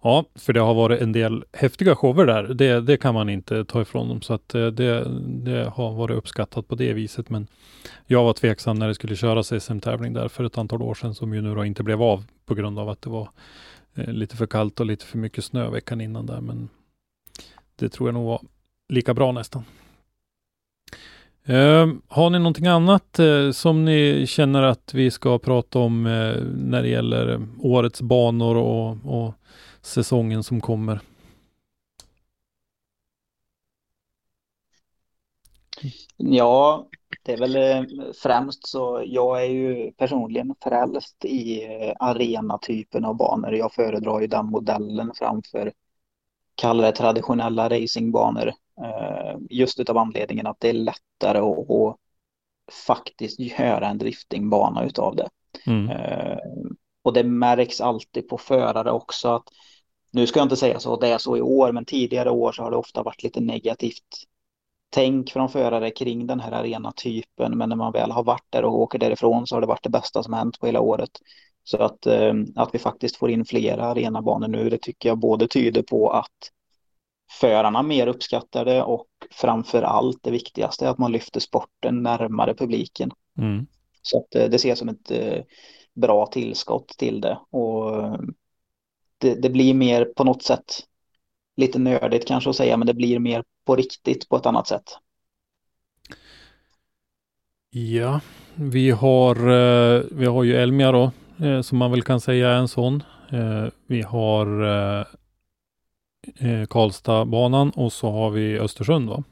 Ja, 0.03 0.25
för 0.35 0.53
det 0.53 0.61
har 0.61 0.75
varit 0.75 1.01
en 1.01 1.13
del 1.13 1.45
häftiga 1.53 1.97
shower 1.97 2.27
där. 2.27 2.43
Det, 2.43 2.81
det 2.81 2.97
kan 2.97 3.15
man 3.15 3.29
inte 3.29 3.65
ta 3.65 3.83
ifrån 3.83 4.09
dem, 4.09 4.23
så 4.23 4.35
att 4.35 4.55
eh, 4.55 4.67
det, 4.67 5.05
det 5.27 5.69
har 5.69 5.93
varit 5.93 6.17
uppskattat 6.17 6.69
på 6.69 6.75
det 6.75 6.93
viset. 6.93 7.31
Men 7.31 7.47
jag 8.07 8.25
var 8.25 8.33
tveksam 8.33 8.79
när 8.79 8.89
det 8.89 8.95
skulle 8.95 9.17
köras 9.17 9.65
SM-tävling 9.65 10.13
där 10.13 10.29
för 10.29 10.45
ett 10.45 10.59
antal 10.59 10.83
år 10.83 10.95
sedan, 10.95 11.15
som 11.15 11.35
ju 11.35 11.41
nu 11.41 11.55
då 11.55 11.65
inte 11.65 11.83
blev 11.83 12.03
av 12.03 12.25
på 12.47 12.55
grund 12.55 12.79
av 12.79 12.89
att 12.89 13.03
det 13.03 13.11
var 13.11 13.31
eh, 13.95 14.13
lite 14.13 14.37
för 14.37 14.47
kallt 14.47 14.81
och 14.81 14.87
lite 14.87 15.05
för 15.05 15.19
mycket 15.19 15.45
snö 15.45 15.71
veckan 15.71 16.01
innan 16.01 16.27
där. 16.27 16.41
Men 16.41 16.69
det 17.77 17.89
tror 17.89 18.09
jag 18.09 18.15
nog 18.15 18.27
var 18.27 18.41
lika 18.89 19.15
bra 19.15 19.33
nästan. 19.33 19.65
Ehm, 21.49 22.03
har 22.09 22.31
ni 22.31 22.39
någonting 22.39 22.67
annat 22.67 23.19
eh, 23.19 23.51
som 23.51 23.85
ni 23.85 24.27
känner 24.27 24.63
att 24.63 24.95
vi 24.95 25.11
ska 25.11 25.39
prata 25.39 25.79
om 25.79 26.07
eh, 26.07 26.43
när 26.45 26.83
det 26.83 26.89
gäller 26.89 27.47
årets 27.63 28.03
banor 28.03 28.57
och, 28.57 28.97
och 29.05 29.35
säsongen 29.83 30.43
som 30.43 30.61
kommer? 30.61 31.01
Ja, 36.17 36.89
det 37.25 37.33
är 37.33 37.39
väl 37.39 37.57
eh, 37.57 37.83
främst 38.23 38.69
så 38.69 39.03
jag 39.07 39.45
är 39.45 39.49
ju 39.51 39.93
personligen 39.93 40.55
frälst 40.63 41.25
i 41.25 41.63
arenatypen 41.99 43.05
av 43.05 43.17
banor. 43.17 43.55
Jag 43.55 43.73
föredrar 43.73 44.21
ju 44.21 44.27
den 44.27 44.47
modellen 44.47 45.13
framför 45.15 45.73
kalla 46.59 46.93
traditionella 46.93 47.69
racingbanor. 47.69 48.49
Eh, 48.85 49.37
just 49.51 49.81
utav 49.81 49.99
anledningen 49.99 50.47
att 50.47 50.61
det 50.61 50.69
är 50.69 50.73
lättare 50.73 51.39
att, 51.39 51.71
att 51.71 51.97
faktiskt 52.87 53.41
göra 53.41 53.89
en 53.89 53.99
driftingbana 53.99 54.85
utav 54.85 55.17
det. 55.17 55.29
Mm. 55.67 55.89
Eh, 55.89 56.39
och 57.03 57.13
det 57.13 57.25
märks 57.25 57.81
alltid 57.81 58.29
på 58.29 58.39
förare 58.39 58.91
också 58.91 59.29
att 59.29 59.45
nu 60.11 60.27
ska 60.27 60.41
jag 60.41 60.45
inte 60.45 60.57
säga 60.57 60.81
så, 60.81 60.97
det 60.97 61.09
är 61.09 61.19
så 61.19 61.37
i 61.37 61.41
år, 61.41 61.73
men 61.73 61.85
tidigare 61.85 62.31
år 62.31 62.53
så 62.53 62.63
har 62.63 62.71
det 62.71 62.77
ofta 62.77 63.03
varit 63.03 63.23
lite 63.23 63.41
negativt 63.41 64.27
tänk 64.91 65.31
från 65.31 65.49
förare 65.49 65.91
kring 65.91 66.27
den 66.27 66.41
här 66.41 66.53
arena 66.53 66.93
typen. 66.93 67.59
Men 67.59 67.69
när 67.69 67.77
man 67.77 67.93
väl 67.93 68.11
har 68.11 68.25
varit 68.25 68.47
där 68.51 68.65
och 68.65 68.81
åker 68.81 68.99
därifrån 68.99 69.47
så 69.47 69.57
har 69.57 69.61
det 69.61 69.67
varit 69.67 69.83
det 69.83 69.91
bästa 69.91 70.23
som 70.23 70.33
hänt 70.33 70.61
på 70.61 70.67
hela 70.67 70.81
året. 70.81 71.11
Så 71.69 71.77
att, 71.77 72.07
eh, 72.07 72.35
att 72.55 72.75
vi 72.75 72.79
faktiskt 72.79 73.17
får 73.17 73.31
in 73.31 73.45
flera 73.45 73.85
arenabanor 73.85 74.49
nu, 74.49 74.71
det 74.71 74.79
tycker 74.79 75.09
jag 75.09 75.19
både 75.19 75.49
tyder 75.49 75.83
på 75.83 76.11
att 76.11 76.53
förarna 77.41 77.83
mer 77.83 78.07
uppskattar 78.07 78.65
det 78.65 78.83
och 78.83 79.07
framför 79.31 79.83
allt 79.83 80.19
det 80.23 80.31
viktigaste 80.31 80.87
är 80.87 80.91
att 80.91 80.99
man 80.99 81.13
lyfter 81.13 81.41
sporten 81.41 82.03
närmare 82.03 82.55
publiken. 82.55 83.11
Mm. 83.39 83.67
Så 84.03 84.19
att 84.19 84.31
det 84.31 84.55
ses 84.55 84.79
som 84.79 84.89
ett 84.89 85.13
bra 85.95 86.27
tillskott 86.27 86.89
till 86.89 87.21
det 87.21 87.39
och 87.51 87.93
det, 89.19 89.35
det 89.35 89.51
blir 89.51 89.75
mer 89.75 90.05
på 90.05 90.25
något 90.25 90.43
sätt 90.43 90.81
lite 91.57 91.79
nördigt 91.79 92.29
kanske 92.29 92.51
att 92.51 92.57
säga, 92.57 92.77
men 92.77 92.87
det 92.87 92.95
blir 92.95 93.19
mer 93.19 93.45
på 93.65 93.77
riktigt 93.77 94.29
på 94.29 94.37
ett 94.37 94.47
annat 94.47 94.67
sätt. 94.67 94.85
Ja, 97.71 98.21
vi 98.55 98.91
har, 98.91 99.37
eh, 99.37 100.03
vi 100.11 100.27
har 100.27 100.45
ju 100.45 100.57
Elmia 100.57 100.93
då, 100.93 101.11
eh, 101.41 101.61
som 101.61 101.79
man 101.79 101.91
väl 101.91 102.03
kan 102.03 102.21
säga 102.21 102.49
är 102.49 102.57
en 102.57 102.69
sån. 102.69 103.03
Eh, 103.33 103.67
vi 103.87 104.03
har 104.03 104.49
Karlstadbanan 106.69 107.71
och 107.71 107.93
så 107.93 108.11
har 108.11 108.31
vi 108.31 108.59
Östersund 108.59 109.09
va? 109.09 109.25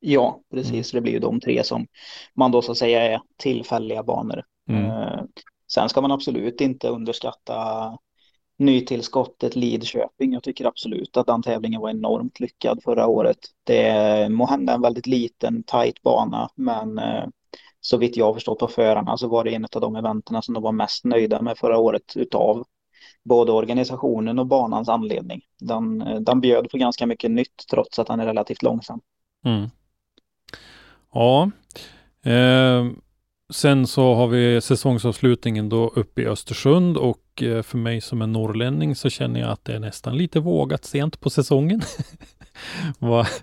Ja, 0.00 0.40
precis. 0.50 0.92
Mm. 0.92 0.98
Det 0.98 1.02
blir 1.02 1.12
ju 1.12 1.18
de 1.18 1.40
tre 1.40 1.64
som 1.64 1.86
man 2.34 2.50
då 2.50 2.62
så 2.62 2.72
att 2.72 2.78
säga 2.78 3.02
är 3.02 3.20
tillfälliga 3.36 4.02
banor. 4.02 4.44
Mm. 4.68 4.90
Sen 5.72 5.88
ska 5.88 6.00
man 6.00 6.12
absolut 6.12 6.60
inte 6.60 6.88
underskatta 6.88 7.98
nytillskottet 8.56 9.56
Lidköping. 9.56 10.32
Jag 10.32 10.42
tycker 10.42 10.64
absolut 10.64 11.16
att 11.16 11.26
den 11.26 11.42
tävlingen 11.42 11.80
var 11.80 11.90
enormt 11.90 12.40
lyckad 12.40 12.80
förra 12.84 13.06
året. 13.06 13.38
Det 13.64 14.28
må 14.30 14.46
hända 14.46 14.72
en 14.72 14.82
väldigt 14.82 15.06
liten, 15.06 15.62
tight 15.62 16.02
bana, 16.02 16.50
men 16.54 16.98
eh, 16.98 17.24
så 17.86 17.96
vitt 17.96 18.16
jag 18.16 18.34
förstått 18.34 18.58
på 18.58 18.68
förarna 18.68 19.16
så 19.16 19.28
var 19.28 19.44
det 19.44 19.54
en 19.54 19.66
av 19.72 19.80
de 19.80 19.96
eventerna 19.96 20.42
som 20.42 20.54
de 20.54 20.62
var 20.62 20.72
mest 20.72 21.04
nöjda 21.04 21.42
med 21.42 21.58
förra 21.58 21.78
året 21.78 22.16
utav 22.16 22.64
både 23.24 23.52
organisationen 23.52 24.38
och 24.38 24.46
banans 24.46 24.88
anledning. 24.88 25.40
Den, 25.60 25.98
den 26.24 26.40
bjöd 26.40 26.70
på 26.70 26.78
ganska 26.78 27.06
mycket 27.06 27.30
nytt 27.30 27.64
trots 27.70 27.98
att 27.98 28.06
den 28.06 28.20
är 28.20 28.26
relativt 28.26 28.62
långsam. 28.62 29.00
Mm. 29.44 29.68
Ja, 31.12 31.50
eh, 32.30 32.84
Sen 33.52 33.86
så 33.86 34.14
har 34.14 34.26
vi 34.26 34.60
säsongsavslutningen 34.60 35.68
då 35.68 35.88
uppe 35.88 36.22
i 36.22 36.26
Östersund 36.26 36.96
och 36.96 37.42
eh, 37.42 37.62
för 37.62 37.78
mig 37.78 38.00
som 38.00 38.22
är 38.22 38.26
norrlänning 38.26 38.96
så 38.96 39.10
känner 39.10 39.40
jag 39.40 39.50
att 39.50 39.64
det 39.64 39.74
är 39.74 39.78
nästan 39.78 40.16
lite 40.16 40.40
vågat 40.40 40.84
sent 40.84 41.20
på 41.20 41.30
säsongen. 41.30 41.82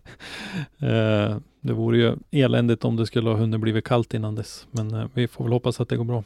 Eh, 0.79 1.37
det 1.61 1.73
vore 1.73 1.97
ju 1.97 2.15
eländigt 2.31 2.85
om 2.85 2.95
det 2.95 3.05
skulle 3.05 3.29
ha 3.29 3.37
hunnit 3.37 3.59
blivit 3.59 3.85
kallt 3.85 4.13
innan 4.13 4.35
dess, 4.35 4.67
men 4.71 4.93
eh, 4.93 5.07
vi 5.13 5.27
får 5.27 5.43
väl 5.43 5.53
hoppas 5.53 5.81
att 5.81 5.89
det 5.89 5.97
går 5.97 6.03
bra. 6.03 6.23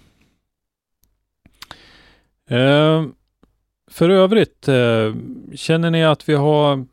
Eh, 2.49 3.05
för 3.91 4.09
övrigt, 4.09 4.67
eh, 4.67 5.15
känner 5.55 5.91
ni 5.91 6.03
att 6.03 6.29
vi 6.29 6.33
har 6.33 6.85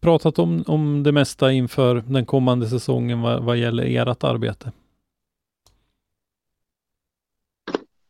pratat 0.00 0.38
om, 0.38 0.64
om 0.66 1.02
det 1.02 1.12
mesta 1.12 1.52
inför 1.52 1.94
den 2.06 2.26
kommande 2.26 2.68
säsongen 2.68 3.20
vad, 3.20 3.42
vad 3.42 3.56
gäller 3.56 3.84
ert 3.84 4.24
arbete? 4.24 4.72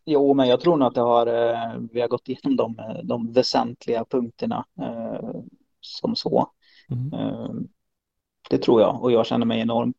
Jo, 0.04 0.34
men 0.34 0.48
jag 0.48 0.60
tror 0.60 0.76
nog 0.76 0.88
att 0.88 0.94
det 0.94 1.00
har, 1.00 1.26
eh, 1.26 1.80
vi 1.92 2.00
har 2.00 2.08
gått 2.08 2.28
igenom 2.28 2.56
de, 2.56 2.76
de 3.02 3.32
väsentliga 3.32 4.04
punkterna 4.04 4.64
eh, 4.80 5.30
som 5.80 6.16
så. 6.16 6.50
Mm. 6.90 7.12
Eh, 7.12 7.50
det 8.50 8.58
tror 8.58 8.80
jag 8.80 9.02
och 9.02 9.12
jag 9.12 9.26
känner 9.26 9.46
mig 9.46 9.60
enormt 9.60 9.96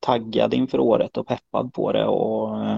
taggad 0.00 0.54
inför 0.54 0.80
året 0.80 1.16
och 1.16 1.26
peppad 1.26 1.72
på 1.72 1.92
det. 1.92 2.04
Och, 2.06 2.64
eh, 2.64 2.76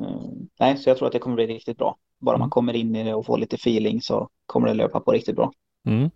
eh 0.00 0.30
nej, 0.60 0.76
så 0.76 0.90
jag 0.90 0.96
tror 0.96 1.06
att 1.06 1.12
det 1.12 1.18
kommer 1.18 1.36
bli 1.36 1.46
riktigt 1.46 1.78
bra. 1.78 1.96
Bara 2.18 2.34
mm. 2.34 2.40
man 2.40 2.50
kommer 2.50 2.76
in 2.76 2.96
i 2.96 3.04
det 3.04 3.14
och 3.14 3.26
får 3.26 3.38
lite 3.38 3.56
feeling 3.56 4.02
så 4.02 4.28
kommer 4.46 4.68
det 4.68 4.74
löpa 4.74 5.00
på 5.00 5.12
riktigt 5.12 5.36
bra. 5.36 5.52
Mm. 5.86 6.10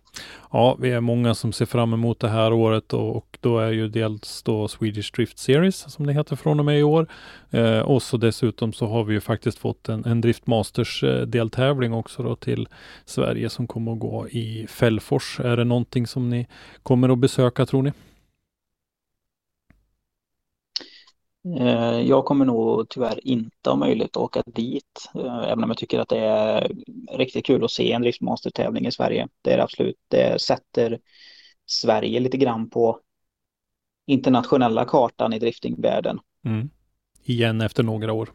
Ja, 0.51 0.75
vi 0.79 0.91
är 0.91 1.01
många 1.01 1.35
som 1.35 1.51
ser 1.51 1.65
fram 1.65 1.93
emot 1.93 2.19
det 2.19 2.29
här 2.29 2.53
året 2.53 2.93
och, 2.93 3.15
och, 3.15 3.32
då 3.43 3.59
är 3.59 3.71
ju 3.71 3.87
dels 3.87 4.43
då 4.43 4.67
Swedish 4.67 5.11
Drift 5.15 5.39
Series 5.39 5.91
som 5.91 6.07
det 6.07 6.13
heter 6.13 6.35
från 6.35 6.59
och 6.59 6.65
med 6.65 6.79
i 6.79 6.83
år. 6.83 7.07
Eh, 7.51 7.79
och 7.79 8.03
så 8.03 8.17
dessutom 8.17 8.73
så 8.73 8.85
har 8.85 9.03
vi 9.03 9.13
ju 9.13 9.21
faktiskt 9.21 9.57
fått 9.57 9.89
en, 9.89 10.05
en 10.05 10.21
Drift 10.21 10.47
Masters-deltävling 10.47 11.91
eh, 11.91 11.97
också 11.97 12.23
då 12.23 12.35
till 12.35 12.67
Sverige 13.05 13.49
som 13.49 13.67
kommer 13.67 13.91
att 13.93 13.99
gå 13.99 14.27
i 14.29 14.67
Fällfors. 14.69 15.39
Är 15.39 15.57
det 15.57 15.63
någonting 15.63 16.07
som 16.07 16.29
ni 16.29 16.47
kommer 16.83 17.09
att 17.09 17.19
besöka 17.19 17.65
tror 17.65 17.83
ni? 17.83 17.91
Eh, 21.59 22.01
jag 22.01 22.25
kommer 22.25 22.45
nog 22.45 22.89
tyvärr 22.89 23.27
inte 23.27 23.69
ha 23.69 23.75
möjlighet 23.75 24.17
att 24.17 24.23
åka 24.23 24.43
dit, 24.45 25.09
eh, 25.15 25.43
även 25.49 25.63
om 25.63 25.69
jag 25.69 25.77
tycker 25.77 25.99
att 25.99 26.09
det 26.09 26.19
är 26.19 26.71
riktigt 27.11 27.45
kul 27.45 27.63
att 27.63 27.71
se 27.71 27.91
en 27.91 28.01
driftmastertävling 28.01 28.85
i 28.87 28.91
Sverige. 28.91 29.27
Det 29.41 29.53
är 29.53 29.59
absolut, 29.59 29.95
det 30.07 30.41
sätter 30.41 30.99
Sverige 31.65 32.19
lite 32.19 32.37
grann 32.37 32.69
på 32.69 32.99
internationella 34.07 34.85
kartan 34.85 35.33
i 35.33 35.39
driftingvärlden. 35.39 36.19
Mm. 36.45 36.69
Igen 37.23 37.61
efter 37.61 37.83
några 37.83 38.13
år. 38.13 38.29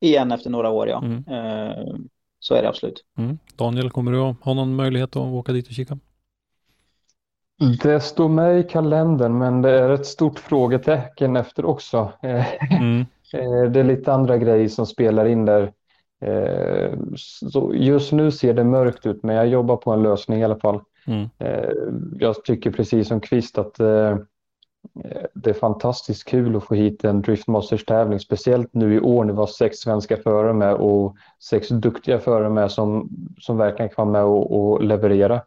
Igen 0.00 0.32
efter 0.32 0.50
några 0.50 0.70
år, 0.70 0.88
ja. 0.88 1.04
Mm. 1.04 1.24
Eh, 1.28 1.94
så 2.38 2.54
är 2.54 2.62
det 2.62 2.68
absolut. 2.68 3.04
Mm. 3.18 3.38
Daniel, 3.56 3.90
kommer 3.90 4.12
du 4.12 4.18
att 4.18 4.36
ha 4.40 4.54
någon 4.54 4.76
möjlighet 4.76 5.16
att 5.16 5.16
åka 5.16 5.52
dit 5.52 5.66
och 5.66 5.72
kika? 5.72 5.98
Det 7.82 8.00
står 8.00 8.28
med 8.28 8.60
i 8.60 8.62
kalendern, 8.62 9.38
men 9.38 9.62
det 9.62 9.70
är 9.70 9.90
ett 9.90 10.06
stort 10.06 10.38
frågetecken 10.38 11.36
efter 11.36 11.64
också. 11.64 12.12
Mm. 12.22 13.04
Eh, 13.34 13.70
det 13.70 13.80
är 13.80 13.84
lite 13.84 14.12
andra 14.12 14.38
grejer 14.38 14.68
som 14.68 14.86
spelar 14.86 15.24
in 15.26 15.44
där. 15.44 15.72
Eh, 16.24 16.98
så 17.50 17.74
just 17.74 18.12
nu 18.12 18.30
ser 18.30 18.54
det 18.54 18.64
mörkt 18.64 19.06
ut, 19.06 19.22
men 19.22 19.36
jag 19.36 19.48
jobbar 19.48 19.76
på 19.76 19.90
en 19.90 20.02
lösning 20.02 20.40
i 20.40 20.44
alla 20.44 20.58
fall. 20.58 20.80
Mm. 21.06 21.28
Eh, 21.38 21.70
jag 22.18 22.44
tycker 22.44 22.70
precis 22.70 23.08
som 23.08 23.20
Kvist 23.20 23.58
att 23.58 23.80
det 25.34 25.50
är 25.50 25.54
fantastiskt 25.54 26.24
kul 26.24 26.56
att 26.56 26.64
få 26.64 26.74
hit 26.74 27.04
en 27.04 27.22
Driftmasters 27.22 27.84
tävling, 27.84 28.20
speciellt 28.20 28.74
nu 28.74 28.94
i 28.94 29.00
år 29.00 29.24
när 29.24 29.32
vi 29.32 29.38
har 29.38 29.46
sex 29.46 29.76
svenska 29.76 30.16
förare 30.16 30.52
med 30.52 30.74
och 30.74 31.16
sex 31.40 31.68
duktiga 31.68 32.18
förare 32.18 32.50
med 32.50 32.72
som, 32.72 33.08
som 33.38 33.56
verkligen 33.56 33.88
kan 33.88 34.12
vara 34.12 34.12
med 34.12 34.24
och, 34.24 34.72
och 34.72 34.84
leverera. 34.84 35.40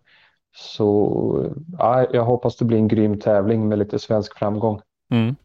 Så 0.55 1.53
ja, 1.77 2.07
jag 2.13 2.23
hoppas 2.23 2.57
det 2.57 2.65
blir 2.65 2.77
en 2.77 2.88
grym 2.88 3.19
tävling 3.19 3.67
med 3.67 3.79
lite 3.79 3.99
svensk 3.99 4.38
framgång. 4.38 4.81
Mm. 5.11 5.36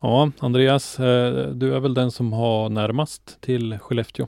Ja, 0.00 0.30
Andreas, 0.38 1.00
eh, 1.00 1.48
du 1.48 1.74
är 1.74 1.80
väl 1.80 1.94
den 1.94 2.10
som 2.10 2.32
har 2.32 2.68
närmast 2.68 3.40
till 3.40 3.78
Skellefteå? 3.78 4.26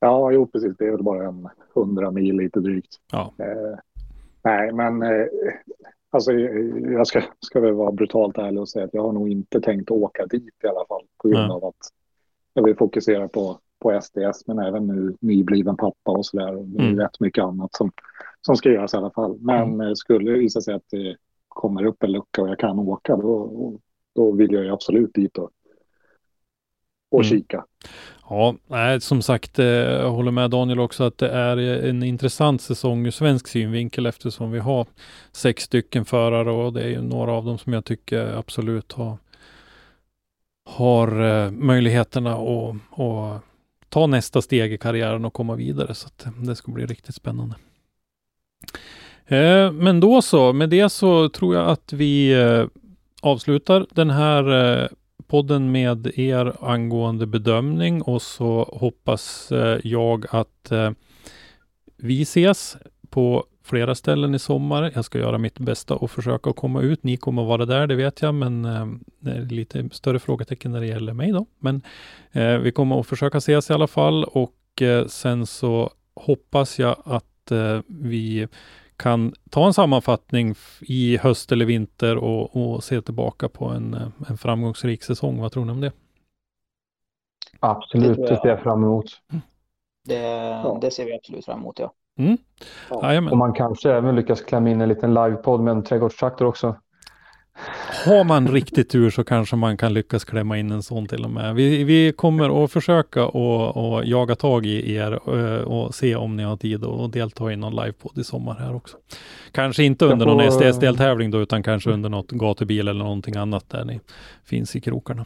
Ja, 0.00 0.32
jo 0.32 0.46
precis. 0.46 0.76
Det 0.78 0.86
är 0.86 0.90
väl 0.90 1.02
bara 1.02 1.24
en 1.24 1.48
hundra 1.74 2.10
mil 2.10 2.36
lite 2.36 2.60
drygt. 2.60 2.96
Ja. 3.12 3.32
Eh, 3.38 3.78
nej, 4.42 4.72
men 4.72 5.02
eh, 5.02 5.26
alltså, 6.14 6.32
jag 6.32 7.06
ska, 7.06 7.22
ska 7.40 7.60
väl 7.60 7.72
vara 7.72 7.92
brutalt 7.92 8.38
ärlig 8.38 8.60
och 8.60 8.68
säga 8.68 8.84
att 8.84 8.94
jag 8.94 9.02
har 9.02 9.12
nog 9.12 9.28
inte 9.28 9.60
tänkt 9.60 9.90
åka 9.90 10.26
dit 10.26 10.54
i 10.64 10.66
alla 10.66 10.86
fall 10.88 11.02
på 11.22 11.28
grund 11.28 11.52
av 11.52 11.64
att 11.64 11.90
jag 12.54 12.64
vill 12.64 12.76
fokusera 12.76 13.28
på, 13.28 13.58
på 13.78 14.00
SDS, 14.00 14.46
men 14.46 14.58
även 14.58 14.86
nu 14.86 15.16
nybliven 15.20 15.76
pappa 15.76 16.10
och 16.10 16.26
så 16.26 16.36
där. 16.36 16.52
Det 16.52 16.82
är 16.82 16.86
mm. 16.86 17.00
rätt 17.00 17.20
mycket 17.20 17.44
annat 17.44 17.74
som 17.74 17.90
som 18.46 18.56
ska 18.56 18.68
göras 18.68 18.94
i 18.94 18.96
alla 18.96 19.10
fall. 19.10 19.38
Men 19.40 19.62
mm. 19.62 19.88
Eh, 19.88 19.94
skulle 19.94 20.30
det 20.30 20.38
visa 20.38 20.60
sig 20.60 20.74
att 20.74 20.90
det 20.90 21.16
kommer 21.48 21.84
upp 21.84 22.02
en 22.02 22.12
lucka 22.12 22.42
och 22.42 22.48
jag 22.48 22.58
kan 22.58 22.78
åka, 22.78 23.16
då, 23.16 23.72
då 24.14 24.32
vill 24.32 24.52
jag 24.52 24.64
ju 24.64 24.70
absolut 24.70 25.14
dit 25.14 25.38
och, 25.38 25.50
och 27.10 27.20
mm. 27.20 27.30
kika. 27.30 27.64
Ja, 28.30 28.54
nej, 28.66 29.00
som 29.00 29.22
sagt, 29.22 29.58
eh, 29.58 29.66
jag 29.66 30.10
håller 30.10 30.30
med 30.30 30.50
Daniel 30.50 30.80
också 30.80 31.04
att 31.04 31.18
det 31.18 31.28
är 31.28 31.56
eh, 31.56 31.90
en 31.90 32.02
intressant 32.02 32.62
säsong 32.62 33.06
ur 33.06 33.10
svensk 33.10 33.48
synvinkel 33.48 34.06
eftersom 34.06 34.50
vi 34.50 34.58
har 34.58 34.86
sex 35.32 35.62
stycken 35.62 36.04
förare 36.04 36.50
och 36.50 36.72
det 36.72 36.82
är 36.82 36.88
ju 36.88 37.02
några 37.02 37.32
av 37.32 37.44
dem 37.44 37.58
som 37.58 37.72
jag 37.72 37.84
tycker 37.84 38.38
absolut 38.38 38.92
har, 38.92 39.18
har 40.64 41.22
eh, 41.22 41.50
möjligheterna 41.50 42.34
att, 42.34 43.00
att 43.00 43.42
ta 43.88 44.06
nästa 44.06 44.42
steg 44.42 44.72
i 44.72 44.78
karriären 44.78 45.24
och 45.24 45.32
komma 45.32 45.54
vidare. 45.54 45.94
Så 45.94 46.08
det 46.36 46.56
ska 46.56 46.72
bli 46.72 46.86
riktigt 46.86 47.14
spännande. 47.14 47.54
Men 49.72 50.00
då 50.00 50.22
så, 50.22 50.52
med 50.52 50.70
det 50.70 50.88
så 50.88 51.28
tror 51.28 51.54
jag 51.54 51.68
att 51.68 51.92
vi 51.92 52.34
avslutar 53.22 53.86
den 53.90 54.10
här 54.10 54.88
podden 55.34 55.72
med 55.72 56.18
er 56.18 56.52
angående 56.60 57.26
bedömning 57.26 58.02
och 58.02 58.22
så 58.22 58.70
hoppas 58.72 59.52
eh, 59.52 59.78
jag 59.84 60.26
att 60.30 60.70
eh, 60.70 60.90
vi 61.96 62.22
ses 62.22 62.76
på 63.10 63.44
flera 63.64 63.94
ställen 63.94 64.34
i 64.34 64.38
sommar. 64.38 64.92
Jag 64.94 65.04
ska 65.04 65.18
göra 65.18 65.38
mitt 65.38 65.58
bästa 65.58 65.94
och 65.94 66.10
försöka 66.10 66.52
komma 66.52 66.82
ut. 66.82 67.02
Ni 67.04 67.16
kommer 67.16 67.42
att 67.42 67.48
vara 67.48 67.66
där, 67.66 67.86
det 67.86 67.94
vet 67.94 68.22
jag, 68.22 68.34
men 68.34 68.64
eh, 68.64 68.86
det 69.18 69.30
är 69.30 69.42
lite 69.42 69.88
större 69.92 70.18
frågetecken 70.18 70.72
när 70.72 70.80
det 70.80 70.86
gäller 70.86 71.12
mig 71.12 71.32
då. 71.32 71.46
Men 71.58 71.82
vi 72.62 72.72
kommer 72.72 73.00
att 73.00 73.06
försöka 73.06 73.38
ses 73.38 73.70
i 73.70 73.72
alla 73.72 73.86
fall 73.86 74.24
och 74.24 74.82
sen 75.06 75.46
så 75.46 75.90
hoppas 76.14 76.78
jag 76.78 76.96
att 77.04 77.52
vi 77.86 78.48
kan 78.96 79.32
ta 79.50 79.66
en 79.66 79.74
sammanfattning 79.74 80.54
i 80.80 81.16
höst 81.16 81.52
eller 81.52 81.64
vinter 81.64 82.16
och, 82.16 82.56
och 82.56 82.84
se 82.84 83.02
tillbaka 83.02 83.48
på 83.48 83.64
en, 83.64 84.12
en 84.28 84.38
framgångsrik 84.38 85.02
säsong. 85.02 85.40
Vad 85.40 85.52
tror 85.52 85.64
ni 85.64 85.72
om 85.72 85.80
det? 85.80 85.92
Absolut, 87.60 88.16
Det 88.16 88.26
det 88.26 88.40
ser 88.40 88.48
jag 88.48 88.62
fram 88.62 88.84
emot. 88.84 89.06
Det, 90.04 90.20
det 90.80 90.90
ser 90.90 91.04
vi 91.04 91.14
absolut 91.14 91.44
fram 91.44 91.60
emot, 91.60 91.78
ja. 91.78 91.92
Mm. 92.18 92.38
Ja. 92.90 93.30
Och 93.30 93.36
man 93.36 93.52
kanske 93.52 93.92
även 93.92 94.16
lyckas 94.16 94.40
klämma 94.40 94.70
in 94.70 94.80
en 94.80 94.88
liten 94.88 95.14
livepodd 95.14 95.60
med 95.60 95.72
en 95.72 95.84
trädgårdstraktor 95.84 96.46
också. 96.46 96.76
Har 98.04 98.24
man 98.24 98.48
riktigt 98.48 98.90
tur 98.90 99.10
så 99.10 99.24
kanske 99.24 99.56
man 99.56 99.76
kan 99.76 99.94
lyckas 99.94 100.24
klämma 100.24 100.58
in 100.58 100.72
en 100.72 100.82
sån 100.82 101.08
till 101.08 101.24
och 101.24 101.30
med. 101.30 101.54
Vi, 101.54 101.84
vi 101.84 102.12
kommer 102.12 102.64
att 102.64 102.72
försöka 102.72 103.26
och, 103.26 103.76
och 103.76 104.04
jaga 104.04 104.34
tag 104.34 104.66
i 104.66 104.94
er 104.94 105.12
eh, 105.12 105.62
och 105.62 105.94
se 105.94 106.16
om 106.16 106.36
ni 106.36 106.42
har 106.42 106.56
tid 106.56 106.84
att 106.84 107.12
delta 107.12 107.52
i 107.52 107.56
någon 107.56 107.76
livepodd 107.76 108.18
i 108.18 108.24
sommar 108.24 108.54
här 108.54 108.74
också. 108.74 108.96
Kanske 109.52 109.84
inte 109.84 110.04
under 110.04 110.26
någon 110.26 110.50
SDS-deltävling 110.50 111.30
då, 111.30 111.40
utan 111.40 111.62
kanske 111.62 111.90
under 111.90 112.08
något 112.08 112.30
gatubil 112.30 112.88
eller 112.88 113.04
någonting 113.04 113.36
annat 113.36 113.70
där 113.70 113.84
ni 113.84 114.00
finns 114.44 114.76
i 114.76 114.80
krokarna. 114.80 115.24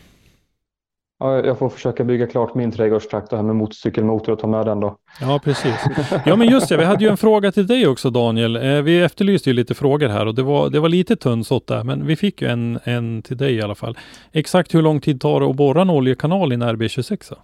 Ja, 1.20 1.46
jag 1.46 1.58
får 1.58 1.68
försöka 1.68 2.04
bygga 2.04 2.26
klart 2.26 2.54
min 2.54 2.72
trädgårdstraktor 2.72 3.36
här 3.36 3.44
med 3.44 3.56
motorcykelmotor 3.56 4.32
och 4.32 4.38
ta 4.38 4.46
med 4.46 4.66
den 4.66 4.80
då. 4.80 4.96
Ja, 5.20 5.40
precis. 5.44 5.84
Ja, 6.26 6.36
men 6.36 6.48
just 6.48 6.68
det. 6.68 6.76
Vi 6.76 6.84
hade 6.84 7.04
ju 7.04 7.10
en 7.10 7.16
fråga 7.16 7.52
till 7.52 7.66
dig 7.66 7.86
också, 7.86 8.10
Daniel. 8.10 8.56
Eh, 8.56 8.82
vi 8.82 9.02
efterlyste 9.02 9.50
ju 9.50 9.54
lite 9.54 9.74
frågor 9.74 10.08
här 10.08 10.26
och 10.26 10.34
det 10.34 10.42
var, 10.42 10.70
det 10.70 10.80
var 10.80 10.88
lite 10.88 11.16
tunnsått 11.16 11.66
där, 11.66 11.84
men 11.84 12.06
vi 12.06 12.16
fick 12.16 12.42
ju 12.42 12.48
en, 12.48 12.78
en 12.84 13.22
till 13.22 13.36
dig 13.36 13.54
i 13.54 13.62
alla 13.62 13.74
fall. 13.74 13.98
Exakt 14.32 14.74
hur 14.74 14.82
lång 14.82 15.00
tid 15.00 15.20
tar 15.20 15.40
det 15.40 15.46
att 15.46 15.56
borra 15.56 15.82
en 15.82 15.90
oljekanal 15.90 16.52
i 16.52 16.54
en 16.54 16.62
RB26? 16.62 17.34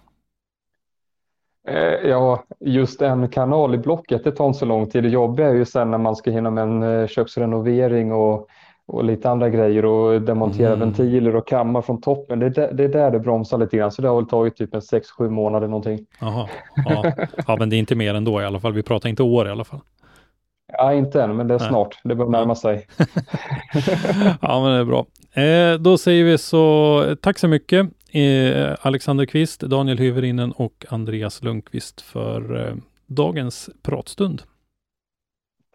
Eh, 1.67 2.09
Ja, 2.09 2.43
just 2.59 3.01
en 3.01 3.29
kanal 3.29 3.75
i 3.75 3.77
blocket, 3.77 4.23
det 4.23 4.31
tar 4.31 4.47
inte 4.47 4.59
så 4.59 4.65
lång 4.65 4.89
tid. 4.89 5.03
Det 5.03 5.09
jobbiga 5.09 5.47
är 5.47 5.53
ju 5.53 5.65
sen 5.65 5.91
när 5.91 5.97
man 5.97 6.15
ska 6.15 6.31
hinna 6.31 6.49
med 6.49 6.63
en 6.63 6.83
eh, 6.83 7.07
köksrenovering 7.07 8.11
och, 8.11 8.47
och 8.87 9.03
lite 9.03 9.29
andra 9.29 9.49
grejer 9.49 9.85
och 9.85 10.21
demontera 10.21 10.67
Mm. 10.67 10.79
ventiler 10.79 11.35
och 11.35 11.47
kammar 11.47 11.81
från 11.81 12.01
toppen. 12.01 12.39
Det 12.39 12.45
är, 12.45 12.49
där, 12.49 12.73
det 12.73 12.83
är 12.83 12.89
där 12.89 13.11
det 13.11 13.19
bromsar 13.19 13.57
lite 13.57 13.77
grann, 13.77 13.91
så 13.91 14.01
det 14.01 14.07
har 14.07 14.15
väl 14.15 14.25
tagit 14.29 14.55
typ 14.57 14.73
en 14.75 14.81
6-7 14.81 15.29
månader 15.29 15.67
någonting. 15.67 16.05
Jaha, 16.21 16.49
ja. 16.75 17.11
ja, 17.47 17.55
men 17.59 17.69
det 17.69 17.75
är 17.75 17.77
inte 17.77 17.95
mer 17.95 18.13
än 18.13 18.23
då 18.23 18.41
i 18.41 18.45
alla 18.45 18.59
fall. 18.59 18.73
Vi 18.73 18.83
pratar 18.83 19.09
inte 19.09 19.23
år 19.23 19.47
i 19.47 19.51
alla 19.51 19.63
fall. 19.63 19.79
Ja, 20.77 20.93
inte 20.93 21.23
än, 21.23 21.35
men 21.35 21.47
det 21.47 21.53
är 21.53 21.59
Nej. 21.59 21.67
snart. 21.69 21.99
Det 22.03 22.15
börjar 22.15 22.31
närma 22.31 22.55
sig. 22.55 22.87
Ja, 24.41 24.61
men 24.63 24.71
det 24.71 24.77
är 24.79 24.83
bra. 24.85 25.05
Eh, 25.43 25.79
då 25.79 25.97
säger 25.97 26.23
vi 26.23 26.37
så 26.37 27.03
tack 27.21 27.39
så 27.39 27.47
mycket 27.47 27.87
eh, 28.11 28.75
Alexander 28.81 29.25
Kvist, 29.25 29.61
Daniel 29.61 29.97
Hyvärinen 29.97 30.51
och 30.51 30.85
Andreas 30.89 31.43
Lundqvist 31.43 32.01
för 32.01 32.67
eh, 32.67 32.75
dagens 33.07 33.69
pratstund. 33.81 34.41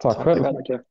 Tack 0.03 0.17
själv. 0.17 0.43
så 0.43 0.53
mycket. 0.57 0.81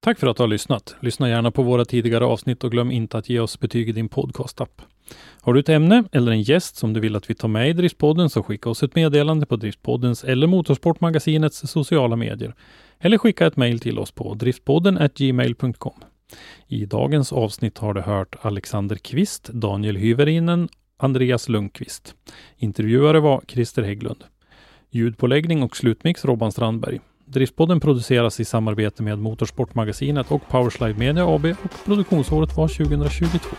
Tack 0.00 0.18
för 0.18 0.26
att 0.26 0.36
du 0.36 0.42
har 0.42 0.48
lyssnat. 0.48 0.96
Lyssna 1.00 1.28
gärna 1.28 1.50
på 1.50 1.62
våra 1.62 1.84
tidigare 1.84 2.24
avsnitt 2.24 2.64
och 2.64 2.70
glöm 2.70 2.90
inte 2.90 3.18
att 3.18 3.28
ge 3.28 3.40
oss 3.40 3.60
betyg 3.60 3.88
i 3.88 3.92
din 3.92 4.08
podcastapp. 4.08 4.82
Har 5.40 5.54
du 5.54 5.60
ett 5.60 5.68
ämne 5.68 6.04
eller 6.12 6.32
en 6.32 6.42
gäst 6.42 6.76
som 6.76 6.92
du 6.92 7.00
vill 7.00 7.16
att 7.16 7.30
vi 7.30 7.34
tar 7.34 7.48
med 7.48 7.70
i 7.70 7.72
Driftpodden 7.72 8.30
så 8.30 8.42
skicka 8.42 8.70
oss 8.70 8.82
ett 8.82 8.94
meddelande 8.94 9.46
på 9.46 9.56
Driftpoddens 9.56 10.24
eller 10.24 10.46
Motorsportmagasinets 10.46 11.70
sociala 11.70 12.16
medier. 12.16 12.54
Eller 12.98 13.18
skicka 13.18 13.46
ett 13.46 13.56
mejl 13.56 13.80
till 13.80 13.98
oss 13.98 14.10
på 14.10 14.34
driftpodden 14.34 15.08
gmail.com. 15.14 15.94
I 16.66 16.86
dagens 16.86 17.32
avsnitt 17.32 17.78
har 17.78 17.94
du 17.94 18.00
hört 18.00 18.36
Alexander 18.40 18.96
Kvist, 18.96 19.48
Daniel 19.52 19.96
Hyvärinen, 19.96 20.68
Andreas 20.96 21.48
Lundqvist. 21.48 22.14
Intervjuare 22.56 23.20
var 23.20 23.42
Christer 23.48 23.82
Hägglund. 23.82 24.24
Ljudpåläggning 24.90 25.62
och 25.62 25.76
slutmix 25.76 26.24
Robban 26.24 26.52
Strandberg. 26.52 27.00
Driftpodden 27.30 27.80
produceras 27.80 28.40
i 28.40 28.44
samarbete 28.44 29.02
med 29.02 29.18
Motorsportmagasinet 29.18 30.30
och 30.30 30.48
Powerslide 30.48 30.98
Media 30.98 31.34
AB 31.34 31.44
och 31.44 31.84
produktionsåret 31.84 32.56
var 32.56 32.68
2022. 32.68 33.56